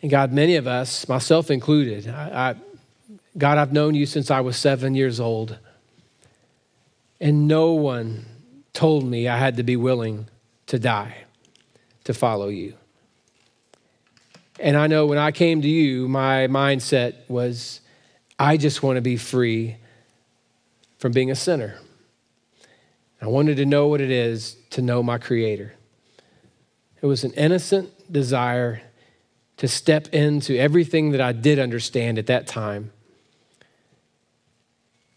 And 0.00 0.10
God, 0.10 0.32
many 0.32 0.56
of 0.56 0.66
us, 0.66 1.08
myself 1.08 1.50
included, 1.50 2.08
I, 2.08 2.50
I, 2.50 2.54
God, 3.36 3.58
I've 3.58 3.72
known 3.72 3.94
you 3.94 4.06
since 4.06 4.30
I 4.30 4.40
was 4.40 4.56
seven 4.56 4.94
years 4.94 5.20
old. 5.20 5.58
And 7.20 7.48
no 7.48 7.72
one 7.72 8.24
told 8.72 9.06
me 9.06 9.28
I 9.28 9.38
had 9.38 9.56
to 9.56 9.62
be 9.62 9.76
willing 9.76 10.28
to 10.66 10.78
die 10.78 11.16
to 12.04 12.14
follow 12.14 12.48
you. 12.48 12.74
And 14.60 14.76
I 14.76 14.86
know 14.86 15.06
when 15.06 15.18
I 15.18 15.32
came 15.32 15.62
to 15.62 15.68
you, 15.68 16.08
my 16.08 16.46
mindset 16.48 17.14
was 17.28 17.80
I 18.38 18.56
just 18.56 18.82
want 18.82 18.96
to 18.96 19.00
be 19.00 19.16
free 19.16 19.76
from 20.98 21.12
being 21.12 21.30
a 21.30 21.34
sinner. 21.34 21.78
I 23.24 23.28
wanted 23.28 23.56
to 23.56 23.64
know 23.64 23.86
what 23.86 24.02
it 24.02 24.10
is 24.10 24.54
to 24.68 24.82
know 24.82 25.02
my 25.02 25.16
Creator. 25.16 25.72
It 27.00 27.06
was 27.06 27.24
an 27.24 27.32
innocent 27.32 28.12
desire 28.12 28.82
to 29.56 29.66
step 29.66 30.08
into 30.08 30.58
everything 30.58 31.12
that 31.12 31.22
I 31.22 31.32
did 31.32 31.58
understand 31.58 32.18
at 32.18 32.26
that 32.26 32.46
time. 32.46 32.92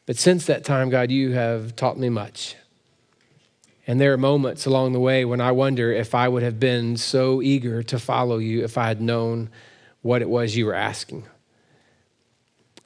But 0.06 0.16
since 0.16 0.46
that 0.46 0.64
time, 0.64 0.90
God, 0.90 1.12
you 1.12 1.34
have 1.34 1.76
taught 1.76 2.00
me 2.00 2.08
much. 2.08 2.56
And 3.86 4.00
there 4.00 4.14
are 4.14 4.18
moments 4.18 4.66
along 4.66 4.94
the 4.94 5.02
way 5.02 5.26
when 5.26 5.42
I 5.42 5.52
wonder 5.52 5.92
if 5.92 6.16
I 6.16 6.30
would 6.30 6.44
have 6.44 6.62
been 6.62 6.96
so 6.96 7.42
eager 7.42 7.84
to 7.84 8.00
follow 8.00 8.38
you 8.38 8.64
if 8.64 8.78
I 8.78 8.88
had 8.88 9.02
known 9.02 9.50
what 10.02 10.22
it 10.22 10.30
was 10.30 10.56
you 10.56 10.66
were 10.66 10.74
asking 10.74 11.26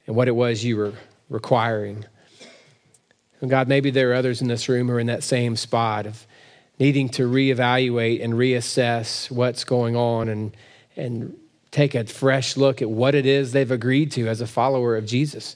and 0.08 0.16
what 0.16 0.28
it 0.28 0.36
was 0.36 0.64
you 0.64 0.78
were 0.78 0.94
requiring. 1.30 2.06
And 3.42 3.50
God, 3.50 3.68
maybe 3.68 3.90
there 3.90 4.12
are 4.12 4.16
others 4.16 4.42
in 4.42 4.48
this 4.48 4.70
room 4.70 4.88
who 4.88 4.94
are 4.94 5.00
in 5.00 5.08
that 5.08 5.24
same 5.24 5.56
spot 5.56 6.06
of 6.06 6.26
needing 6.80 7.10
to 7.10 7.28
reevaluate 7.28 8.24
and 8.24 8.34
reassess 8.34 9.30
what's 9.30 9.64
going 9.64 9.96
on 9.96 10.30
and, 10.30 10.56
and 10.96 11.38
take 11.72 11.96
a 11.96 12.06
fresh 12.06 12.56
look 12.56 12.82
at 12.82 12.90
what 12.90 13.16
it 13.16 13.26
is 13.26 13.52
they've 13.52 13.72
agreed 13.72 14.12
to 14.12 14.28
as 14.28 14.42
a 14.42 14.48
follower 14.48 14.96
of 14.96 15.06
Jesus. 15.06 15.56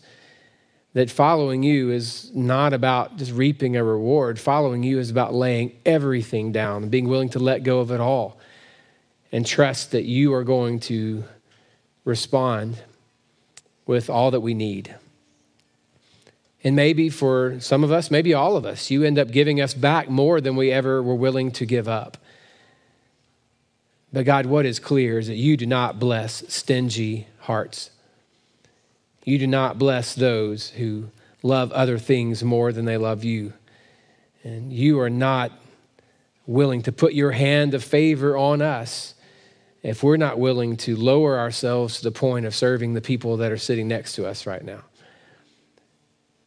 That 0.93 1.11
following 1.11 1.61
you 1.61 1.91
is 1.91 2.31
not 2.33 2.73
about 2.73 3.17
just 3.17 3.33
reaping 3.33 3.75
a 3.75 3.83
reward. 3.83 4.39
Following 4.39 4.81
you 4.81 4.97
is 4.97 5.11
about 5.11 5.33
laying 5.33 5.75
everything 5.85 6.51
down 6.51 6.83
and 6.83 6.91
being 6.91 7.07
willing 7.07 7.29
to 7.29 7.39
let 7.39 7.63
go 7.63 7.79
of 7.79 7.91
it 7.91 7.99
all 7.99 8.39
and 9.31 9.45
trust 9.45 9.91
that 9.91 10.05
you 10.05 10.33
are 10.33 10.43
going 10.43 10.79
to 10.79 11.23
respond 12.05 12.81
with 13.85 14.09
all 14.09 14.31
that 14.31 14.39
we 14.39 14.53
need. 14.53 14.95
And 16.65 16.75
maybe 16.75 17.09
for 17.11 17.59
some 17.59 17.83
of 17.83 17.91
us, 17.91 18.09
maybe 18.09 18.33
all 18.33 18.57
of 18.57 18.65
us, 18.65 18.89
you 18.89 19.03
end 19.03 19.19
up 19.19 19.29
giving 19.29 19.61
us 19.61 19.75
back 19.75 20.09
more 20.09 20.41
than 20.41 20.55
we 20.55 20.71
ever 20.71 21.01
were 21.03 21.13
willing 21.13 21.51
to 21.51 21.65
give 21.65 21.87
up. 21.87 22.17
But 24.11 24.25
God, 24.25 24.47
what 24.47 24.65
is 24.65 24.79
clear 24.79 25.19
is 25.19 25.27
that 25.27 25.35
you 25.35 25.57
do 25.57 25.67
not 25.67 25.99
bless 25.99 26.43
stingy 26.51 27.27
hearts. 27.41 27.91
You 29.25 29.37
do 29.37 29.45
not 29.45 29.77
bless 29.77 30.15
those 30.15 30.71
who 30.71 31.11
love 31.43 31.71
other 31.71 31.99
things 31.99 32.43
more 32.43 32.71
than 32.71 32.85
they 32.85 32.97
love 32.97 33.23
you. 33.23 33.53
And 34.43 34.73
you 34.73 34.99
are 35.01 35.09
not 35.09 35.51
willing 36.47 36.81
to 36.83 36.91
put 36.91 37.13
your 37.13 37.31
hand 37.31 37.75
of 37.75 37.83
favor 37.83 38.35
on 38.35 38.63
us 38.63 39.13
if 39.83 40.01
we're 40.01 40.17
not 40.17 40.39
willing 40.39 40.77
to 40.77 40.95
lower 40.95 41.37
ourselves 41.37 41.97
to 41.97 42.03
the 42.03 42.11
point 42.11 42.47
of 42.47 42.55
serving 42.55 42.95
the 42.95 43.01
people 43.01 43.37
that 43.37 43.51
are 43.51 43.57
sitting 43.57 43.87
next 43.87 44.13
to 44.15 44.25
us 44.25 44.47
right 44.47 44.65
now. 44.65 44.81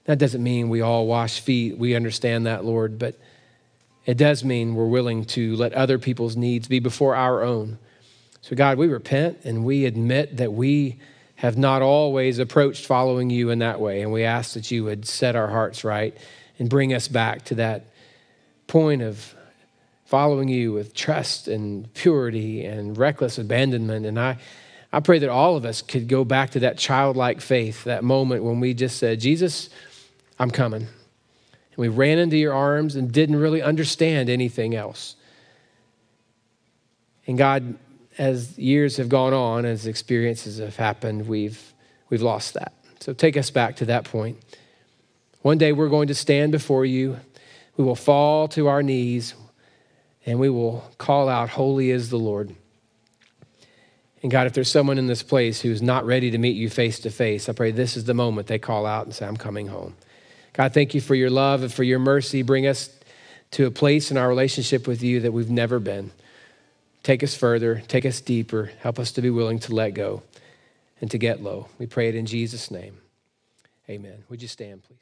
That 0.09 0.19
doesn't 0.19 0.43
mean 0.43 0.71
we 0.71 0.81
all 0.81 1.07
wash 1.07 1.41
feet. 1.41 1.77
We 1.77 1.95
understand 1.95 2.47
that, 2.47 2.65
Lord, 2.65 2.99
but 2.99 3.19
it 4.07 4.17
does 4.17 4.43
mean 4.43 4.75
we're 4.75 4.87
willing 4.87 5.27
to 5.27 5.55
let 5.57 5.75
other 5.75 5.99
people's 5.99 6.35
needs 6.35 6.67
be 6.67 6.79
before 6.79 7.15
our 7.15 7.43
own. 7.43 7.77
So, 8.41 8.57
God, 8.57 8.79
we 8.79 8.87
repent 8.87 9.41
and 9.45 9.67
we 9.67 9.85
admit 9.85 10.39
that 10.39 10.55
we 10.55 10.99
have 11.35 11.59
not 11.59 11.83
always 11.83 12.39
approached 12.39 12.87
following 12.87 13.29
you 13.29 13.51
in 13.51 13.59
that 13.59 13.81
way. 13.81 14.01
And 14.01 14.11
we 14.11 14.25
ask 14.25 14.55
that 14.55 14.71
you 14.71 14.85
would 14.85 15.07
set 15.07 15.37
our 15.37 15.49
hearts 15.49 15.85
right 15.85 16.17
and 16.59 16.71
bring 16.71 16.95
us 16.95 17.07
back 17.07 17.45
to 17.45 17.57
that 17.57 17.85
point 18.67 19.03
of 19.03 19.35
following 20.07 20.49
you 20.49 20.73
with 20.73 20.95
trust 20.95 21.49
and 21.49 21.93
purity 21.93 22.65
and 22.65 22.97
reckless 22.97 23.37
abandonment. 23.37 24.07
And 24.07 24.19
I, 24.19 24.39
I 24.91 25.01
pray 25.01 25.19
that 25.19 25.29
all 25.29 25.55
of 25.55 25.67
us 25.67 25.83
could 25.83 26.09
go 26.09 26.25
back 26.25 26.53
to 26.53 26.61
that 26.61 26.79
childlike 26.79 27.43
faith, 27.43 27.85
that 27.85 28.03
moment 28.03 28.43
when 28.43 28.59
we 28.59 28.73
just 28.73 28.97
said, 28.97 29.21
Jesus, 29.21 29.69
I'm 30.39 30.51
coming. 30.51 30.83
And 30.83 31.77
we 31.77 31.89
ran 31.89 32.19
into 32.19 32.37
your 32.37 32.55
arms 32.55 32.97
and 32.97 33.11
didn't 33.11 33.37
really 33.37 33.63
understand 33.63 34.29
anything 34.29 34.75
else. 34.75 35.17
And 37.27 37.37
God, 37.37 37.77
as 38.17 38.59
years 38.59 38.97
have 38.97 39.09
gone 39.09 39.35
on, 39.35 39.65
as 39.65 39.87
experiences 39.87 40.59
have 40.59 40.77
happened, 40.77 41.29
we've, 41.29 41.75
we've 42.09 42.23
lost 42.23 42.55
that. 42.55 42.73
So 43.01 43.13
take 43.13 43.37
us 43.37 43.51
back 43.51 43.77
to 43.77 43.85
that 43.87 44.05
point. 44.05 44.39
One 45.43 45.59
day 45.59 45.73
we're 45.73 45.89
going 45.89 46.09
to 46.09 46.15
stand 46.15 46.53
before 46.53 46.85
you. 46.85 47.19
We 47.77 47.85
will 47.85 47.95
fall 47.95 48.49
to 48.49 48.67
our 48.67 48.83
knees 48.83 49.35
and 50.27 50.39
we 50.39 50.51
will 50.51 50.85
call 50.99 51.29
out, 51.29 51.49
Holy 51.51 51.91
is 51.91 52.11
the 52.11 52.19
Lord. 52.19 52.55
And 54.23 54.33
God, 54.33 54.47
if 54.47 54.53
there's 54.53 54.71
someone 54.71 54.99
in 54.99 55.07
this 55.07 55.23
place 55.23 55.61
who's 55.61 55.81
not 55.81 56.05
ready 56.05 56.31
to 56.33 56.39
meet 56.39 56.57
you 56.57 56.69
face 56.69 56.99
to 57.01 57.11
face, 57.11 57.49
I 57.49 57.53
pray 57.53 57.71
this 57.71 57.97
is 57.97 58.05
the 58.05 58.15
moment 58.15 58.49
they 58.49 58.59
call 58.59 58.85
out 58.85 59.07
and 59.07 59.15
say, 59.15 59.27
I'm 59.27 59.37
coming 59.37 59.69
home. 59.69 59.95
God, 60.59 60.75
thank 60.75 60.93
you 60.93 61.01
for 61.01 61.15
your 61.15 61.31
love 61.31 61.63
and 61.63 61.73
for 61.73 61.85
your 61.85 62.01
mercy. 62.01 62.43
Bring 62.43 62.67
us 62.67 62.91
to 63.53 63.67
a 63.67 63.71
place 63.71 64.11
in 64.11 64.17
our 64.17 64.29
relationship 64.29 64.89
with 64.89 65.05
you 65.05 65.21
that 65.21 65.33
we've 65.33 65.49
never 65.49 65.79
been. 65.79 66.11
Take 67.05 67.23
us 67.23 67.37
further, 67.37 67.81
take 67.87 68.05
us 68.05 68.21
deeper. 68.21 68.73
Help 68.81 68.99
us 68.99 69.13
to 69.13 69.23
be 69.23 69.31
willing 69.31 69.61
to 69.61 69.73
let 69.73 69.91
go 69.91 70.25
and 71.01 71.09
to 71.13 71.17
get 71.17 71.45
low. 71.45 71.69
We 71.79 71.87
pray 71.87 72.09
it 72.09 72.17
in 72.17 72.27
Jesus' 72.27 72.73
name. 72.73 72.99
Amen. 73.89 74.25
Would 74.29 74.43
you 74.43 74.49
stand, 74.49 74.83
please? 74.83 74.99